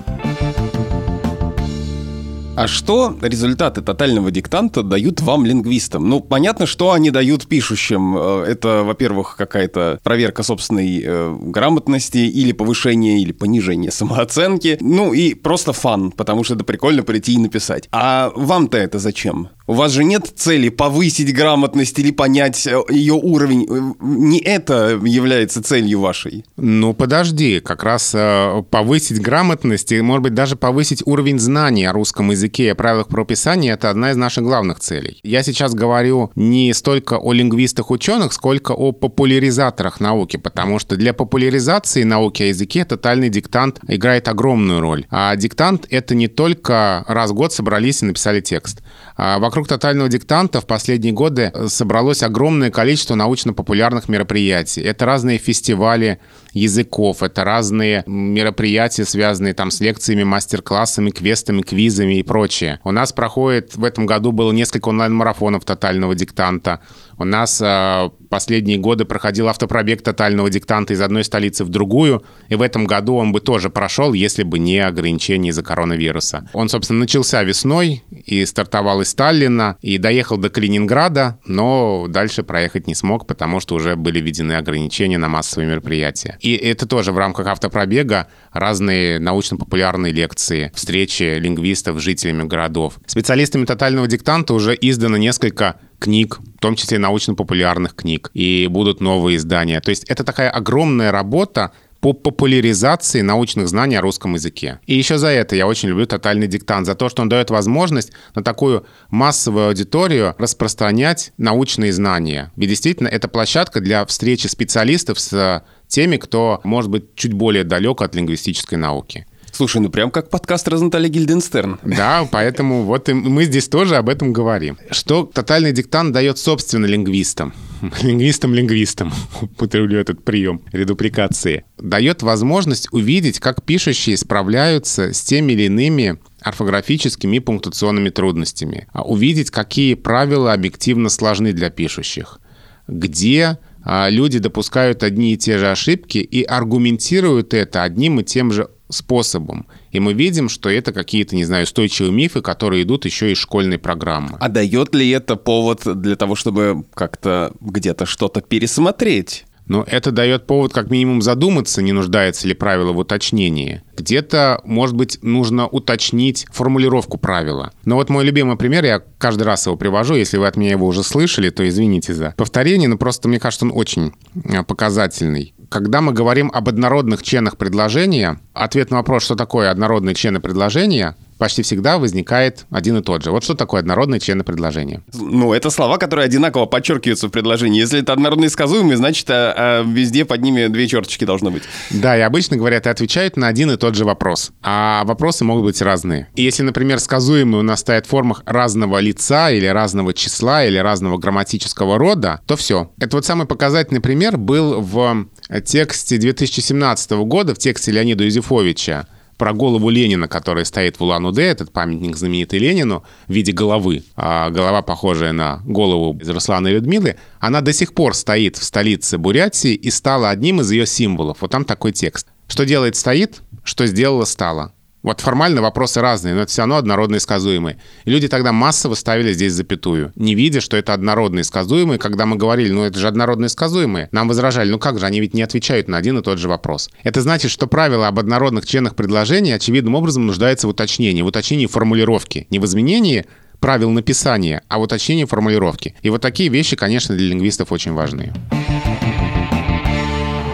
А 2.58 2.66
что 2.66 3.16
результаты 3.22 3.82
тотального 3.82 4.32
диктанта 4.32 4.82
дают 4.82 5.20
вам, 5.20 5.46
лингвистам? 5.46 6.08
Ну, 6.08 6.18
понятно, 6.18 6.66
что 6.66 6.90
они 6.90 7.12
дают 7.12 7.46
пишущим. 7.46 8.16
Э, 8.18 8.44
это, 8.48 8.82
во-первых, 8.82 9.36
какая-то 9.36 10.00
проверка 10.02 10.42
собственной 10.42 11.00
э, 11.04 11.36
грамотности 11.40 12.18
или 12.18 12.50
повышение, 12.50 13.20
или 13.20 13.30
понижение 13.30 13.92
самооценки. 13.92 14.76
Ну 14.80 15.12
и 15.12 15.34
просто 15.34 15.72
фан, 15.72 16.10
потому 16.10 16.42
что 16.42 16.56
это 16.56 16.64
прикольно 16.64 17.04
прийти 17.04 17.34
и 17.34 17.38
написать. 17.38 17.88
А 17.92 18.32
вам-то 18.34 18.76
это 18.76 18.98
зачем? 18.98 19.50
У 19.68 19.74
вас 19.74 19.92
же 19.92 20.02
нет 20.02 20.32
цели 20.34 20.70
повысить 20.70 21.32
грамотность 21.32 21.98
или 21.98 22.10
понять 22.10 22.66
э, 22.66 22.82
ее 22.88 23.12
уровень. 23.12 23.66
Э, 23.70 23.92
не 24.00 24.40
это 24.40 24.98
является 25.04 25.62
целью 25.62 26.00
вашей. 26.00 26.44
Ну, 26.56 26.92
подожди. 26.92 27.60
Как 27.60 27.84
раз 27.84 28.12
э, 28.14 28.64
повысить 28.68 29.20
грамотность 29.20 29.92
и, 29.92 30.00
может 30.00 30.22
быть, 30.24 30.34
даже 30.34 30.56
повысить 30.56 31.02
уровень 31.06 31.38
знаний 31.38 31.84
о 31.84 31.92
русском 31.92 32.30
языке 32.30 32.47
и 32.56 32.68
о 32.68 32.74
правилах 32.74 33.08
прописания— 33.08 33.72
это 33.74 33.90
одна 33.90 34.10
из 34.10 34.16
наших 34.16 34.44
главных 34.44 34.80
целей. 34.80 35.20
Я 35.22 35.42
сейчас 35.42 35.74
говорю 35.74 36.30
не 36.34 36.72
столько 36.72 37.18
о 37.18 37.32
лингвистах-ученых, 37.32 38.32
сколько 38.32 38.72
о 38.72 38.92
популяризаторах 38.92 40.00
науки, 40.00 40.36
потому 40.36 40.78
что 40.78 40.96
для 40.96 41.12
популяризации 41.12 42.02
науки 42.02 42.42
о 42.42 42.46
языке 42.46 42.84
тотальный 42.84 43.28
диктант 43.28 43.80
играет 43.86 44.28
огромную 44.28 44.80
роль. 44.80 45.06
А 45.10 45.34
диктант— 45.36 45.86
это 45.90 46.14
не 46.14 46.28
только 46.28 47.04
раз 47.06 47.30
в 47.30 47.34
год 47.34 47.52
собрались 47.52 48.02
и 48.02 48.06
написали 48.06 48.40
текст. 48.40 48.82
А 49.20 49.40
вокруг 49.40 49.66
тотального 49.66 50.08
диктанта 50.08 50.60
в 50.60 50.66
последние 50.66 51.12
годы 51.12 51.52
собралось 51.66 52.22
огромное 52.22 52.70
количество 52.70 53.16
научно-популярных 53.16 54.08
мероприятий. 54.08 54.80
Это 54.80 55.06
разные 55.06 55.38
фестивали 55.38 56.20
языков, 56.52 57.24
это 57.24 57.42
разные 57.42 58.04
мероприятия, 58.06 59.04
связанные 59.04 59.54
там 59.54 59.72
с 59.72 59.80
лекциями, 59.80 60.22
мастер-классами, 60.22 61.10
квестами, 61.10 61.62
квизами 61.62 62.20
и 62.20 62.22
прочее. 62.22 62.78
У 62.84 62.92
нас 62.92 63.12
проходит, 63.12 63.74
в 63.74 63.82
этом 63.82 64.06
году 64.06 64.30
было 64.30 64.52
несколько 64.52 64.88
онлайн-марафонов 64.90 65.64
тотального 65.64 66.14
диктанта. 66.14 66.78
У 67.18 67.24
нас 67.24 67.60
э, 67.60 68.10
последние 68.30 68.78
годы 68.78 69.04
проходил 69.04 69.48
автопробег 69.48 70.02
тотального 70.02 70.48
диктанта 70.50 70.94
из 70.94 71.00
одной 71.00 71.24
столицы 71.24 71.64
в 71.64 71.68
другую, 71.68 72.22
и 72.48 72.54
в 72.54 72.62
этом 72.62 72.86
году 72.86 73.16
он 73.16 73.32
бы 73.32 73.40
тоже 73.40 73.70
прошел, 73.70 74.12
если 74.12 74.44
бы 74.44 74.58
не 74.58 74.78
ограничения 74.78 75.50
из-за 75.50 75.62
коронавируса. 75.62 76.48
Он, 76.52 76.68
собственно, 76.68 77.00
начался 77.00 77.42
весной 77.42 78.04
и 78.10 78.46
стартовал 78.46 79.00
из 79.00 79.10
Сталина, 79.10 79.76
и 79.80 79.98
доехал 79.98 80.36
до 80.36 80.48
Калининграда, 80.48 81.40
но 81.44 82.06
дальше 82.08 82.44
проехать 82.44 82.86
не 82.86 82.94
смог, 82.94 83.26
потому 83.26 83.58
что 83.58 83.74
уже 83.74 83.96
были 83.96 84.20
введены 84.20 84.52
ограничения 84.52 85.18
на 85.18 85.28
массовые 85.28 85.68
мероприятия. 85.68 86.38
И 86.40 86.54
это 86.54 86.86
тоже 86.86 87.10
в 87.10 87.18
рамках 87.18 87.48
автопробега 87.48 88.28
разные 88.52 89.18
научно-популярные 89.18 90.12
лекции, 90.12 90.70
встречи 90.74 91.38
лингвистов 91.38 91.98
с 91.98 92.02
жителями 92.02 92.44
городов. 92.44 92.94
Специалистами 93.06 93.64
тотального 93.64 94.06
диктанта 94.06 94.54
уже 94.54 94.76
издано 94.80 95.16
несколько 95.16 95.76
книг, 95.98 96.38
в 96.56 96.60
том 96.60 96.76
числе 96.76 96.98
научно-популярных 96.98 97.94
книг, 97.94 98.30
и 98.34 98.66
будут 98.68 99.00
новые 99.00 99.36
издания. 99.36 99.80
То 99.80 99.90
есть 99.90 100.04
это 100.04 100.24
такая 100.24 100.50
огромная 100.50 101.12
работа 101.12 101.72
по 102.00 102.12
популяризации 102.12 103.22
научных 103.22 103.68
знаний 103.68 103.96
о 103.96 104.00
русском 104.00 104.34
языке. 104.34 104.78
И 104.86 104.96
еще 104.96 105.18
за 105.18 105.28
это 105.28 105.56
я 105.56 105.66
очень 105.66 105.88
люблю 105.88 106.06
«Тотальный 106.06 106.46
диктант», 106.46 106.86
за 106.86 106.94
то, 106.94 107.08
что 107.08 107.22
он 107.22 107.28
дает 107.28 107.50
возможность 107.50 108.12
на 108.36 108.42
такую 108.44 108.86
массовую 109.10 109.66
аудиторию 109.66 110.36
распространять 110.38 111.32
научные 111.38 111.92
знания. 111.92 112.52
Ведь 112.54 112.68
действительно, 112.68 113.08
это 113.08 113.26
площадка 113.26 113.80
для 113.80 114.06
встречи 114.06 114.46
специалистов 114.46 115.18
с 115.18 115.64
теми, 115.88 116.18
кто 116.18 116.60
может 116.62 116.90
быть 116.90 117.14
чуть 117.16 117.32
более 117.32 117.64
далек 117.64 118.00
от 118.00 118.14
лингвистической 118.14 118.78
науки. 118.78 119.26
Слушай, 119.52 119.80
ну 119.80 119.90
прям 119.90 120.10
как 120.10 120.30
подкаст 120.30 120.68
Розенталя 120.68 121.08
Гильденстерн. 121.08 121.80
Да, 121.84 122.28
поэтому 122.30 122.84
вот 122.84 123.08
и 123.08 123.12
мы 123.12 123.44
здесь 123.44 123.68
тоже 123.68 123.96
об 123.96 124.08
этом 124.08 124.32
говорим. 124.32 124.78
Что 124.90 125.24
тотальный 125.24 125.72
диктант 125.72 126.12
дает, 126.12 126.38
собственно, 126.38 126.86
лингвистам? 126.86 127.52
Лингвистам-лингвистам, 128.02 129.12
употреблю 129.40 129.98
этот 129.98 130.24
прием 130.24 130.62
редупликации. 130.72 131.64
Дает 131.78 132.22
возможность 132.22 132.88
увидеть, 132.92 133.40
как 133.40 133.62
пишущие 133.62 134.16
справляются 134.16 135.12
с 135.12 135.22
теми 135.22 135.52
или 135.52 135.64
иными 135.64 136.18
орфографическими 136.40 137.36
и 137.36 137.40
пунктуационными 137.40 138.10
трудностями. 138.10 138.86
А 138.92 139.02
увидеть, 139.02 139.50
какие 139.50 139.94
правила 139.94 140.52
объективно 140.52 141.08
сложны 141.08 141.52
для 141.52 141.70
пишущих. 141.70 142.40
Где 142.86 143.58
а, 143.84 144.08
люди 144.08 144.38
допускают 144.38 145.02
одни 145.02 145.34
и 145.34 145.36
те 145.36 145.58
же 145.58 145.70
ошибки 145.70 146.18
и 146.18 146.42
аргументируют 146.42 147.54
это 147.54 147.82
одним 147.82 148.20
и 148.20 148.24
тем 148.24 148.52
же 148.52 148.68
способом. 148.88 149.66
И 149.90 150.00
мы 150.00 150.12
видим, 150.12 150.48
что 150.48 150.70
это 150.70 150.92
какие-то, 150.92 151.36
не 151.36 151.44
знаю, 151.44 151.64
устойчивые 151.64 152.12
мифы, 152.12 152.40
которые 152.40 152.82
идут 152.82 153.04
еще 153.04 153.32
из 153.32 153.38
школьной 153.38 153.78
программы. 153.78 154.36
А 154.40 154.48
дает 154.48 154.94
ли 154.94 155.08
это 155.10 155.36
повод 155.36 155.82
для 156.00 156.16
того, 156.16 156.34
чтобы 156.34 156.84
как-то 156.94 157.52
где-то 157.60 158.06
что-то 158.06 158.40
пересмотреть? 158.40 159.44
Но 159.68 159.84
это 159.86 160.10
дает 160.10 160.46
повод 160.46 160.72
как 160.72 160.90
минимум 160.90 161.20
задуматься, 161.20 161.82
не 161.82 161.92
нуждается 161.92 162.48
ли 162.48 162.54
правило 162.54 162.92
в 162.92 162.98
уточнении. 162.98 163.82
Где-то, 163.96 164.62
может 164.64 164.96
быть, 164.96 165.18
нужно 165.22 165.68
уточнить 165.68 166.46
формулировку 166.50 167.18
правила. 167.18 167.70
Но 167.84 167.96
вот 167.96 168.08
мой 168.08 168.24
любимый 168.24 168.56
пример, 168.56 168.84
я 168.84 169.02
каждый 169.18 169.42
раз 169.42 169.66
его 169.66 169.76
привожу, 169.76 170.14
если 170.14 170.38
вы 170.38 170.46
от 170.46 170.56
меня 170.56 170.70
его 170.70 170.86
уже 170.86 171.02
слышали, 171.02 171.50
то 171.50 171.68
извините 171.68 172.14
за 172.14 172.34
повторение, 172.36 172.88
но 172.88 172.96
просто 172.96 173.28
мне 173.28 173.38
кажется, 173.38 173.66
он 173.66 173.72
очень 173.74 174.12
э, 174.44 174.62
показательный. 174.62 175.54
Когда 175.68 176.00
мы 176.00 176.12
говорим 176.12 176.50
об 176.54 176.68
однородных 176.68 177.22
членах 177.22 177.58
предложения, 177.58 178.40
ответ 178.54 178.90
на 178.90 178.98
вопрос, 178.98 179.24
что 179.24 179.36
такое 179.36 179.70
однородные 179.70 180.14
члены 180.14 180.40
предложения, 180.40 181.14
почти 181.38 181.62
всегда 181.62 181.98
возникает 181.98 182.66
один 182.70 182.98
и 182.98 183.02
тот 183.02 183.22
же. 183.22 183.30
Вот 183.30 183.44
что 183.44 183.54
такое 183.54 183.80
однородные 183.80 184.20
члены 184.20 184.44
предложения? 184.44 185.02
Ну, 185.14 185.52
это 185.52 185.70
слова, 185.70 185.96
которые 185.96 186.26
одинаково 186.26 186.66
подчеркиваются 186.66 187.28
в 187.28 187.30
предложении. 187.30 187.80
Если 187.80 188.00
это 188.00 188.12
однородные 188.12 188.50
сказуемые, 188.50 188.96
значит, 188.96 189.30
а, 189.30 189.54
а 189.56 189.82
везде 189.82 190.24
под 190.24 190.42
ними 190.42 190.66
две 190.66 190.88
черточки 190.88 191.24
должно 191.24 191.50
быть. 191.50 191.62
Да, 191.90 192.16
и 192.16 192.20
обычно 192.20 192.56
говорят 192.56 192.86
и 192.86 192.90
отвечают 192.90 193.36
на 193.36 193.48
один 193.48 193.70
и 193.70 193.76
тот 193.76 193.94
же 193.94 194.04
вопрос. 194.04 194.50
А 194.62 195.04
вопросы 195.04 195.44
могут 195.44 195.64
быть 195.64 195.80
разные. 195.80 196.28
И 196.34 196.42
если, 196.42 196.62
например, 196.62 196.98
сказуемые 196.98 197.60
у 197.60 197.64
нас 197.64 197.80
стоят 197.80 198.06
в 198.06 198.08
формах 198.08 198.42
разного 198.44 198.98
лица 198.98 199.50
или 199.50 199.66
разного 199.66 200.12
числа 200.12 200.64
или 200.64 200.78
разного 200.78 201.18
грамматического 201.18 201.98
рода, 201.98 202.40
то 202.46 202.56
все. 202.56 202.90
Это 202.98 203.16
вот 203.16 203.24
самый 203.24 203.46
показательный 203.46 204.00
пример 204.00 204.36
был 204.36 204.80
в 204.80 205.26
тексте 205.64 206.18
2017 206.18 207.10
года, 207.12 207.54
в 207.54 207.58
тексте 207.58 207.92
Леонида 207.92 208.24
Юзефовича 208.24 209.06
про 209.38 209.52
голову 209.52 209.88
Ленина, 209.88 210.28
которая 210.28 210.64
стоит 210.64 210.98
в 210.98 211.02
Улан-Удэ, 211.02 211.44
этот 211.44 211.72
памятник 211.72 212.16
знаменитый 212.16 212.58
Ленину 212.58 213.04
в 213.28 213.32
виде 213.32 213.52
головы, 213.52 214.02
а 214.16 214.50
голова, 214.50 214.82
похожая 214.82 215.32
на 215.32 215.62
голову 215.64 216.18
из 216.18 216.28
Руслана 216.28 216.68
и 216.68 216.72
Людмилы, 216.72 217.16
она 217.38 217.60
до 217.60 217.72
сих 217.72 217.94
пор 217.94 218.14
стоит 218.14 218.56
в 218.56 218.64
столице 218.64 219.16
Бурятии 219.16 219.74
и 219.74 219.90
стала 219.90 220.30
одним 220.30 220.60
из 220.60 220.70
ее 220.72 220.86
символов. 220.86 221.38
Вот 221.40 221.52
там 221.52 221.64
такой 221.64 221.92
текст. 221.92 222.26
Что 222.48 222.66
делает 222.66 222.96
стоит, 222.96 223.42
что 223.62 223.86
сделала 223.86 224.24
стала. 224.24 224.72
Вот 225.02 225.20
формально 225.20 225.62
вопросы 225.62 226.00
разные, 226.00 226.34
но 226.34 226.40
это 226.40 226.50
все 226.50 226.62
равно 226.62 226.76
однородные 226.76 227.20
сказуемые. 227.20 227.78
И 228.04 228.10
люди 228.10 228.26
тогда 228.26 228.52
массово 228.52 228.94
ставили 228.94 229.32
здесь 229.32 229.52
запятую, 229.52 230.12
не 230.16 230.34
видя, 230.34 230.60
что 230.60 230.76
это 230.76 230.92
однородные 230.92 231.44
сказуемые. 231.44 231.98
Когда 231.98 232.26
мы 232.26 232.36
говорили, 232.36 232.72
ну 232.72 232.82
это 232.82 232.98
же 232.98 233.06
однородные 233.06 233.48
сказуемые, 233.48 234.08
нам 234.10 234.26
возражали, 234.26 234.70
ну 234.70 234.78
как 234.78 234.98
же, 234.98 235.06
они 235.06 235.20
ведь 235.20 235.34
не 235.34 235.42
отвечают 235.42 235.88
на 235.88 235.98
один 235.98 236.18
и 236.18 236.22
тот 236.22 236.38
же 236.38 236.48
вопрос. 236.48 236.90
Это 237.04 237.20
значит, 237.20 237.52
что 237.52 237.68
правило 237.68 238.08
об 238.08 238.18
однородных 238.18 238.66
членах 238.66 238.96
предложения 238.96 239.54
очевидным 239.54 239.94
образом 239.94 240.26
нуждается 240.26 240.66
в 240.66 240.70
уточнении, 240.70 241.22
в 241.22 241.26
уточнении 241.26 241.66
формулировки, 241.66 242.48
не 242.50 242.58
в 242.58 242.64
изменении 242.64 243.26
правил 243.60 243.90
написания, 243.90 244.62
а 244.68 244.78
в 244.78 244.82
уточнении 244.82 245.24
формулировки. 245.24 245.94
И 246.02 246.10
вот 246.10 246.22
такие 246.22 246.48
вещи, 246.48 246.76
конечно, 246.76 247.14
для 247.14 247.28
лингвистов 247.28 247.72
очень 247.72 247.92
важны. 247.92 248.32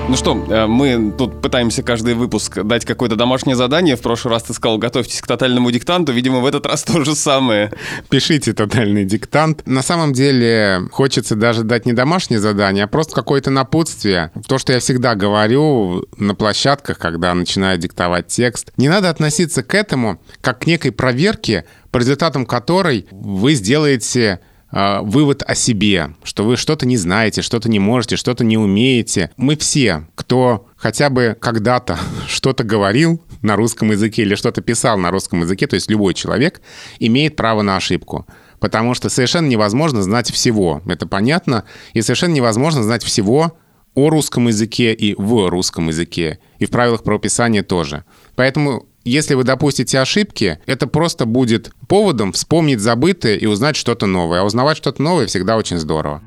Ну 0.06 0.16
что, 0.16 0.36
э, 0.50 0.66
мы 0.66 1.14
тут 1.16 1.40
пытаемся 1.40 1.82
каждый 1.82 2.12
выпуск 2.12 2.62
дать 2.62 2.84
какое-то 2.84 3.16
домашнее 3.16 3.56
задание. 3.56 3.96
В 3.96 4.02
прошлый 4.02 4.34
раз 4.34 4.42
ты 4.42 4.52
сказал, 4.52 4.76
готовьтесь 4.76 5.22
к 5.22 5.26
тотальному 5.26 5.70
диктанту. 5.70 6.12
Видимо, 6.12 6.40
в 6.40 6.46
этот 6.46 6.66
раз 6.66 6.82
то 6.84 7.02
же 7.02 7.14
самое. 7.14 7.72
Пишите 8.10 8.52
тотальный 8.52 9.06
диктант. 9.06 9.66
На 9.66 9.80
самом 9.80 10.12
деле, 10.12 10.82
хочется 10.92 11.36
даже 11.36 11.62
дать 11.62 11.86
не 11.86 11.94
домашнее 11.94 12.38
задание, 12.38 12.84
а 12.84 12.86
просто 12.86 13.14
какое-то 13.14 13.50
напутствие. 13.50 14.30
То, 14.46 14.58
что 14.58 14.74
я 14.74 14.80
всегда 14.80 15.14
говорю 15.14 16.04
на 16.18 16.34
площадках, 16.34 16.98
когда 16.98 17.32
начинаю 17.32 17.78
диктовать 17.78 18.26
текст. 18.26 18.72
Не 18.76 18.90
надо 18.90 19.08
относиться 19.08 19.62
к 19.62 19.74
этому 19.74 20.20
как 20.42 20.60
к 20.60 20.66
некой 20.66 20.92
проверке, 20.92 21.64
по 21.90 21.96
результатам 21.96 22.44
которой 22.44 23.06
вы 23.10 23.54
сделаете 23.54 24.40
э, 24.74 25.00
вывод 25.02 25.42
о 25.46 25.54
себе, 25.54 26.14
что 26.22 26.44
вы 26.44 26.56
что-то 26.56 26.86
не 26.86 26.96
знаете, 26.96 27.40
что-то 27.40 27.70
не 27.70 27.78
можете, 27.78 28.16
что-то 28.16 28.44
не 28.44 28.58
умеете. 28.58 29.30
Мы 29.36 29.56
все, 29.56 30.06
кто 30.14 30.66
хотя 30.76 31.08
бы 31.08 31.36
когда-то 31.40 31.98
что-то 32.28 32.64
говорил 32.64 33.22
на 33.42 33.56
русском 33.56 33.90
языке 33.92 34.22
или 34.22 34.34
что-то 34.34 34.60
писал 34.60 34.98
на 34.98 35.10
русском 35.10 35.40
языке, 35.40 35.66
то 35.66 35.74
есть 35.74 35.90
любой 35.90 36.14
человек, 36.14 36.60
имеет 36.98 37.36
право 37.36 37.62
на 37.62 37.76
ошибку. 37.76 38.26
Потому 38.58 38.94
что 38.94 39.08
совершенно 39.08 39.46
невозможно 39.46 40.02
знать 40.02 40.30
всего, 40.30 40.82
это 40.86 41.06
понятно, 41.06 41.64
и 41.92 42.02
совершенно 42.02 42.32
невозможно 42.32 42.82
знать 42.82 43.04
всего 43.04 43.56
о 43.94 44.10
русском 44.10 44.48
языке 44.48 44.92
и 44.92 45.14
в 45.16 45.48
русском 45.48 45.88
языке, 45.88 46.38
и 46.58 46.66
в 46.66 46.70
правилах 46.70 47.02
правописания 47.02 47.62
тоже. 47.62 48.04
Поэтому 48.34 48.86
если 49.04 49.34
вы 49.34 49.44
допустите 49.44 50.00
ошибки, 50.00 50.58
это 50.66 50.86
просто 50.86 51.26
будет 51.26 51.72
поводом 51.88 52.32
вспомнить 52.32 52.80
забытое 52.80 53.36
и 53.36 53.46
узнать 53.46 53.76
что-то 53.76 54.06
новое. 54.06 54.40
А 54.40 54.44
узнавать 54.44 54.76
что-то 54.76 55.02
новое 55.02 55.26
всегда 55.26 55.56
очень 55.56 55.78
здорово. 55.78 56.22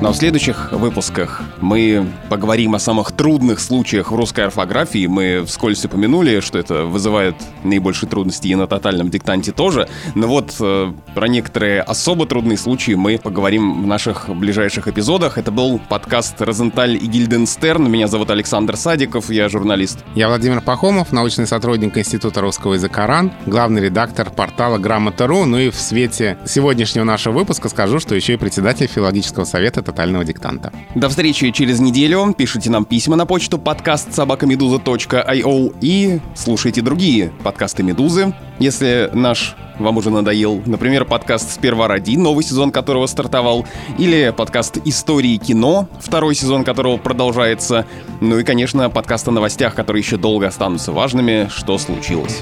Но 0.00 0.12
в 0.12 0.16
следующих 0.16 0.70
выпусках 0.70 1.42
мы 1.60 2.06
поговорим 2.28 2.76
о 2.76 2.78
самых 2.78 3.10
трудных 3.10 3.58
случаях 3.58 4.12
в 4.12 4.14
русской 4.14 4.44
орфографии. 4.44 5.08
Мы 5.08 5.42
вскользь 5.44 5.84
упомянули, 5.84 6.38
что 6.38 6.56
это 6.56 6.84
вызывает 6.84 7.34
наибольшие 7.64 8.08
трудности 8.08 8.46
и 8.46 8.54
на 8.54 8.68
тотальном 8.68 9.10
диктанте 9.10 9.50
тоже. 9.50 9.88
Но 10.14 10.28
вот 10.28 10.54
э, 10.60 10.92
про 11.16 11.26
некоторые 11.26 11.82
особо 11.82 12.26
трудные 12.26 12.56
случаи 12.56 12.92
мы 12.92 13.18
поговорим 13.18 13.82
в 13.82 13.86
наших 13.88 14.28
ближайших 14.28 14.86
эпизодах. 14.86 15.36
Это 15.36 15.50
был 15.50 15.80
подкаст 15.88 16.40
«Розенталь 16.40 16.94
и 16.94 17.06
Гильденстерн». 17.06 17.90
Меня 17.90 18.06
зовут 18.06 18.30
Александр 18.30 18.76
Садиков, 18.76 19.30
я 19.30 19.48
журналист. 19.48 20.04
Я 20.14 20.28
Владимир 20.28 20.60
Пахомов, 20.60 21.10
научный 21.10 21.48
сотрудник 21.48 21.98
Института 21.98 22.40
русского 22.40 22.74
языка 22.74 23.08
РАН, 23.08 23.32
главный 23.46 23.82
редактор 23.82 24.30
портала 24.30 24.78
Грамота.ру. 24.78 25.44
Ну 25.44 25.58
и 25.58 25.70
в 25.70 25.76
свете 25.76 26.38
сегодняшнего 26.46 27.02
нашего 27.02 27.36
выпуска 27.36 27.68
скажу, 27.68 27.98
что 27.98 28.14
еще 28.14 28.34
и 28.34 28.36
председатель 28.36 28.86
филологического 28.86 29.44
совета 29.44 29.87
тотального 29.88 30.24
диктанта. 30.24 30.72
До 30.94 31.08
встречи 31.08 31.50
через 31.50 31.80
неделю. 31.80 32.34
Пишите 32.36 32.70
нам 32.70 32.84
письма 32.84 33.16
на 33.16 33.24
почту 33.24 33.58
подкаст 33.58 34.12
собакамедуза.io 34.14 35.76
и 35.80 36.20
слушайте 36.34 36.82
другие 36.82 37.32
подкасты 37.42 37.82
Медузы. 37.82 38.34
Если 38.58 39.10
наш 39.14 39.56
вам 39.78 39.96
уже 39.96 40.10
надоел, 40.10 40.60
например, 40.66 41.04
подкаст 41.04 41.52
«Сперва 41.52 41.88
ради», 41.88 42.16
новый 42.16 42.44
сезон 42.44 42.70
которого 42.70 43.06
стартовал, 43.06 43.66
или 43.96 44.34
подкаст 44.36 44.78
«Истории 44.84 45.36
кино», 45.36 45.88
второй 46.00 46.34
сезон 46.34 46.64
которого 46.64 46.96
продолжается, 46.96 47.86
ну 48.20 48.38
и, 48.38 48.44
конечно, 48.44 48.90
подкаст 48.90 49.28
о 49.28 49.30
новостях, 49.30 49.74
которые 49.74 50.02
еще 50.02 50.16
долго 50.16 50.48
останутся 50.48 50.92
важными, 50.92 51.48
что 51.54 51.78
случилось. 51.78 52.40